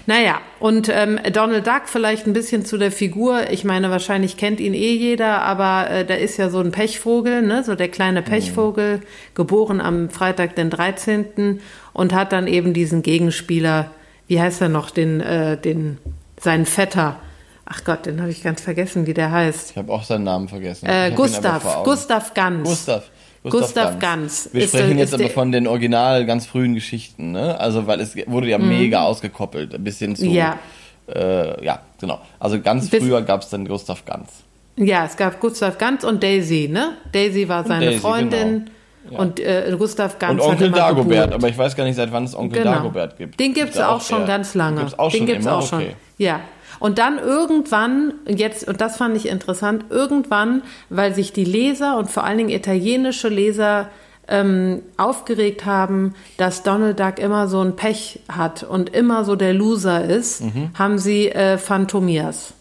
Naja, 0.05 0.39
und 0.59 0.89
ähm, 0.89 1.19
Donald 1.31 1.67
Duck 1.67 1.83
vielleicht 1.85 2.27
ein 2.27 2.33
bisschen 2.33 2.65
zu 2.65 2.77
der 2.77 2.91
Figur. 2.91 3.49
Ich 3.51 3.63
meine, 3.63 3.89
wahrscheinlich 3.89 4.37
kennt 4.37 4.59
ihn 4.59 4.73
eh 4.73 4.93
jeder, 4.93 5.41
aber 5.41 5.89
äh, 5.89 6.05
der 6.05 6.19
ist 6.19 6.37
ja 6.37 6.49
so 6.49 6.59
ein 6.59 6.71
Pechvogel, 6.71 7.41
ne? 7.41 7.63
so 7.63 7.75
der 7.75 7.89
kleine 7.89 8.21
Pechvogel, 8.21 9.01
geboren 9.35 9.81
am 9.81 10.09
Freitag, 10.09 10.55
den 10.55 10.69
13. 10.69 11.61
und 11.93 12.13
hat 12.13 12.31
dann 12.31 12.47
eben 12.47 12.73
diesen 12.73 13.01
Gegenspieler, 13.01 13.91
wie 14.27 14.41
heißt 14.41 14.61
er 14.61 14.69
noch, 14.69 14.89
den, 14.89 15.21
äh, 15.21 15.57
den, 15.57 15.97
seinen 16.39 16.65
Vetter. 16.65 17.17
Ach 17.65 17.83
Gott, 17.83 18.07
den 18.07 18.19
habe 18.19 18.31
ich 18.31 18.41
ganz 18.41 18.61
vergessen, 18.61 19.05
wie 19.05 19.13
der 19.13 19.31
heißt. 19.31 19.71
Ich 19.71 19.77
habe 19.77 19.93
auch 19.93 20.03
seinen 20.03 20.23
Namen 20.23 20.47
vergessen. 20.47 20.87
Äh, 20.87 21.11
Gustav. 21.15 21.83
Gustav 21.83 22.33
Ganz. 22.33 22.67
Gustav. 22.67 23.03
Gustav 23.43 23.99
Ganz. 23.99 24.49
Wir 24.51 24.63
Ist, 24.63 24.69
sprechen 24.69 24.97
äh, 24.97 25.01
jetzt 25.01 25.13
aber 25.13 25.23
der- 25.23 25.31
von 25.31 25.51
den 25.51 25.67
original 25.67 26.25
ganz 26.25 26.45
frühen 26.45 26.75
Geschichten, 26.75 27.31
ne? 27.31 27.59
Also, 27.59 27.87
weil 27.87 27.99
es 28.01 28.15
wurde 28.27 28.47
ja 28.47 28.57
mega 28.57 29.03
ausgekoppelt, 29.03 29.73
ein 29.73 29.83
bisschen 29.83 30.15
zu. 30.15 30.25
Mhm. 30.25 30.31
Ja. 30.31 30.59
Äh, 31.07 31.63
ja, 31.65 31.79
genau. 31.99 32.19
Also 32.39 32.59
ganz 32.61 32.89
Bis- 32.89 33.01
früher 33.03 33.21
gab 33.21 33.41
es 33.41 33.49
dann 33.49 33.67
Gustav 33.67 34.05
Ganz. 34.05 34.29
Ja, 34.75 35.05
es 35.05 35.17
gab 35.17 35.39
Gustav 35.39 35.77
Ganz 35.77 36.03
und 36.03 36.21
Daisy, 36.23 36.69
ne? 36.71 36.97
Daisy 37.11 37.47
war 37.49 37.65
seine 37.65 37.85
Daisy, 37.87 37.99
Freundin 37.99 38.49
genau. 38.65 38.71
Und 39.11 39.39
äh, 39.39 39.73
Gustav 39.77 40.19
Ganz 40.19 40.41
Und 40.41 40.49
Onkel 40.51 40.71
Dagobert, 40.71 41.33
aber 41.33 41.47
ich 41.49 41.57
weiß 41.57 41.75
gar 41.75 41.83
nicht, 41.83 41.95
seit 41.95 42.11
wann 42.11 42.23
es 42.25 42.35
Onkel 42.35 42.59
Genau. 42.63 42.75
Dagobert 42.75 43.17
gibt. 43.17 43.39
Den 43.39 43.53
gibt's 43.53 43.71
Ist 43.71 43.77
der 43.79 43.91
auch 43.91 44.01
schon 44.01 44.25
ganz 44.25 44.53
lange. 44.55 44.77
Den 44.77 44.85
gibt's 44.85 44.99
auch 44.99 45.11
Den 45.11 45.17
schon 45.19 45.27
gibt's 45.27 45.45
immer? 45.45 45.55
auch 45.55 45.65
schon. 45.67 45.79
Okay. 45.79 45.95
Ja. 46.17 46.39
Und 46.79 46.97
dann 46.97 47.19
irgendwann, 47.19 48.13
jetzt, 48.27 48.67
und 48.67 48.79
das 48.79 48.95
fand 48.97 49.17
ich 49.17 49.27
interessant, 49.27 49.85
irgendwann, 49.89 50.61
weil 50.89 51.13
sich 51.13 51.33
die 51.33 51.43
Leser 51.43 51.97
und 51.97 52.09
vor 52.09 52.23
allen 52.23 52.37
Dingen 52.37 52.49
italienische 52.51 53.27
Leser 53.27 53.87
ähm, 54.29 54.81
aufgeregt 54.95 55.65
haben, 55.65 56.13
dass 56.37 56.61
Donald 56.63 56.99
Duck 56.99 57.17
immer 57.19 57.47
so 57.47 57.61
ein 57.61 57.75
Pech 57.75 58.19
hat 58.29 58.63
und 58.63 58.91
immer 58.91 59.25
so 59.25 59.35
der 59.35 59.53
Loser 59.53 60.05
ist, 60.05 60.41
Mhm. 60.41 60.69
haben 60.77 60.99
sie 60.99 61.29
äh, 61.29 61.57
Phantomias 61.57 62.53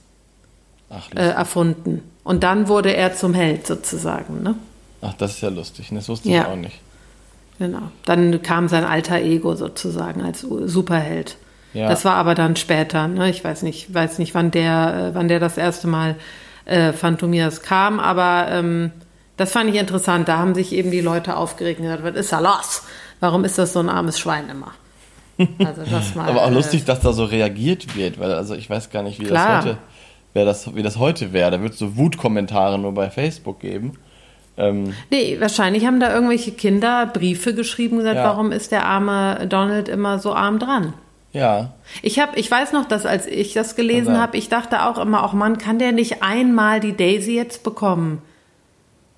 Ach, 0.90 1.10
äh, 1.14 1.28
erfunden. 1.28 2.02
Und 2.24 2.42
dann 2.42 2.68
wurde 2.68 2.94
er 2.96 3.14
zum 3.14 3.34
Held 3.34 3.66
sozusagen, 3.66 4.42
ne? 4.42 4.54
Ach, 5.02 5.14
das 5.14 5.32
ist 5.32 5.40
ja 5.40 5.48
lustig. 5.48 5.88
Das 5.92 6.08
wusste 6.08 6.28
Ja. 6.28 6.42
ich 6.42 6.46
auch 6.48 6.56
nicht. 6.56 6.80
Genau. 7.58 7.90
Dann 8.04 8.40
kam 8.42 8.68
sein 8.68 8.84
alter 8.84 9.16
Ego 9.20 9.54
sozusagen 9.56 10.22
als 10.22 10.40
Superheld. 10.40 11.36
Ja. 11.74 11.88
Das 11.88 12.04
war 12.04 12.14
aber 12.14 12.34
dann 12.34 12.56
später. 12.56 13.08
Ne? 13.08 13.28
Ich 13.30 13.42
weiß 13.44 13.62
nicht, 13.62 13.92
weiß 13.92 14.18
nicht, 14.18 14.34
wann 14.34 14.50
der, 14.50 15.10
äh, 15.10 15.14
wann 15.14 15.28
der 15.28 15.40
das 15.40 15.58
erste 15.58 15.86
Mal 15.88 16.16
äh, 16.64 16.92
Phantomias 16.92 17.62
kam, 17.62 17.98
aber 18.00 18.48
ähm, 18.50 18.92
das 19.36 19.52
fand 19.52 19.70
ich 19.70 19.76
interessant. 19.76 20.28
Da 20.28 20.38
haben 20.38 20.54
sich 20.54 20.72
eben 20.72 20.90
die 20.90 21.00
Leute 21.00 21.36
aufgeregt 21.36 21.80
und 21.80 21.86
gesagt, 21.86 22.04
was 22.04 22.14
ist 22.16 22.32
da 22.32 22.40
los? 22.40 22.82
Warum 23.20 23.44
ist 23.44 23.58
das 23.58 23.72
so 23.72 23.80
ein 23.80 23.88
armes 23.88 24.18
Schwein 24.18 24.48
immer? 24.48 24.72
Also 25.64 25.82
das 25.88 26.14
mal. 26.14 26.28
Aber 26.28 26.44
auch 26.44 26.50
äh, 26.50 26.54
lustig, 26.54 26.84
dass 26.84 27.00
da 27.00 27.12
so 27.12 27.24
reagiert 27.24 27.96
wird, 27.96 28.18
weil 28.18 28.32
also 28.32 28.54
ich 28.54 28.68
weiß 28.70 28.90
gar 28.90 29.02
nicht, 29.02 29.20
wie 29.20 29.24
Klar. 29.24 29.56
das 29.56 29.64
heute, 29.64 29.78
wer 30.34 30.44
das, 30.44 30.74
wie 30.74 30.82
das 30.82 30.96
heute 30.98 31.32
wäre. 31.32 31.50
Da 31.50 31.60
wird 31.60 31.72
es 31.74 31.78
so 31.78 31.96
Wutkommentare 31.96 32.78
nur 32.78 32.92
bei 32.94 33.10
Facebook 33.10 33.60
geben. 33.60 33.94
Ähm, 34.58 34.92
Nee, 35.10 35.36
wahrscheinlich 35.40 35.86
haben 35.86 36.00
da 36.00 36.12
irgendwelche 36.12 36.50
Kinder 36.52 37.06
Briefe 37.06 37.54
geschrieben 37.54 37.92
und 37.98 37.98
gesagt, 38.00 38.16
Ja. 38.16 38.24
warum 38.24 38.52
ist 38.52 38.72
der 38.72 38.84
arme 38.86 39.46
Donald 39.48 39.88
immer 39.88 40.18
so 40.18 40.34
arm 40.34 40.58
dran? 40.58 40.92
ja, 41.32 41.72
Ich 42.02 42.18
habe, 42.18 42.36
ich 42.38 42.50
weiß 42.50 42.72
noch, 42.72 42.86
dass 42.88 43.06
als 43.06 43.26
ich 43.26 43.52
das 43.54 43.76
gelesen 43.76 44.06
sein. 44.14 44.20
habe, 44.20 44.36
ich 44.36 44.48
dachte 44.48 44.84
auch 44.86 44.98
immer, 44.98 45.22
auch 45.22 45.32
Mann, 45.34 45.58
kann 45.58 45.78
der 45.78 45.92
nicht 45.92 46.22
einmal 46.22 46.80
die 46.80 46.96
Daisy 46.96 47.34
jetzt 47.36 47.62
bekommen? 47.62 48.20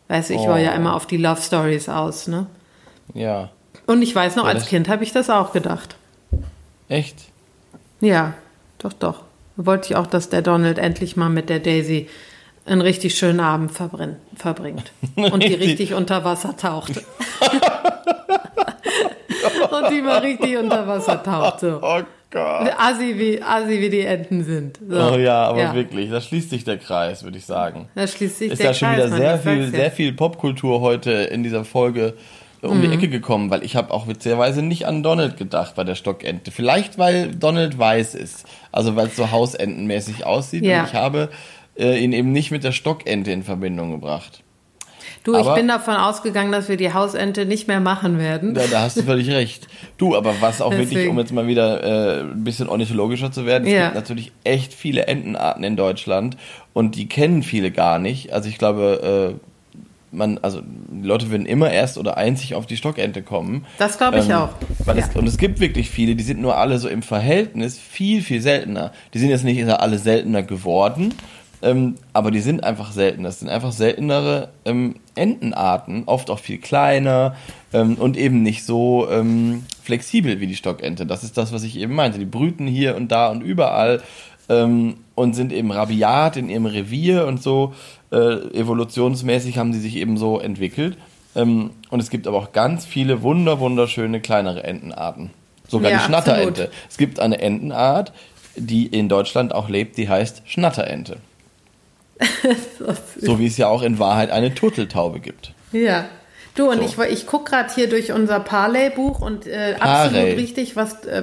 Weißt 0.08 0.28
du, 0.30 0.34
ich 0.34 0.46
war 0.46 0.58
ja 0.58 0.72
Oh. 0.72 0.76
immer 0.76 0.94
auf 0.96 1.06
die 1.06 1.16
Love 1.16 1.40
Stories 1.40 1.88
aus, 1.88 2.26
ne? 2.28 2.46
ja. 3.14 3.48
Und 3.86 4.02
ich 4.02 4.14
weiß 4.14 4.36
noch, 4.36 4.44
Ja, 4.44 4.50
als 4.50 4.66
Kind 4.66 4.88
habe 4.88 5.02
ich 5.04 5.12
das 5.12 5.30
auch 5.30 5.52
gedacht. 5.52 5.96
Echt? 6.88 7.16
Ja, 8.00 8.34
doch, 8.78 8.92
doch. 8.92 9.22
Wollte 9.56 9.88
ich 9.90 9.96
auch, 9.96 10.06
dass 10.06 10.28
der 10.28 10.42
Donald 10.42 10.78
endlich 10.78 11.16
mal 11.16 11.28
mit 11.28 11.48
der 11.48 11.58
Daisy 11.60 12.08
einen 12.70 12.80
richtig 12.82 13.16
schönen 13.16 13.40
Abend 13.40 13.72
verbrin- 13.72 14.16
verbringt. 14.36 14.92
Und 15.16 15.42
die 15.42 15.54
Richtig. 15.54 15.92
unter 15.94 16.24
Wasser 16.24 16.56
taucht. 16.56 16.92
Und 19.70 19.90
die 19.90 20.02
mal 20.02 20.18
richtig 20.18 20.56
unter 20.56 20.86
Wasser 20.86 21.22
taucht. 21.22 21.60
So. 21.60 21.80
Oh 22.32 22.36
Gott. 22.38 22.70
Assi 22.78 23.18
wie, 23.18 23.42
Assi 23.42 23.80
wie 23.80 23.90
die 23.90 24.02
Enten 24.02 24.44
sind. 24.44 24.78
So. 24.88 25.14
Oh 25.14 25.16
ja, 25.18 25.46
aber 25.48 25.58
Ja. 25.58 25.74
wirklich, 25.74 26.10
da 26.10 26.20
schließt 26.20 26.50
sich 26.50 26.62
der 26.62 26.78
Kreis, 26.78 27.24
würde 27.24 27.38
ich 27.38 27.44
sagen. 27.44 27.88
Da 27.96 28.06
schließt 28.06 28.38
sich 28.38 28.52
Ist 28.52 28.58
der 28.60 28.66
ja 28.68 28.74
schon 28.74 28.88
Kreis, 28.90 29.06
wieder 29.06 29.16
sehr 29.16 29.38
viel, 29.40 29.64
ja. 29.64 29.70
sehr 29.70 29.90
viel 29.90 30.12
Popkultur 30.12 30.80
heute 30.80 31.10
in 31.10 31.42
dieser 31.42 31.64
Folge 31.64 32.14
um 32.62 32.78
Mhm. 32.78 32.82
die 32.82 32.94
Ecke 32.94 33.08
gekommen, 33.08 33.50
weil 33.50 33.64
ich 33.64 33.74
habe 33.74 33.92
auch 33.92 34.06
witzigerweise 34.06 34.62
nicht 34.62 34.86
an 34.86 35.02
Donald 35.02 35.38
gedacht 35.38 35.74
bei 35.74 35.82
der 35.82 35.96
Stockente. 35.96 36.52
Vielleicht, 36.52 36.98
weil 36.98 37.34
Donald 37.34 37.76
weiß 37.80 38.14
ist, 38.14 38.44
also 38.70 38.94
weil 38.94 39.08
es 39.08 39.16
so 39.16 39.32
hausentenmäßig 39.32 40.24
aussieht. 40.24 40.64
Ja. 40.64 40.82
Und 40.82 40.86
ich 40.88 40.94
habe 40.94 41.30
äh, 41.78 41.98
ihn 42.02 42.12
eben 42.12 42.32
nicht 42.32 42.50
mit 42.50 42.64
der 42.64 42.72
Stockente 42.72 43.30
in 43.32 43.42
Verbindung 43.42 43.90
gebracht. 43.90 44.42
Du, 45.24 45.32
ich 45.34 45.40
Aber- 45.40 45.54
bin 45.54 45.68
davon 45.68 45.96
ausgegangen, 45.96 46.50
dass 46.50 46.68
wir 46.70 46.76
die 46.78 46.94
Hausente 46.94 47.44
nicht 47.44 47.68
mehr 47.68 47.80
machen 47.80 48.18
werden. 48.18 48.54
Da, 48.54 48.62
da 48.70 48.80
hast 48.82 48.96
du 48.96 49.02
völlig 49.02 49.28
recht. 49.30 49.66
Du, 49.98 50.16
aber 50.16 50.34
was 50.40 50.62
auch 50.62 50.70
wirklich, 50.70 50.90
Deswegen. 50.90 51.10
um 51.10 51.18
jetzt 51.18 51.32
mal 51.32 51.46
wieder 51.46 51.82
äh, 51.82 52.20
ein 52.22 52.42
bisschen 52.44 52.68
ornithologischer 52.70 53.30
zu 53.30 53.44
werden, 53.44 53.66
es 53.66 53.72
Ja. 53.74 53.84
gibt 53.86 53.96
natürlich 53.96 54.32
echt 54.44 54.72
viele 54.72 55.06
Entenarten 55.08 55.62
in 55.62 55.76
Deutschland 55.76 56.36
und 56.72 56.96
die 56.96 57.06
kennen 57.06 57.42
viele 57.42 57.70
gar 57.70 57.98
nicht. 57.98 58.32
Also 58.32 58.48
ich 58.48 58.56
glaube, 58.56 59.36
äh, 59.38 59.76
man, 60.12 60.38
also 60.38 60.62
die 60.64 61.06
Leute 61.06 61.30
würden 61.30 61.44
immer 61.46 61.70
erst 61.70 61.98
oder 61.98 62.16
einzig 62.16 62.54
auf 62.54 62.66
die 62.66 62.76
Stockente 62.78 63.22
kommen. 63.22 63.66
Das 63.78 63.98
glaube 63.98 64.20
ich 64.20 64.26
Ähm, 64.26 64.32
auch. 64.36 64.48
Ja. 64.86 64.94
es, 64.96 65.14
und 65.14 65.26
es 65.26 65.36
gibt 65.36 65.60
wirklich 65.60 65.90
viele, 65.90 66.16
die 66.16 66.24
sind 66.24 66.40
nur 66.40 66.56
alle 66.56 66.78
so 66.78 66.88
im 66.88 67.02
Verhältnis 67.02 67.78
viel, 67.78 68.22
viel 68.22 68.40
seltener. 68.40 68.92
Die 69.12 69.18
sind 69.18 69.28
jetzt 69.28 69.44
nicht 69.44 69.62
alle 69.68 69.98
seltener 69.98 70.42
geworden, 70.42 71.12
ähm, 71.62 71.96
aber 72.12 72.30
die 72.30 72.40
sind 72.40 72.64
einfach 72.64 72.92
seltener. 72.92 73.28
Das 73.28 73.40
sind 73.40 73.48
einfach 73.48 73.72
seltenere 73.72 74.48
ähm, 74.64 74.96
Entenarten, 75.14 76.04
oft 76.06 76.30
auch 76.30 76.38
viel 76.38 76.58
kleiner 76.58 77.34
ähm, 77.72 77.96
und 77.96 78.16
eben 78.16 78.42
nicht 78.42 78.64
so 78.64 79.08
ähm, 79.10 79.64
flexibel 79.82 80.40
wie 80.40 80.46
die 80.46 80.56
Stockente. 80.56 81.06
Das 81.06 81.22
ist 81.24 81.36
das, 81.36 81.52
was 81.52 81.62
ich 81.62 81.78
eben 81.78 81.94
meinte. 81.94 82.18
Die 82.18 82.24
brüten 82.24 82.66
hier 82.66 82.96
und 82.96 83.12
da 83.12 83.28
und 83.28 83.42
überall 83.42 84.02
ähm, 84.48 84.96
und 85.14 85.34
sind 85.34 85.52
eben 85.52 85.70
rabiat 85.70 86.36
in 86.36 86.48
ihrem 86.48 86.66
Revier 86.66 87.26
und 87.26 87.42
so. 87.42 87.74
Äh, 88.10 88.16
evolutionsmäßig 88.58 89.58
haben 89.58 89.72
sie 89.72 89.80
sich 89.80 89.96
eben 89.96 90.16
so 90.16 90.40
entwickelt. 90.40 90.96
Ähm, 91.36 91.70
und 91.90 92.00
es 92.00 92.10
gibt 92.10 92.26
aber 92.26 92.38
auch 92.38 92.52
ganz 92.52 92.86
viele 92.86 93.22
wunder, 93.22 93.60
wunderschöne 93.60 94.20
kleinere 94.20 94.64
Entenarten. 94.64 95.30
Sogar 95.68 95.90
Ja, 95.92 95.98
die 95.98 96.04
Schnatterente. 96.04 96.48
absolut. 96.48 96.70
Es 96.88 96.96
gibt 96.96 97.20
eine 97.20 97.40
Entenart, 97.40 98.12
die 98.56 98.86
in 98.86 99.08
Deutschland 99.08 99.54
auch 99.54 99.68
lebt, 99.68 99.96
die 99.96 100.08
heißt 100.08 100.42
Schnatterente. 100.46 101.18
So 103.20 103.38
wie 103.38 103.46
es 103.46 103.56
ja 103.56 103.68
auch 103.68 103.82
in 103.82 103.98
Wahrheit 103.98 104.30
eine 104.30 104.54
Turteltaube 104.54 105.20
gibt. 105.20 105.52
Ja. 105.72 106.06
Du, 106.54 106.68
und 106.70 106.78
So. 106.78 107.02
ich, 107.04 107.10
ich 107.12 107.26
gucke 107.26 107.50
gerade 107.50 107.72
hier 107.74 107.88
durch 107.88 108.12
unser 108.12 108.40
Parley-Buch 108.40 109.20
und 109.20 109.46
äh, 109.46 109.74
Parley. 109.74 110.08
absolut 110.18 110.36
richtig, 110.38 110.76
was. 110.76 111.04
Äh, 111.04 111.22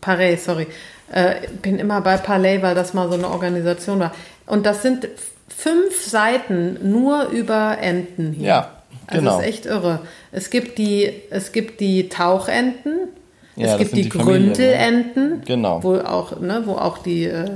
Parley, 0.00 0.36
sorry. 0.36 0.66
Äh, 1.10 1.36
bin 1.62 1.78
immer 1.78 2.00
bei 2.00 2.16
Parley, 2.18 2.62
weil 2.62 2.74
das 2.74 2.92
mal 2.94 3.08
so 3.08 3.14
eine 3.14 3.28
Organisation 3.28 3.98
war. 4.00 4.12
Und 4.46 4.66
das 4.66 4.82
sind 4.82 5.08
fünf 5.48 6.04
Seiten 6.04 6.78
nur 6.90 7.28
über 7.28 7.78
Enten 7.80 8.32
hier. 8.32 8.46
Ja, 8.46 8.70
Also 9.06 9.20
genau. 9.20 9.30
das 9.36 9.40
ist 9.40 9.46
echt 9.48 9.66
irre. 9.66 10.00
Es 10.32 10.50
gibt 10.50 10.78
die, 10.78 11.10
es 11.30 11.52
gibt 11.52 11.80
die 11.80 12.08
Tauchenten, 12.08 13.08
Ja, 13.56 13.72
es 13.72 13.78
gibt 13.78 13.92
die, 13.96 14.02
die 14.02 14.10
Familien, 14.10 15.12
ne? 15.14 15.40
Genau. 15.46 15.82
wo 15.82 15.96
auch, 16.00 16.38
ne, 16.40 16.62
wo 16.66 16.72
auch 16.72 16.98
die 16.98 17.24
äh, 17.24 17.46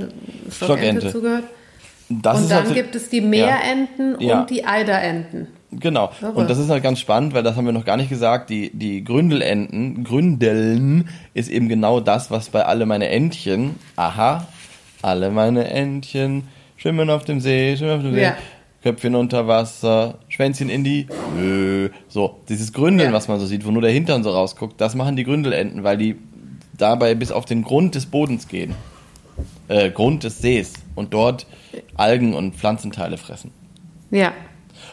Stockente, 0.49 0.55
Stockente. 1.01 1.11
zugehört. 1.11 1.43
Das 2.21 2.41
und 2.41 2.51
dann 2.51 2.65
halt- 2.65 2.73
gibt 2.73 2.95
es 2.95 3.09
die 3.09 3.21
Meerenten 3.21 4.17
Ja. 4.19 4.41
und 4.41 4.49
die 4.49 4.65
Eiderenten. 4.65 5.47
Genau. 5.71 6.11
Irre. 6.21 6.33
Und 6.33 6.49
das 6.49 6.57
ist 6.57 6.69
halt 6.69 6.83
ganz 6.83 6.99
spannend, 6.99 7.33
weil 7.33 7.43
das 7.43 7.55
haben 7.55 7.65
wir 7.65 7.71
noch 7.71 7.85
gar 7.85 7.95
nicht 7.95 8.09
gesagt. 8.09 8.49
Die, 8.49 8.71
die 8.73 9.03
Gründelenten, 9.05 10.03
Gründeln 10.03 11.07
ist 11.33 11.49
eben 11.49 11.69
genau 11.69 12.01
das, 12.01 12.29
was 12.29 12.49
bei 12.49 12.65
alle 12.65 12.85
meine 12.85 13.07
Entchen, 13.07 13.75
aha, 13.95 14.47
alle 15.01 15.31
meine 15.31 15.69
Entchen 15.69 16.43
schwimmen 16.75 17.09
auf 17.09 17.23
dem 17.23 17.39
See, 17.39 17.77
schwimmen 17.77 17.95
auf 17.97 18.01
dem 18.01 18.13
See, 18.15 18.21
Ja. 18.23 18.35
Köpfchen 18.83 19.15
unter 19.15 19.47
Wasser, 19.47 20.15
Schwänzchen 20.27 20.67
in 20.69 20.83
die 20.83 21.05
Höhe. 21.37 21.91
So, 22.09 22.39
dieses 22.49 22.73
Gründeln, 22.73 23.11
Ja. 23.11 23.15
was 23.15 23.27
man 23.29 23.39
so 23.39 23.45
sieht, 23.45 23.65
wo 23.65 23.71
nur 23.71 23.83
der 23.83 23.91
Hintern 23.91 24.23
so 24.23 24.31
rausguckt, 24.31 24.81
das 24.81 24.95
machen 24.95 25.15
die 25.15 25.23
Gründelenten, 25.23 25.83
weil 25.83 25.97
die 25.97 26.15
dabei 26.77 27.13
bis 27.15 27.31
auf 27.31 27.45
den 27.45 27.63
Grund 27.63 27.95
des 27.95 28.07
Bodens 28.07 28.47
gehen. 28.47 28.73
Äh, 29.67 29.89
Grund 29.91 30.23
des 30.25 30.39
Sees 30.39 30.73
und 30.95 31.13
dort 31.13 31.47
Algen 31.95 32.33
und 32.33 32.55
Pflanzenteile 32.55 33.17
fressen. 33.17 33.51
Ja. 34.09 34.33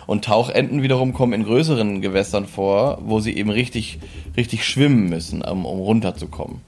Und 0.07 0.25
Tauchenten 0.25 0.83
wiederum 0.83 1.13
kommen 1.13 1.33
in 1.33 1.45
größeren 1.45 2.01
Gewässern 2.01 2.47
vor, 2.47 2.99
wo 3.03 3.21
sie 3.21 3.37
eben 3.37 3.51
richtig, 3.51 3.99
richtig 4.37 4.67
schwimmen 4.67 5.09
müssen, 5.09 5.43
um, 5.43 5.67
um 5.67 5.81
runterzukommen. 5.81 6.61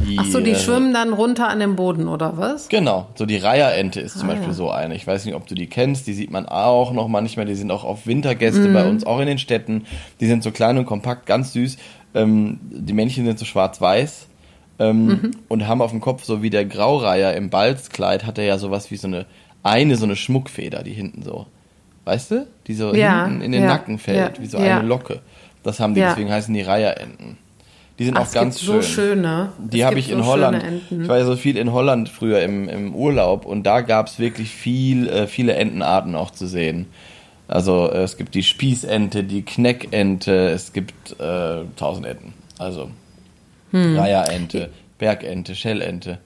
Die, 0.00 0.18
Ach 0.18 0.26
so, 0.26 0.40
die 0.40 0.50
äh, 0.50 0.56
schwimmen 0.56 0.92
dann 0.92 1.14
runter 1.14 1.48
an 1.48 1.58
den 1.58 1.74
Boden, 1.74 2.06
oder 2.08 2.36
was? 2.36 2.68
Genau, 2.68 3.06
so 3.14 3.24
die 3.24 3.38
Reiherente 3.38 4.00
ist 4.00 4.18
zum 4.18 4.28
ah, 4.28 4.32
Beispiel 4.32 4.48
ja. 4.48 4.54
so 4.54 4.70
eine. 4.70 4.94
Ich 4.94 5.06
weiß 5.06 5.24
nicht, 5.24 5.34
ob 5.34 5.46
du 5.46 5.54
die 5.54 5.68
kennst, 5.68 6.06
die 6.06 6.12
sieht 6.12 6.30
man 6.30 6.46
auch 6.46 6.92
noch 6.92 7.08
manchmal, 7.08 7.46
die 7.46 7.54
sind 7.54 7.70
auch 7.70 7.84
auf 7.84 8.06
Wintergäste 8.06 8.68
mhm. 8.68 8.74
bei 8.74 8.86
uns, 8.86 9.06
auch 9.06 9.20
in 9.20 9.26
den 9.26 9.38
Städten. 9.38 9.86
Die 10.20 10.26
sind 10.26 10.42
so 10.42 10.50
klein 10.50 10.76
und 10.76 10.84
kompakt, 10.84 11.24
ganz 11.24 11.54
süß. 11.54 11.78
Ähm, 12.14 12.58
die 12.62 12.92
Männchen 12.92 13.24
sind 13.24 13.38
so 13.38 13.46
schwarz-weiß 13.46 14.28
ähm, 14.78 15.06
mhm. 15.06 15.30
und 15.48 15.66
haben 15.66 15.82
auf 15.82 15.90
dem 15.90 16.00
Kopf, 16.00 16.24
so 16.24 16.42
wie 16.42 16.50
der 16.50 16.64
Graureiher 16.64 17.34
im 17.34 17.50
Balzkleid, 17.50 18.24
hat 18.24 18.38
er 18.38 18.44
ja 18.44 18.58
sowas 18.58 18.90
wie 18.90 18.96
so 18.96 19.08
eine, 19.08 19.26
eine 19.62 19.96
so 19.96 20.04
eine 20.04 20.16
Schmuckfeder, 20.16 20.82
die 20.82 20.92
hinten 20.92 21.22
so, 21.22 21.46
weißt 22.04 22.30
du? 22.32 22.46
Die 22.66 22.74
so 22.74 22.94
ja, 22.94 23.26
hinten 23.26 23.42
in 23.42 23.52
den 23.52 23.62
ja, 23.62 23.68
Nacken 23.68 23.98
fällt, 23.98 24.36
ja, 24.36 24.42
wie 24.42 24.46
so 24.46 24.58
eine 24.58 24.82
Locke. 24.82 25.20
Das 25.62 25.80
haben 25.80 25.94
die, 25.94 26.00
deswegen 26.00 26.30
heißen 26.30 26.54
die 26.54 26.62
Reiherenten. 26.62 27.38
Die 27.98 28.04
sind 28.04 28.16
Ach, 28.16 28.26
auch 28.26 28.32
ganz 28.32 28.60
schön. 28.60 28.82
So 28.82 28.82
schöne. 28.82 29.52
Die 29.58 29.84
habe 29.84 29.98
ich 29.98 30.10
in 30.10 30.18
so 30.18 30.26
Holland. 30.26 30.62
Ich 30.90 31.08
war 31.08 31.18
ja 31.18 31.24
so 31.24 31.34
viel 31.34 31.56
in 31.56 31.72
Holland 31.72 32.08
früher 32.08 32.42
im, 32.42 32.68
im 32.68 32.94
Urlaub 32.94 33.46
und 33.46 33.62
da 33.64 33.80
gab 33.80 34.06
es 34.06 34.18
wirklich 34.18 34.50
viel, 34.50 35.08
äh, 35.08 35.26
viele 35.26 35.54
Entenarten 35.54 36.14
auch 36.14 36.30
zu 36.30 36.46
sehen. 36.46 36.86
Also 37.48 37.90
äh, 37.90 38.02
es 38.02 38.16
gibt 38.16 38.34
die 38.34 38.42
Spießente, 38.42 39.24
die 39.24 39.42
Kneckente, 39.42 40.48
es 40.50 40.72
gibt 40.72 41.18
äh, 41.20 41.62
tausend 41.76 42.06
Enten. 42.06 42.34
Also 42.58 42.90
hm. 43.70 43.98
Reiherente, 43.98 44.70
Bergente, 44.98 45.54
Schellente. 45.54 46.18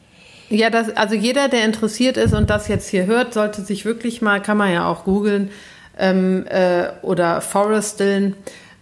Ja, 0.50 0.68
das, 0.68 0.96
also 0.96 1.14
jeder, 1.14 1.48
der 1.48 1.64
interessiert 1.64 2.16
ist 2.16 2.34
und 2.34 2.50
das 2.50 2.66
jetzt 2.66 2.88
hier 2.88 3.06
hört, 3.06 3.34
sollte 3.34 3.62
sich 3.62 3.84
wirklich 3.84 4.20
mal, 4.20 4.42
kann 4.42 4.56
man 4.56 4.72
ja 4.72 4.86
auch 4.86 5.04
googeln 5.04 5.50
ähm, 5.96 6.44
äh, 6.48 6.88
oder 7.02 7.40
Foresteln 7.40 8.34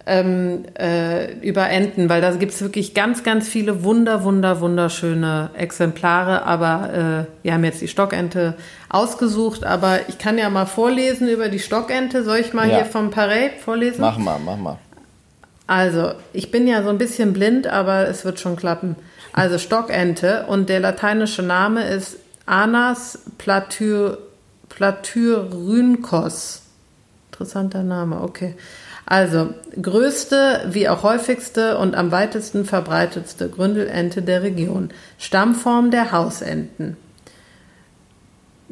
ähm, 0.08 0.64
äh, 0.78 1.34
über 1.40 1.68
Enten, 1.68 2.08
weil 2.08 2.22
da 2.22 2.30
gibt 2.30 2.52
es 2.52 2.62
wirklich 2.62 2.94
ganz, 2.94 3.22
ganz 3.22 3.46
viele 3.46 3.84
wunder, 3.84 4.24
wunder, 4.24 4.60
wunderschöne 4.60 5.50
Exemplare. 5.54 6.44
Aber 6.44 7.26
äh, 7.28 7.44
wir 7.44 7.52
haben 7.52 7.64
jetzt 7.64 7.82
die 7.82 7.88
Stockente 7.88 8.54
ausgesucht, 8.88 9.64
aber 9.64 10.08
ich 10.08 10.16
kann 10.16 10.38
ja 10.38 10.48
mal 10.48 10.64
vorlesen 10.64 11.28
über 11.28 11.50
die 11.50 11.58
Stockente. 11.58 12.24
Soll 12.24 12.38
ich 12.38 12.54
mal 12.54 12.68
ja. 12.68 12.76
hier 12.76 12.84
vom 12.86 13.10
Parade 13.10 13.52
vorlesen? 13.62 14.00
Mach 14.00 14.16
mal, 14.16 14.38
mach 14.42 14.56
mal. 14.56 14.78
Also, 15.68 16.12
ich 16.32 16.50
bin 16.50 16.66
ja 16.66 16.82
so 16.82 16.88
ein 16.88 16.98
bisschen 16.98 17.34
blind, 17.34 17.66
aber 17.66 18.08
es 18.08 18.24
wird 18.24 18.40
schon 18.40 18.56
klappen. 18.56 18.96
Also 19.34 19.58
Stockente 19.58 20.46
und 20.48 20.68
der 20.70 20.80
lateinische 20.80 21.42
Name 21.42 21.86
ist 21.86 22.16
Anas 22.46 23.20
platyr, 23.36 24.18
platyrynkos. 24.70 26.62
Interessanter 27.30 27.82
Name, 27.82 28.22
okay. 28.22 28.56
Also, 29.04 29.50
größte 29.80 30.68
wie 30.70 30.88
auch 30.88 31.02
häufigste 31.02 31.76
und 31.76 31.94
am 31.94 32.10
weitesten 32.12 32.64
verbreitetste 32.64 33.50
Gründelente 33.50 34.22
der 34.22 34.42
Region. 34.42 34.90
Stammform 35.18 35.90
der 35.90 36.12
Hausenten. 36.12 36.96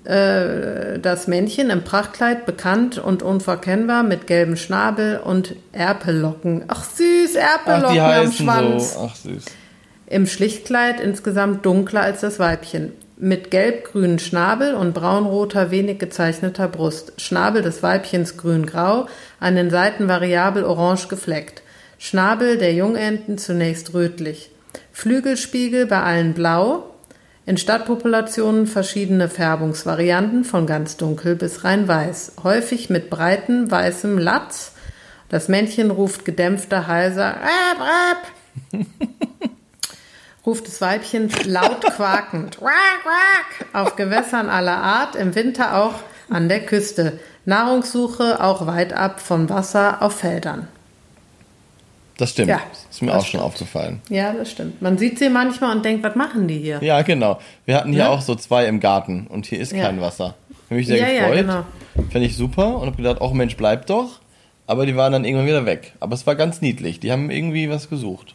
Äh, 0.07 1.01
das 1.01 1.27
Männchen 1.27 1.71
im 1.71 1.83
Prachtkleid 1.83 2.47
bekannt 2.47 2.99
und 2.99 3.23
unverkennbar 3.23 4.05
mit 4.05 4.27
gelbem 4.27 4.57
Schnabel 4.57 5.19
und 5.19 5.57
Erpelocken. 5.73 6.65
Ach 6.69 6.85
süß, 6.85 7.35
Erpelocken 7.35 8.01
Ach, 8.01 8.17
am 8.19 8.33
Schwanz. 8.33 8.95
So. 8.95 9.01
Ach 9.11 9.17
süß. 9.17 9.45
Im 10.07 10.27
Schlichtkleid 10.27 11.01
insgesamt 11.01 11.67
dunkler 11.67 12.03
als 12.03 12.21
das 12.21 12.39
Weibchen 12.39 12.93
mit 13.17 13.51
gelb-grünen 13.51 14.19
Schnabel 14.19 14.75
und 14.75 14.95
braunroter, 14.95 15.71
wenig 15.71 15.99
gezeichneter 15.99 16.69
Brust. 16.69 17.15
Schnabel 17.17 17.63
des 17.63 17.83
Weibchens 17.83 18.37
grün-grau, 18.37 19.07
an 19.41 19.57
den 19.57 19.71
Seiten 19.71 20.07
variabel 20.07 20.65
orange 20.65 21.09
gefleckt. 21.09 21.63
Schnabel 21.99 22.59
der 22.59 22.75
Jungenten 22.75 23.39
zunächst 23.39 23.95
rötlich. 23.95 24.51
Flügelspiegel 24.93 25.87
bei 25.87 26.03
allen 26.03 26.35
blau. 26.35 26.91
In 27.47 27.57
Stadtpopulationen 27.57 28.67
verschiedene 28.67 29.29
Färbungsvarianten 29.29 30.43
von 30.43 30.67
ganz 30.67 30.97
dunkel 30.97 31.37
bis 31.37 31.63
rein 31.63 31.87
weiß, 31.87 32.33
häufig 32.43 32.91
mit 32.91 33.09
breitem 33.09 33.71
weißem 33.71 34.19
Latz. 34.19 34.73
Das 35.29 35.47
Männchen 35.47 35.93
ruft 35.93 36.25
gedämpfter, 36.25 36.89
heiser 36.89 37.37
Rap, 37.37 37.81
Rap. 38.73 38.83
ruft 40.47 40.67
das 40.67 40.81
Weibchen 40.81 41.31
laut 41.45 41.83
quakend 41.83 42.59
auf 43.73 43.95
Gewässern 43.95 44.49
aller 44.49 44.79
Art, 44.79 45.15
im 45.15 45.37
Winter 45.37 45.77
auch 45.77 45.95
an 46.29 46.49
der 46.49 46.67
Küste. 46.67 47.21
Nahrungssuche 47.45 48.43
auch 48.43 48.67
weit 48.67 48.93
ab 48.93 49.21
vom 49.21 49.49
Wasser 49.49 50.03
auf 50.03 50.17
Feldern. 50.17 50.67
Das 52.19 52.31
stimmt. 52.31 52.49
Ja, 52.49 52.61
ist 52.91 53.03
mir 53.03 53.13
auch 53.13 53.21
stimmt. 53.21 53.31
schon 53.33 53.41
aufgefallen. 53.41 54.01
Ja, 54.09 54.33
das 54.33 54.51
stimmt. 54.51 54.81
Man 54.81 54.97
sieht 54.97 55.19
sie 55.19 55.29
manchmal 55.29 55.77
und 55.77 55.85
denkt, 55.85 56.03
was 56.03 56.15
machen 56.15 56.49
die 56.49 56.59
hier? 56.59 56.83
Ja, 56.83 57.03
genau. 57.03 57.39
Wir 57.67 57.77
hatten 57.77 57.91
hier 57.91 58.05
ja? 58.05 58.09
auch 58.09 58.23
so 58.23 58.35
zwei 58.35 58.67
im 58.67 58.81
Garten 58.81 59.27
und 59.27 59.47
hier 59.47 59.61
ist 59.61 59.73
ja. 59.73 59.85
kein 59.85 60.01
Wasser. 60.01 60.35
Ich 60.49 60.57
habe 60.65 60.75
mich 60.77 60.87
sehr 60.87 60.97
ja, 60.99 61.07
gefreut. 61.07 61.37
Ja, 61.37 61.43
genau. 61.43 62.09
Fände 62.11 62.27
ich 62.27 62.37
super 62.37 62.77
und 62.77 62.87
habe 62.87 62.97
gedacht, 62.97 63.21
auch 63.21 63.33
Mensch, 63.33 63.57
bleib 63.57 63.87
doch. 63.87 64.21
Aber 64.67 64.87
die 64.87 64.97
waren 64.97 65.13
dann 65.13 65.25
irgendwann 65.25 65.47
wieder 65.47 65.67
weg. 65.67 65.93
Aber 66.01 66.15
es 66.15 66.27
war 66.27 66.35
ganz 66.35 66.61
niedlich. 66.61 66.99
Die 67.01 67.13
haben 67.13 67.31
irgendwie 67.31 67.71
was 67.71 67.89
gesucht. 67.89 68.35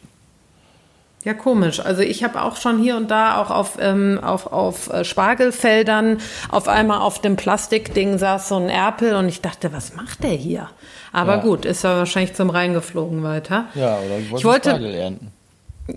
Ja, 1.24 1.34
komisch. 1.34 1.78
Also 1.78 2.02
ich 2.02 2.24
habe 2.24 2.42
auch 2.42 2.56
schon 2.56 2.82
hier 2.82 2.96
und 2.96 3.10
da 3.10 3.40
auch 3.40 3.50
auf, 3.50 3.78
ähm, 3.80 4.18
auf, 4.22 4.46
auf 4.52 4.92
äh, 4.92 5.04
Spargelfeldern 5.04 6.18
auf 6.50 6.66
einmal 6.66 6.98
auf 6.98 7.20
dem 7.20 7.36
Plastikding 7.36 8.18
saß 8.18 8.48
so 8.48 8.56
ein 8.56 8.68
Erpel 8.68 9.14
und 9.14 9.28
ich 9.28 9.40
dachte, 9.40 9.72
was 9.72 9.94
macht 9.94 10.24
der 10.24 10.30
hier? 10.30 10.68
Aber 11.12 11.36
ja. 11.36 11.42
gut, 11.42 11.64
ist 11.64 11.84
er 11.84 11.98
wahrscheinlich 11.98 12.34
zum 12.34 12.50
Reingeflogen 12.50 13.22
weiter. 13.22 13.66
Ja, 13.74 13.98
oder 13.98 14.18
ich 14.18 14.30
wollte, 14.30 14.36
ich 14.38 14.44
wollte 14.44 14.70
Spargel 14.70 14.94
ernten. 14.94 15.32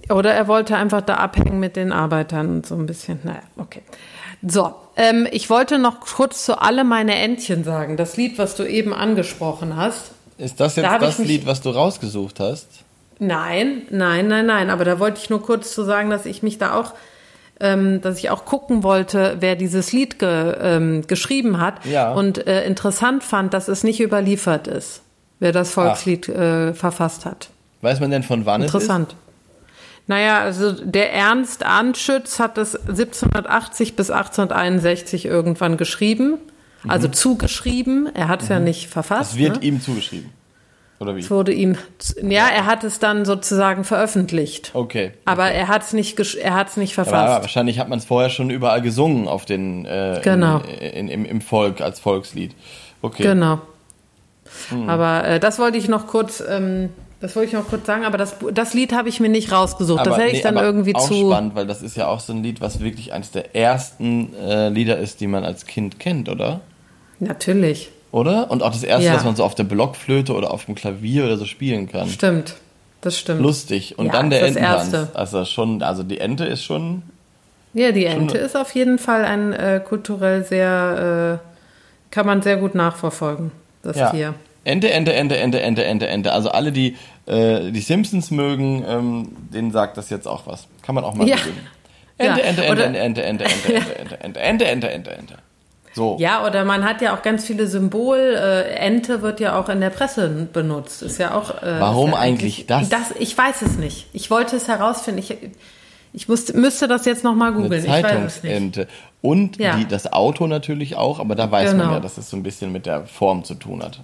Oder 0.10 0.34
er 0.34 0.48
wollte 0.48 0.76
einfach 0.76 1.02
da 1.02 1.16
abhängen 1.16 1.60
mit 1.60 1.76
den 1.76 1.92
Arbeitern 1.92 2.50
und 2.50 2.66
so 2.66 2.76
ein 2.76 2.86
bisschen. 2.86 3.20
Naja, 3.24 3.42
okay. 3.58 3.82
So, 4.48 4.74
ähm, 4.96 5.28
ich 5.32 5.50
wollte 5.50 5.80
noch 5.80 6.02
kurz 6.02 6.46
zu 6.46 6.62
alle 6.62 6.84
meine 6.84 7.16
Entchen 7.16 7.64
sagen. 7.64 7.98
Das 7.98 8.18
Lied, 8.18 8.38
was 8.38 8.56
du 8.56 8.64
eben 8.64 8.94
angesprochen 8.94 9.76
hast. 9.76 10.12
Ist 10.38 10.60
das 10.60 10.76
jetzt 10.76 10.86
da 10.86 11.00
das 11.00 11.18
Lied, 11.20 11.46
was 11.46 11.62
du 11.62 11.70
rausgesucht 11.70 12.40
hast? 12.40 12.68
Nein, 13.20 13.84
nein, 13.90 14.28
nein, 14.28 14.46
nein. 14.46 14.70
Aber 14.70 14.86
da 14.86 15.00
wollte 15.00 15.20
ich 15.22 15.30
nur 15.30 15.42
kurz 15.42 15.74
zu 15.74 15.84
sagen, 15.84 16.10
dass 16.10 16.26
ich 16.26 16.44
mich 16.44 16.58
da 16.58 16.78
auch, 16.78 16.94
ähm, 17.60 18.02
dass 18.02 18.20
ich 18.20 18.30
auch 18.30 18.46
gucken 18.46 18.84
wollte, 18.84 19.38
wer 19.40 19.56
dieses 19.56 19.94
Lied 19.94 20.20
ge, 20.20 20.56
ähm, 20.60 21.08
geschrieben 21.08 21.60
hat. 21.60 21.86
Ja. 21.86 22.12
Und 22.12 22.46
äh, 22.46 22.66
interessant 22.66 23.24
fand, 23.24 23.54
dass 23.54 23.68
es 23.68 23.84
nicht 23.84 24.02
überliefert 24.02 24.68
ist, 24.68 25.02
wer 25.46 25.52
das 25.52 25.72
Volkslied 25.72 26.28
äh, 26.28 26.74
verfasst 26.74 27.24
hat. 27.26 27.50
Weiß 27.82 28.00
man 28.00 28.10
denn 28.10 28.24
von 28.24 28.48
wann 28.48 28.64
Interessant. 28.64 28.82
es 28.82 28.84
ist? 28.84 28.90
Interessant. 28.90 29.16
Naja, 30.08 30.40
also 30.40 30.72
der 30.72 31.14
Ernst 31.14 31.64
Anschütz 31.64 32.40
hat 32.40 32.58
es 32.58 32.76
1780 32.76 33.96
bis 33.96 34.10
1861 34.10 35.26
irgendwann 35.26 35.78
geschrieben, 35.78 36.40
also 36.88 37.08
mhm. 37.08 37.14
zugeschrieben. 37.14 38.10
Er 38.14 38.28
hat 38.28 38.42
es 38.42 38.50
mhm. 38.50 38.54
ja 38.54 38.60
nicht 38.60 38.88
verfasst. 38.88 39.34
Es 39.34 39.38
wird 39.38 39.62
ne? 39.62 39.68
ihm 39.68 39.82
zugeschrieben. 39.82 40.32
Oder 41.00 41.16
wie? 41.16 41.20
Es 41.20 41.30
wurde 41.30 41.54
ihm, 41.54 41.78
ja, 42.24 42.48
er 42.48 42.66
hat 42.66 42.84
es 42.84 43.00
dann 43.00 43.26
sozusagen 43.26 43.84
veröffentlicht. 43.84 44.72
Okay. 44.74 45.12
Aber 45.26 45.52
er 45.52 45.68
hat 45.68 45.84
es 45.84 45.94
nicht, 45.94 46.20
er 46.38 46.54
hat 46.54 46.70
es 46.70 46.78
nicht 46.78 46.96
verfasst. 46.96 47.30
Aber 47.30 47.42
wahrscheinlich 47.42 47.80
hat 47.80 47.90
man 47.90 48.00
es 48.00 48.06
vorher 48.06 48.30
schon 48.30 48.50
überall 48.50 48.82
gesungen 48.82 49.28
auf 49.28 49.46
den, 49.46 49.86
äh, 49.86 50.22
genau. 50.24 50.60
In, 50.60 51.08
in, 51.08 51.08
im, 51.10 51.26
im 51.26 51.42
Volk 51.42 51.82
als 51.82 52.00
Volkslied. 52.00 52.56
Okay. 53.02 53.24
Genau. 53.24 53.62
Hm. 54.70 54.90
Aber 54.90 55.28
äh, 55.28 55.40
das 55.40 55.60
wollte 55.60 55.78
ich 55.78 55.88
noch 55.88 56.08
kurz, 56.08 56.44
ähm, 56.48 56.90
das 57.20 57.36
wollte 57.36 57.48
ich 57.48 57.54
noch 57.54 57.68
kurz 57.68 57.86
sagen, 57.86 58.06
aber 58.06 58.18
das, 58.18 58.36
das 58.54 58.74
Lied 58.74 58.94
habe 58.94 59.10
ich 59.10 59.20
mir 59.20 59.30
nicht 59.30 59.52
rausgesucht. 59.52 60.02
Aber, 60.02 60.10
das 60.10 60.20
hätte 60.20 60.32
nee, 60.32 60.38
ich 60.38 60.44
dann 60.44 60.58
irgendwie 60.58 60.96
auch 60.96 61.08
zu. 61.08 61.28
spannend, 61.28 61.56
weil 61.56 61.68
das 61.68 61.82
ist 61.82 61.98
ja 61.98 62.08
auch 62.08 62.20
so 62.20 62.34
ein 62.34 62.44
Lied, 62.44 62.62
was 62.62 62.80
wirklich 62.80 63.14
eines 63.14 63.32
der 63.32 63.56
ersten 63.56 64.34
äh, 64.36 64.70
Lieder 64.70 64.98
ist, 64.98 65.22
die 65.22 65.28
man 65.28 65.44
als 65.44 65.66
Kind 65.66 66.00
kennt, 66.00 66.30
oder? 66.30 66.62
Natürlich 67.20 67.92
oder? 68.16 68.50
Und 68.50 68.64
auch 68.64 68.72
das 68.72 68.84
erste, 68.84 69.08
ja. 69.08 69.14
was 69.14 69.26
man 69.26 69.36
so 69.36 69.44
auf 69.44 69.56
der 69.56 69.66
Blockflöte 69.66 70.34
oder 70.34 70.52
auf 70.52 70.66
dem 70.66 70.76
Klavier 70.76 71.26
oder 71.26 71.36
so 71.36 71.44
spielen 71.44 71.90
kann. 71.90 72.08
Stimmt. 72.08 72.56
Das 73.02 73.20
stimmt. 73.20 73.42
Lustig. 73.42 74.00
Und 74.00 74.06
ja, 74.06 74.14
dann 74.14 74.30
der 74.30 74.44
Ententanz. 74.44 74.96
Also 75.14 75.44
schon, 75.44 75.84
also 75.84 76.02
die 76.02 76.20
Ente 76.22 76.46
ist 76.46 76.64
schon. 76.64 77.04
Ja, 77.74 77.92
die 77.92 78.06
Ente 78.06 78.38
ist 78.38 78.56
auf 78.56 78.74
jeden 78.74 79.00
Fall 79.00 79.26
ein 79.26 79.52
äh, 79.52 79.82
kulturell 79.86 80.46
sehr, 80.46 81.42
äh, 81.42 82.10
kann 82.10 82.26
man 82.26 82.42
sehr 82.42 82.56
gut 82.56 82.74
nachverfolgen, 82.74 83.52
das 83.86 83.98
ja. 83.98 84.10
Tier. 84.12 84.34
Ente, 84.64 84.92
Ente, 84.92 85.14
Ente, 85.14 85.38
Ente, 85.38 85.62
Ente, 85.62 85.86
Ente, 85.86 86.08
Ente. 86.08 86.34
Also 86.34 86.50
alle, 86.50 86.72
die 86.72 86.98
äh, 87.28 87.72
die 87.72 87.82
Simpsons 87.82 88.32
mögen, 88.32 88.84
ähm, 88.88 89.28
denen 89.54 89.72
sagt 89.72 89.98
das 89.98 90.10
jetzt 90.10 90.28
auch 90.28 90.48
was. 90.48 90.68
Kann 90.82 90.96
man 90.96 91.04
auch 91.04 91.16
mal 91.16 91.28
ja. 91.28 91.38
Beginnen. 91.38 91.68
Ente, 92.18 92.40
ja. 92.42 92.46
Ente, 92.46 92.66
Ente, 92.66 92.72
oder, 92.72 92.86
Ente, 92.86 93.24
Ente, 93.24 93.44
Ente, 93.46 93.74
ja. 93.74 93.80
Ente, 93.80 94.20
Ente, 94.20 94.40
Ente, 94.40 94.66
Ente, 94.66 94.92
Ente, 94.92 95.12
Ente, 95.12 95.36
So. 95.94 96.18
Ja, 96.20 96.46
oder 96.46 96.66
man 96.66 96.84
hat 96.84 97.02
ja 97.02 97.16
auch 97.16 97.22
ganz 97.22 97.46
viele 97.46 97.68
Symbol. 97.68 98.18
Äh, 98.18 98.76
Ente 98.76 99.22
wird 99.22 99.40
ja 99.40 99.60
auch 99.60 99.70
in 99.70 99.82
der 99.82 99.90
Presse 99.90 100.30
benutzt. 100.52 101.02
Ist 101.02 101.20
ja 101.20 101.34
auch. 101.36 101.62
Äh, 101.62 101.80
Warum 101.80 102.12
ja 102.12 102.18
eigentlich 102.18 102.66
das? 102.68 102.90
das? 102.90 103.12
Ich 103.20 103.38
weiß 103.38 103.62
es 103.64 103.78
nicht. 103.78 104.08
Ich 104.14 104.32
wollte 104.32 104.56
es 104.56 104.68
herausfinden. 104.68 105.20
Ich, 105.20 105.38
ich 106.16 106.30
musste, 106.30 106.56
müsste 106.58 106.88
das 106.88 107.06
jetzt 107.06 107.24
nochmal 107.24 107.52
Eine 107.52 107.64
googeln. 107.64 107.84
Ich 107.84 107.90
weiß 107.92 108.04
es 108.04 108.44
nicht. 108.44 108.54
Zeitungsente. 108.54 108.88
Und 109.22 109.58
Ja. 109.58 109.76
die, 109.76 109.86
das 109.86 110.12
Auto 110.14 110.48
natürlich 110.48 110.96
auch, 110.96 111.20
aber 111.20 111.36
da 111.36 111.52
weiß 111.52 111.72
man 111.72 111.82
Genau. 111.82 111.94
ja, 111.94 112.00
dass 112.00 112.18
es 112.18 112.30
so 112.30 112.38
ein 112.38 112.44
bisschen 112.44 112.72
mit 112.72 112.86
der 112.86 113.06
Form 113.06 113.44
zu 113.44 113.56
tun 113.56 113.84
hat. 113.84 114.00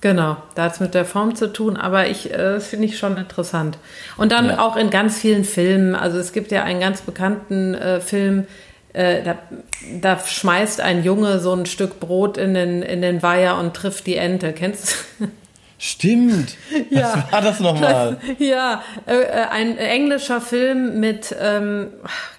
Genau, 0.00 0.36
da 0.54 0.64
hat 0.64 0.72
es 0.74 0.80
mit 0.80 0.92
der 0.94 1.04
Form 1.06 1.34
zu 1.34 1.50
tun, 1.52 1.76
aber 1.78 2.08
ich 2.08 2.30
äh, 2.30 2.36
das 2.36 2.66
finde 2.66 2.86
ich 2.86 2.98
schon 2.98 3.16
interessant. 3.16 3.78
Und 4.16 4.32
dann 4.32 4.46
Ja. 4.48 4.58
auch 4.66 4.76
in 4.76 4.90
ganz 4.90 5.16
vielen 5.18 5.44
Filmen, 5.44 5.94
also 5.94 6.18
es 6.18 6.32
gibt 6.32 6.50
ja 6.50 6.62
einen 6.64 6.80
ganz 6.80 7.00
bekannten 7.02 7.74
äh, 7.74 8.00
Film, 8.00 8.46
äh, 8.92 9.22
da, 9.22 9.36
da 10.00 10.18
schmeißt 10.18 10.80
ein 10.80 11.04
Junge 11.04 11.38
so 11.38 11.52
ein 11.54 11.66
Stück 11.66 12.00
Brot 12.00 12.36
in 12.36 12.52
den, 12.54 12.82
in 12.82 13.00
den 13.00 13.22
Weiher 13.22 13.56
und 13.58 13.74
trifft 13.74 14.06
die 14.06 14.16
Ente. 14.16 14.52
Kennst 14.52 14.94
du? 15.20 15.26
Stimmt. 15.78 16.56
Ja. 16.90 17.14
Was 17.26 17.32
war 17.32 17.40
das 17.42 17.60
nochmal? 17.60 18.18
Ja, 18.38 18.82
äh, 19.06 19.14
äh, 19.16 19.30
ein 19.50 19.76
englischer 19.76 20.40
Film 20.40 21.00
mit 21.00 21.34
ähm, 21.40 21.88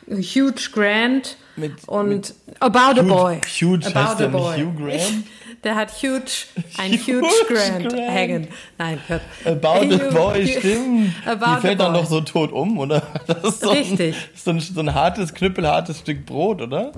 Hugh 0.09 0.53
Grant 0.73 1.38
Mit- 1.55 1.88
und 1.88 2.09
mit 2.09 2.33
About 2.59 2.99
a 2.99 3.03
Hugh- 3.03 3.07
Boy. 3.07 3.41
Hugh 3.59 3.79
heißt 3.86 3.95
About 3.95 4.17
der 4.19 4.27
a 4.27 4.31
nicht 4.31 4.41
Boy. 4.41 4.57
Hugh 4.61 4.73
Grant? 4.86 5.23
Der 5.63 5.73
hat 5.75 5.91
huge, 5.99 6.45
ein 6.77 6.91
Hugh 6.91 7.21
huge 7.23 7.27
Grant, 7.55 7.89
Grant. 7.89 8.09
hängen. 8.11 8.47
Nein, 8.77 8.99
hört. 9.07 9.23
About 9.45 9.95
a 9.95 10.11
Boy, 10.11 10.47
stimmt. 10.47 11.11
About 11.25 11.55
Die 11.57 11.61
fällt 11.61 11.81
a 11.81 11.83
dann 11.86 11.93
Boy. 11.93 12.01
doch 12.03 12.09
so 12.09 12.21
tot 12.21 12.51
um, 12.51 12.77
oder? 12.77 13.01
Das 13.27 13.43
ist 13.43 13.61
so 13.61 13.69
Richtig. 13.71 14.15
Ein, 14.15 14.21
so, 14.36 14.51
ein, 14.51 14.59
so 14.59 14.79
ein 14.81 14.93
hartes, 14.93 15.33
knüppelhartes 15.33 15.99
Stück 15.99 16.23
Brot, 16.27 16.61
oder? 16.61 16.91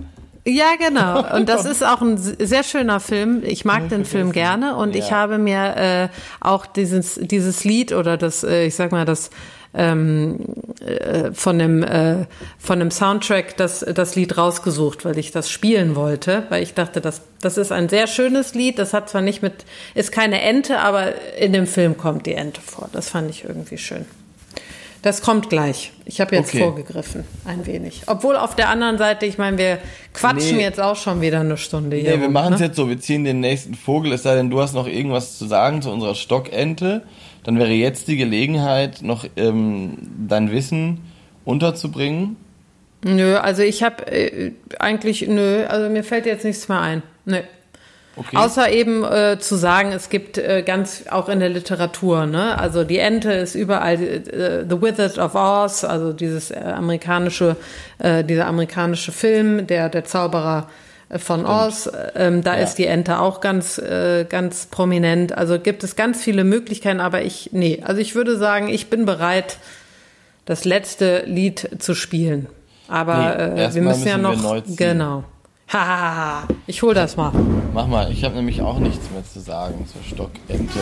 Ja, 0.49 0.75
genau. 0.79 1.23
Und 1.35 1.49
das 1.49 1.65
ist 1.65 1.83
auch 1.83 2.01
ein 2.01 2.17
sehr 2.17 2.63
schöner 2.63 2.99
Film. 3.01 3.41
Ich 3.43 3.65
mag 3.65 3.89
den 3.89 4.05
Film 4.05 4.31
gerne 4.31 4.75
und 4.77 4.95
ich 4.95 5.09
Ja. 5.09 5.17
habe 5.17 5.37
mir 5.37 5.75
äh, 5.75 6.07
auch 6.39 6.65
dieses, 6.65 7.19
dieses 7.21 7.65
Lied 7.65 7.91
oder 7.91 8.15
das, 8.15 8.43
äh, 8.45 8.65
ich 8.65 8.75
sag 8.75 8.91
mal, 8.93 9.03
das 9.03 9.29
ähm, 9.73 10.39
äh, 10.79 11.33
von 11.33 11.59
dem 11.59 11.83
äh, 11.83 12.25
von 12.57 12.79
dem 12.79 12.89
Soundtrack 12.89 13.57
das 13.57 13.81
das 13.81 14.15
Lied 14.15 14.37
rausgesucht, 14.37 15.03
weil 15.03 15.17
ich 15.17 15.31
das 15.31 15.49
spielen 15.51 15.95
wollte, 15.97 16.43
weil 16.49 16.63
ich 16.63 16.73
dachte, 16.73 17.01
das 17.01 17.21
das 17.41 17.57
ist 17.57 17.73
ein 17.73 17.89
sehr 17.89 18.07
schönes 18.07 18.53
Lied. 18.55 18.79
Das 18.79 18.93
hat 18.93 19.09
zwar 19.09 19.21
nicht 19.21 19.41
mit 19.41 19.65
ist 19.95 20.13
keine 20.13 20.41
Ente, 20.41 20.79
aber 20.79 21.13
in 21.37 21.51
dem 21.51 21.67
Film 21.67 21.97
kommt 21.97 22.25
die 22.25 22.33
Ente 22.33 22.61
vor. 22.61 22.89
Das 22.93 23.09
fand 23.09 23.29
ich 23.29 23.43
irgendwie 23.43 23.77
schön. 23.77 24.05
Das 25.07 25.21
kommt 25.21 25.49
gleich. 25.49 25.93
Ich 26.03 26.19
habe 26.19 26.35
jetzt 26.35 26.49
Okay. 26.49 26.59
vorgegriffen, 26.59 27.23
ein 27.45 27.65
wenig. 27.65 28.01
Obwohl 28.07 28.35
auf 28.35 28.55
der 28.55 28.67
anderen 28.67 28.97
Seite, 28.97 29.25
ich 29.25 29.37
meine, 29.37 29.57
wir 29.57 29.77
quatschen 30.13 30.57
Nee. 30.57 30.63
jetzt 30.63 30.81
auch 30.81 30.97
schon 30.97 31.21
wieder 31.21 31.39
eine 31.39 31.55
Stunde 31.55 31.95
hier. 31.95 32.17
Nee, 32.17 32.23
wir 32.23 32.29
machen 32.29 32.55
es 32.55 32.59
ne? 32.59 32.65
jetzt 32.65 32.75
so, 32.75 32.89
wir 32.89 32.99
ziehen 32.99 33.23
den 33.23 33.39
nächsten 33.39 33.73
Vogel, 33.73 34.11
es 34.11 34.23
sei 34.23 34.35
denn, 34.35 34.49
du 34.49 34.59
hast 34.59 34.73
noch 34.73 34.85
irgendwas 34.85 35.37
zu 35.37 35.47
sagen 35.47 35.81
zu 35.81 35.91
unserer 35.91 36.13
Stockente. 36.13 37.03
Dann 37.45 37.57
wäre 37.57 37.69
jetzt 37.69 38.09
die 38.09 38.17
Gelegenheit, 38.17 39.01
noch 39.01 39.23
ähm, 39.37 39.93
dein 40.27 40.51
Wissen 40.51 40.99
unterzubringen. 41.45 42.35
Nö, 43.05 43.37
also 43.37 43.61
ich 43.61 43.83
habe 43.83 44.11
äh, 44.11 44.51
eigentlich, 44.77 45.25
nö, 45.25 45.63
also 45.67 45.89
mir 45.89 46.03
fällt 46.03 46.25
jetzt 46.25 46.43
nichts 46.43 46.67
mehr 46.67 46.81
ein. 46.81 47.01
Nö. 47.23 47.37
Okay. 48.17 48.35
Außer 48.35 48.71
eben 48.71 49.03
äh, 49.03 49.37
zu 49.39 49.55
sagen, 49.55 49.91
es 49.91 50.09
gibt 50.09 50.37
äh, 50.39 50.63
ganz 50.65 51.03
auch 51.09 51.29
in 51.29 51.39
der 51.39 51.49
Literatur, 51.49 52.25
ne? 52.25 52.57
Also 52.59 52.83
die 52.83 52.97
Ente 52.97 53.31
ist 53.31 53.53
überall 53.55 54.01
äh, 54.01 54.65
The 54.67 54.81
Wizard 54.81 55.19
of 55.19 55.35
Oz, 55.35 55.83
also 55.83 56.13
dieses 56.13 56.49
äh, 56.49 56.55
amerikanische, 56.57 57.55
äh, 57.99 58.23
dieser 58.23 58.47
amerikanische 58.47 59.11
Film, 59.11 59.67
der 59.67 59.89
der 59.89 60.03
Zauberer 60.05 60.67
äh, 61.09 61.19
von 61.19 61.45
Oz, 61.45 61.89
ähm, 62.15 62.43
da 62.43 62.57
Ja. 62.57 62.63
ist 62.63 62.75
die 62.75 62.87
Ente 62.87 63.19
auch 63.19 63.39
ganz 63.39 63.77
äh, 63.77 64.25
ganz 64.27 64.65
prominent. 64.65 65.37
Also 65.37 65.59
gibt 65.59 65.83
es 65.83 65.95
ganz 65.95 66.23
viele 66.23 66.43
Möglichkeiten, 66.43 66.99
aber 66.99 67.21
ich 67.21 67.49
nee, 67.53 67.83
also 67.85 68.01
ich 68.01 68.15
würde 68.15 68.35
sagen, 68.37 68.67
ich 68.67 68.89
bin 68.89 69.05
bereit, 69.05 69.57
das 70.45 70.65
letzte 70.65 71.23
Lied 71.27 71.69
zu 71.79 71.93
spielen. 71.93 72.47
Aber 72.87 73.51
Nee, 73.53 73.61
äh, 73.65 73.73
wir 73.75 73.81
müssen 73.81 74.07
ja 74.07 74.15
wir 74.15 74.23
noch 74.23 74.63
ziehen. 74.63 74.75
genau. 74.77 75.23
Hahaha, 75.67 76.47
ich 76.65 76.81
hol 76.81 76.93
das 76.93 77.17
mal. 77.17 77.31
Mach 77.73 77.87
mal, 77.87 78.09
ich 78.11 78.23
habe 78.23 78.35
nämlich 78.35 78.61
auch 78.61 78.79
nichts 78.79 79.11
mehr 79.11 79.23
zu 79.25 79.41
sagen 79.41 79.85
zur 79.91 80.01
Stockente. 80.01 80.79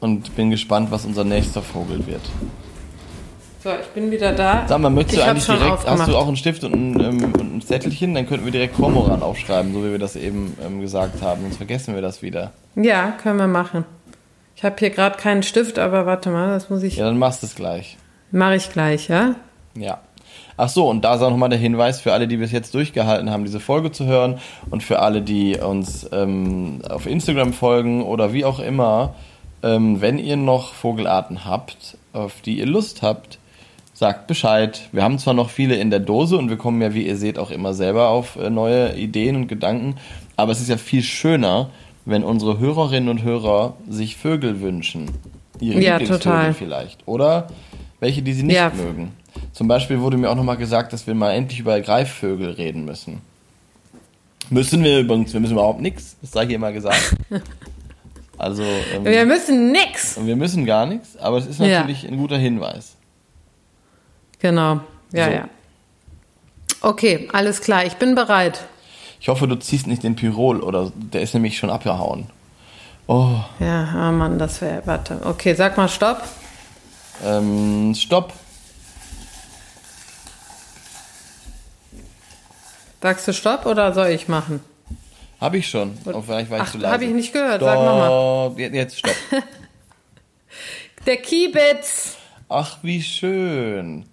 Und 0.00 0.34
bin 0.34 0.50
gespannt, 0.50 0.90
was 0.90 1.04
unser 1.04 1.24
nächster 1.24 1.60
Vogel 1.60 2.06
wird. 2.06 2.22
So, 3.62 3.68
ich 3.78 3.88
bin 3.88 4.10
wieder 4.10 4.32
da. 4.32 4.64
Sag 4.66 4.80
mal, 4.80 4.88
möchtest 4.88 5.18
du 5.18 5.20
Ich 5.20 5.26
hab 5.26 5.36
eigentlich 5.36 5.44
direkt, 5.44 5.86
hast 5.86 6.08
du 6.08 6.16
auch 6.16 6.26
einen 6.26 6.36
Stift 6.36 6.64
und 6.64 6.72
ein, 6.72 7.00
ähm, 7.00 7.24
und 7.24 7.56
ein 7.56 7.60
Zettelchen? 7.60 8.14
Dann 8.14 8.26
könnten 8.26 8.46
wir 8.46 8.52
direkt 8.52 8.76
Kormoran 8.76 9.22
aufschreiben, 9.22 9.74
so 9.74 9.84
wie 9.84 9.90
wir 9.90 9.98
das 9.98 10.16
eben 10.16 10.56
ähm, 10.64 10.80
gesagt 10.80 11.20
haben. 11.20 11.42
Sonst 11.42 11.58
vergessen 11.58 11.94
wir 11.94 12.00
das 12.00 12.22
wieder. 12.22 12.52
Ja, 12.76 13.10
können 13.22 13.38
wir 13.38 13.46
machen. 13.46 13.84
Ich 14.56 14.64
habe 14.64 14.76
hier 14.78 14.88
gerade 14.88 15.18
keinen 15.18 15.42
Stift, 15.42 15.78
aber 15.78 16.06
warte 16.06 16.30
mal, 16.30 16.48
das 16.48 16.70
muss 16.70 16.82
ich. 16.82 16.96
Ja, 16.96 17.04
dann 17.04 17.18
machst 17.18 17.42
du 17.42 17.46
es 17.46 17.54
gleich. 17.54 17.98
Mache 18.30 18.56
ich 18.56 18.70
gleich, 18.72 19.08
ja? 19.08 19.34
Ja. 19.74 19.98
Ach 20.62 20.68
so, 20.68 20.90
und 20.90 21.02
da 21.06 21.14
ist 21.14 21.22
auch 21.22 21.30
nochmal 21.30 21.48
der 21.48 21.58
Hinweis 21.58 22.02
für 22.02 22.12
alle, 22.12 22.28
die 22.28 22.36
bis 22.36 22.52
jetzt 22.52 22.74
durchgehalten 22.74 23.30
haben, 23.30 23.44
diese 23.44 23.60
Folge 23.60 23.92
zu 23.92 24.04
hören 24.04 24.38
und 24.68 24.82
für 24.82 24.98
alle, 24.98 25.22
die 25.22 25.56
uns 25.56 26.06
ähm, 26.12 26.82
auf 26.86 27.06
Instagram 27.06 27.54
folgen 27.54 28.02
oder 28.02 28.34
wie 28.34 28.44
auch 28.44 28.58
immer, 28.60 29.14
ähm, 29.62 30.02
wenn 30.02 30.18
ihr 30.18 30.36
noch 30.36 30.74
Vogelarten 30.74 31.46
habt, 31.46 31.96
auf 32.12 32.42
die 32.42 32.58
ihr 32.58 32.66
Lust 32.66 33.00
habt, 33.00 33.38
sagt 33.94 34.26
Bescheid. 34.26 34.82
Wir 34.92 35.02
haben 35.02 35.18
zwar 35.18 35.32
noch 35.32 35.48
viele 35.48 35.76
in 35.76 35.88
der 35.88 36.00
Dose 36.00 36.36
und 36.36 36.50
wir 36.50 36.58
kommen 36.58 36.82
ja, 36.82 36.92
wie 36.92 37.06
ihr 37.06 37.16
seht, 37.16 37.38
auch 37.38 37.50
immer 37.50 37.72
selber 37.72 38.08
auf 38.10 38.36
äh, 38.36 38.50
neue 38.50 38.94
Ideen 38.96 39.36
und 39.36 39.48
Gedanken, 39.48 39.96
aber 40.36 40.52
es 40.52 40.60
ist 40.60 40.68
ja 40.68 40.76
viel 40.76 41.02
schöner, 41.02 41.70
wenn 42.04 42.22
unsere 42.22 42.58
Hörerinnen 42.58 43.08
und 43.08 43.22
Hörer 43.22 43.78
sich 43.88 44.18
Vögel 44.18 44.60
wünschen. 44.60 45.10
Ihre 45.58 45.80
Ja, 45.80 45.98
total. 45.98 46.52
vielleicht. 46.52 47.06
Oder 47.06 47.46
welche, 47.98 48.20
die 48.20 48.34
sie 48.34 48.42
nicht 48.42 48.56
Ja. 48.56 48.70
mögen. 48.76 49.12
Zum 49.52 49.68
Beispiel 49.68 50.00
wurde 50.00 50.16
mir 50.16 50.30
auch 50.30 50.34
nochmal 50.36 50.56
gesagt, 50.56 50.92
dass 50.92 51.06
wir 51.06 51.14
mal 51.14 51.32
endlich 51.32 51.60
über 51.60 51.80
Greifvögel 51.80 52.50
reden 52.52 52.84
müssen. 52.84 53.20
Müssen 54.48 54.82
wir 54.82 54.98
übrigens, 55.00 55.32
wir 55.32 55.40
müssen 55.40 55.52
überhaupt 55.52 55.80
nichts, 55.80 56.16
das 56.20 56.32
sei 56.32 56.46
hier 56.46 56.58
mal 56.58 56.72
gesagt. 56.72 57.16
Also, 58.38 58.62
ähm, 58.62 59.04
Wir 59.04 59.26
müssen 59.26 59.70
nix. 59.70 60.16
und 60.16 60.26
wir 60.26 60.34
müssen 60.34 60.64
gar 60.64 60.86
nichts, 60.86 61.14
aber 61.18 61.36
es 61.36 61.44
ist 61.46 61.60
Ja. 61.60 61.80
natürlich 61.80 62.08
ein 62.08 62.16
guter 62.16 62.38
Hinweis. 62.38 62.94
Genau. 64.38 64.80
Ja, 65.12 65.24
So. 65.26 65.30
ja. 65.30 65.48
Okay, 66.80 67.28
alles 67.34 67.60
klar. 67.60 67.84
Ich 67.84 67.96
bin 67.96 68.14
bereit. 68.14 68.60
Ich 69.20 69.28
hoffe, 69.28 69.46
du 69.46 69.56
ziehst 69.56 69.86
nicht 69.86 70.02
den 70.04 70.16
Pirol 70.16 70.60
oder 70.62 70.90
der 70.94 71.20
ist 71.20 71.34
nämlich 71.34 71.58
schon 71.58 71.68
abgehauen. 71.68 72.28
Oh, 73.06 73.34
Ja, 73.58 73.84
ah 73.94 74.10
Mann, 74.10 74.38
das 74.38 74.62
wäre. 74.62 74.80
Warte. 74.86 75.20
Okay, 75.22 75.52
sag 75.52 75.76
mal 75.76 75.88
Stopp. 75.88 76.22
ähm, 77.22 77.94
stopp. 77.94 78.32
Sagst 83.02 83.26
du 83.28 83.32
Stopp 83.32 83.66
oder 83.66 83.92
soll 83.92 84.08
ich 84.08 84.28
machen? 84.28 84.60
Habe 85.40 85.56
ich 85.58 85.68
schon. 85.70 85.96
Oh, 86.04 86.20
vielleicht 86.20 86.50
war 86.50 86.58
ich 86.58 86.64
Ach, 86.64 86.70
zu 86.72 86.78
leise. 86.78 86.92
hab 86.94 87.00
ich 87.02 87.10
nicht 87.10 87.32
gehört. 87.32 87.62
Sag 87.62 87.74
noch 87.76 87.84
mal. 87.98 88.06
Stopp. 88.50 88.58
Jetzt- 88.58 88.98
stopp. 88.98 89.14
Der 91.06 91.16
Kiebitz. 91.16 92.16
Ach, 92.48 92.78
wie 92.82 93.00
schön. 93.02 94.04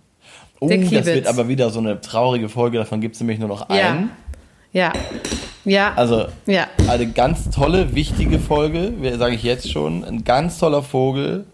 Oh, 0.60 0.68
Der 0.70 0.78
das 0.78 1.06
wird 1.06 1.28
aber 1.28 1.48
wieder 1.48 1.70
so 1.70 1.80
eine 1.80 2.00
traurige 2.02 2.50
Folge, 2.50 2.78
davon 2.78 3.02
gibt 3.02 3.16
es 3.16 3.22
nämlich 3.22 3.40
nur 3.40 3.50
noch 3.50 3.70
Ja. 3.70 3.90
einen. 3.92 4.12
Ja. 4.72 4.94
Ja. 5.66 5.94
Also 5.96 6.28
ja. 6.46 6.68
eine 6.90 7.08
ganz 7.12 7.50
tolle, 7.50 7.94
wichtige 7.94 8.40
Folge, 8.40 8.94
sage 9.18 9.36
ich 9.36 9.44
jetzt 9.44 9.70
schon. 9.72 10.04
Ein 10.06 10.24
ganz 10.24 10.60
toller 10.60 10.82
Vogel. 10.82 11.46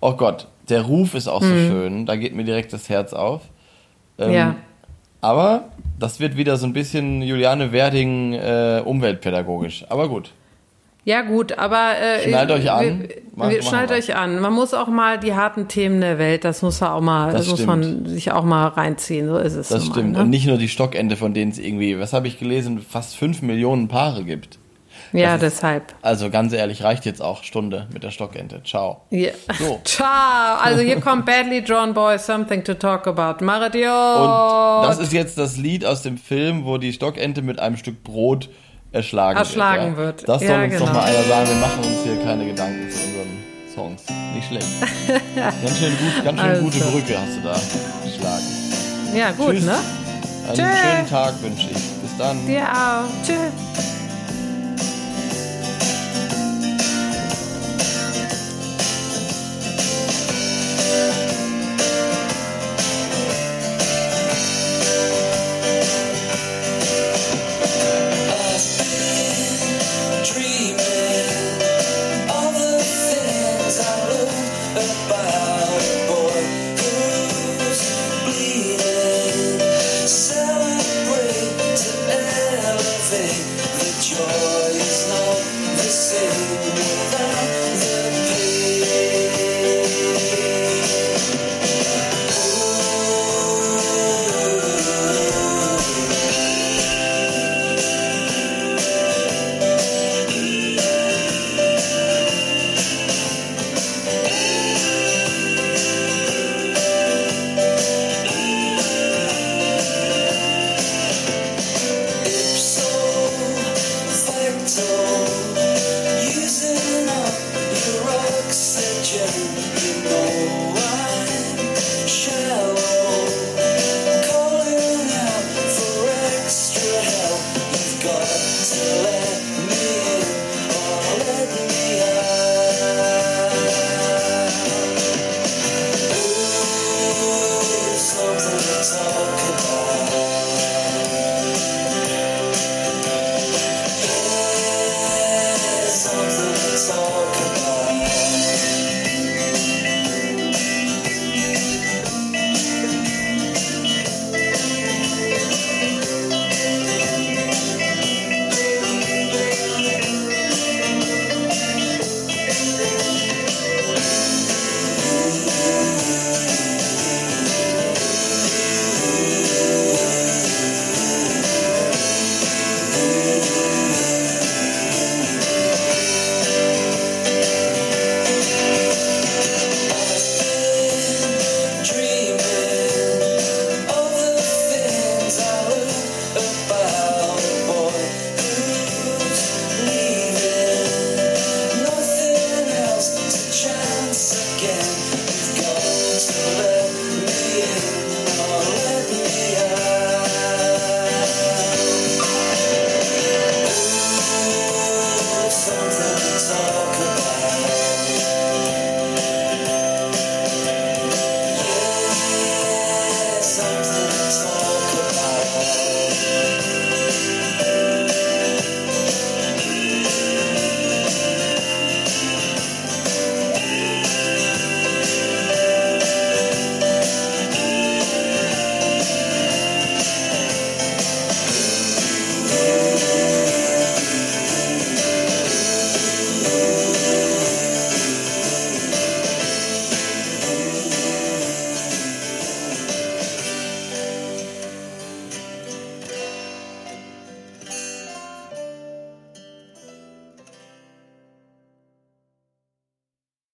Oh 0.00 0.14
Gott, 0.14 0.48
der 0.68 0.82
Ruf 0.82 1.14
ist 1.14 1.28
auch 1.28 1.42
so 1.42 1.48
schön, 1.48 2.06
da 2.06 2.16
geht 2.16 2.34
mir 2.34 2.44
direkt 2.44 2.72
das 2.72 2.88
Herz 2.88 3.12
auf. 3.12 3.42
Ähm, 4.18 4.28
Mhm. 4.28 4.34
ja. 4.34 4.56
Aber 5.20 5.64
das 6.02 6.20
wird 6.20 6.36
wieder 6.36 6.56
so 6.56 6.66
ein 6.66 6.72
bisschen 6.72 7.22
Juliane 7.22 7.72
Werding 7.72 8.34
äh, 8.34 8.82
umweltpädagogisch. 8.84 9.84
Aber 9.88 10.08
gut. 10.08 10.32
Ja, 11.04 11.22
gut, 11.22 11.58
aber. 11.58 11.98
Äh, 11.98 12.28
Schnallt 12.28 12.50
euch 12.50 12.70
an. 12.70 13.08
Wir, 13.34 13.50
wir, 13.50 13.62
schnallt 13.62 13.90
euch 13.90 14.14
an. 14.14 14.38
Man 14.40 14.52
muss 14.52 14.72
auch 14.72 14.88
mal 14.88 15.18
die 15.18 15.34
harten 15.34 15.66
Themen 15.66 16.00
der 16.00 16.18
Welt, 16.18 16.44
das 16.44 16.62
muss 16.62 16.80
man 16.80 16.90
auch 16.90 17.00
mal, 17.00 17.32
Das 17.32 17.42
das, 17.42 17.50
muss 17.50 17.66
man 17.66 18.06
sich 18.06 18.30
auch 18.30 18.44
mal 18.44 18.68
reinziehen. 18.68 19.26
So 19.28 19.38
ist 19.38 19.54
es. 19.54 19.68
Das 19.68 19.80
nun 19.80 19.88
mal, 19.88 19.94
stimmt. 19.94 20.12
Ne? 20.12 20.20
Und 20.20 20.30
nicht 20.30 20.46
nur 20.46 20.58
die 20.58 20.68
Stockente, 20.68 21.16
von 21.16 21.34
denen 21.34 21.50
es 21.50 21.58
irgendwie, 21.58 21.98
was 21.98 22.12
habe 22.12 22.28
ich 22.28 22.38
gelesen, 22.38 22.80
fast 22.80 23.16
5 23.16 23.42
Millionen 23.42 23.88
Paare 23.88 24.22
gibt. 24.24 24.58
Ja, 25.12 25.34
ist- 25.34 25.42
deshalb. 25.42 25.94
Also 26.02 26.30
ganz 26.30 26.52
ehrlich, 26.52 26.82
reicht 26.82 27.04
jetzt 27.06 27.20
auch 27.22 27.42
Stunde 27.44 27.86
mit 27.92 28.02
der 28.02 28.10
Stockente. 28.10 28.62
Ciao. 28.64 29.02
Ja. 29.10 29.30
So. 29.58 29.80
Ciao. 29.84 30.58
Also 30.62 30.80
hier 30.82 31.00
kommt 31.00 31.26
Badly 31.26 31.62
Drawn 31.62 31.94
Boy, 31.94 32.18
Something 32.18 32.64
to 32.64 32.74
Talk 32.74 33.06
About. 33.06 33.44
Maradio. 33.44 33.90
Und 34.80 34.88
das 34.88 34.98
ist 34.98 35.12
jetzt 35.12 35.38
das 35.38 35.56
Lied 35.56 35.84
aus 35.84 36.02
dem 36.02 36.16
Film, 36.18 36.64
wo 36.64 36.78
die 36.78 36.92
Stockente 36.92 37.42
mit 37.42 37.58
einem 37.60 37.76
Stück 37.76 38.02
Brot 38.04 38.48
erschlagen, 38.92 39.38
Erschlagen 39.38 39.96
wird. 39.96 40.18
wird. 40.18 40.20
Ja. 40.22 40.26
Das 40.26 40.40
soll 40.42 40.50
Ja, 40.50 40.64
uns 40.64 40.72
genau. 40.74 40.86
doch 40.86 40.92
mal 40.94 41.04
einer 41.04 41.22
sagen. 41.24 41.48
Wir 41.48 41.56
machen 41.56 41.78
uns 41.78 42.02
hier 42.04 42.24
keine 42.24 42.44
Gedanken 42.46 42.90
zu 42.90 42.98
unseren 42.98 43.42
Songs. 43.74 44.02
Nicht 44.34 44.48
schlecht. 44.48 44.66
ganz 45.34 45.78
schön, 45.78 45.90
gut, 45.96 46.24
ganz 46.24 46.40
schön 46.40 46.50
Also. 46.50 46.62
gute 46.64 46.78
Brücke 46.80 47.18
hast 47.18 47.36
du 47.36 47.40
da 47.42 47.54
geschlagen. 48.04 48.44
Ja, 49.14 49.30
gut, 49.32 49.50
Tschüss. 49.54 49.64
ne? 49.64 49.76
Einen 50.48 50.56
Tschö. 50.56 50.62
schönen 50.62 51.08
Tag 51.08 51.42
wünsche 51.42 51.68
ich. 51.70 51.76
Bis 51.76 52.16
dann. 52.18 52.46
Dir 52.46 52.62
auch. 52.64 53.04
Tschüss. 53.24 54.01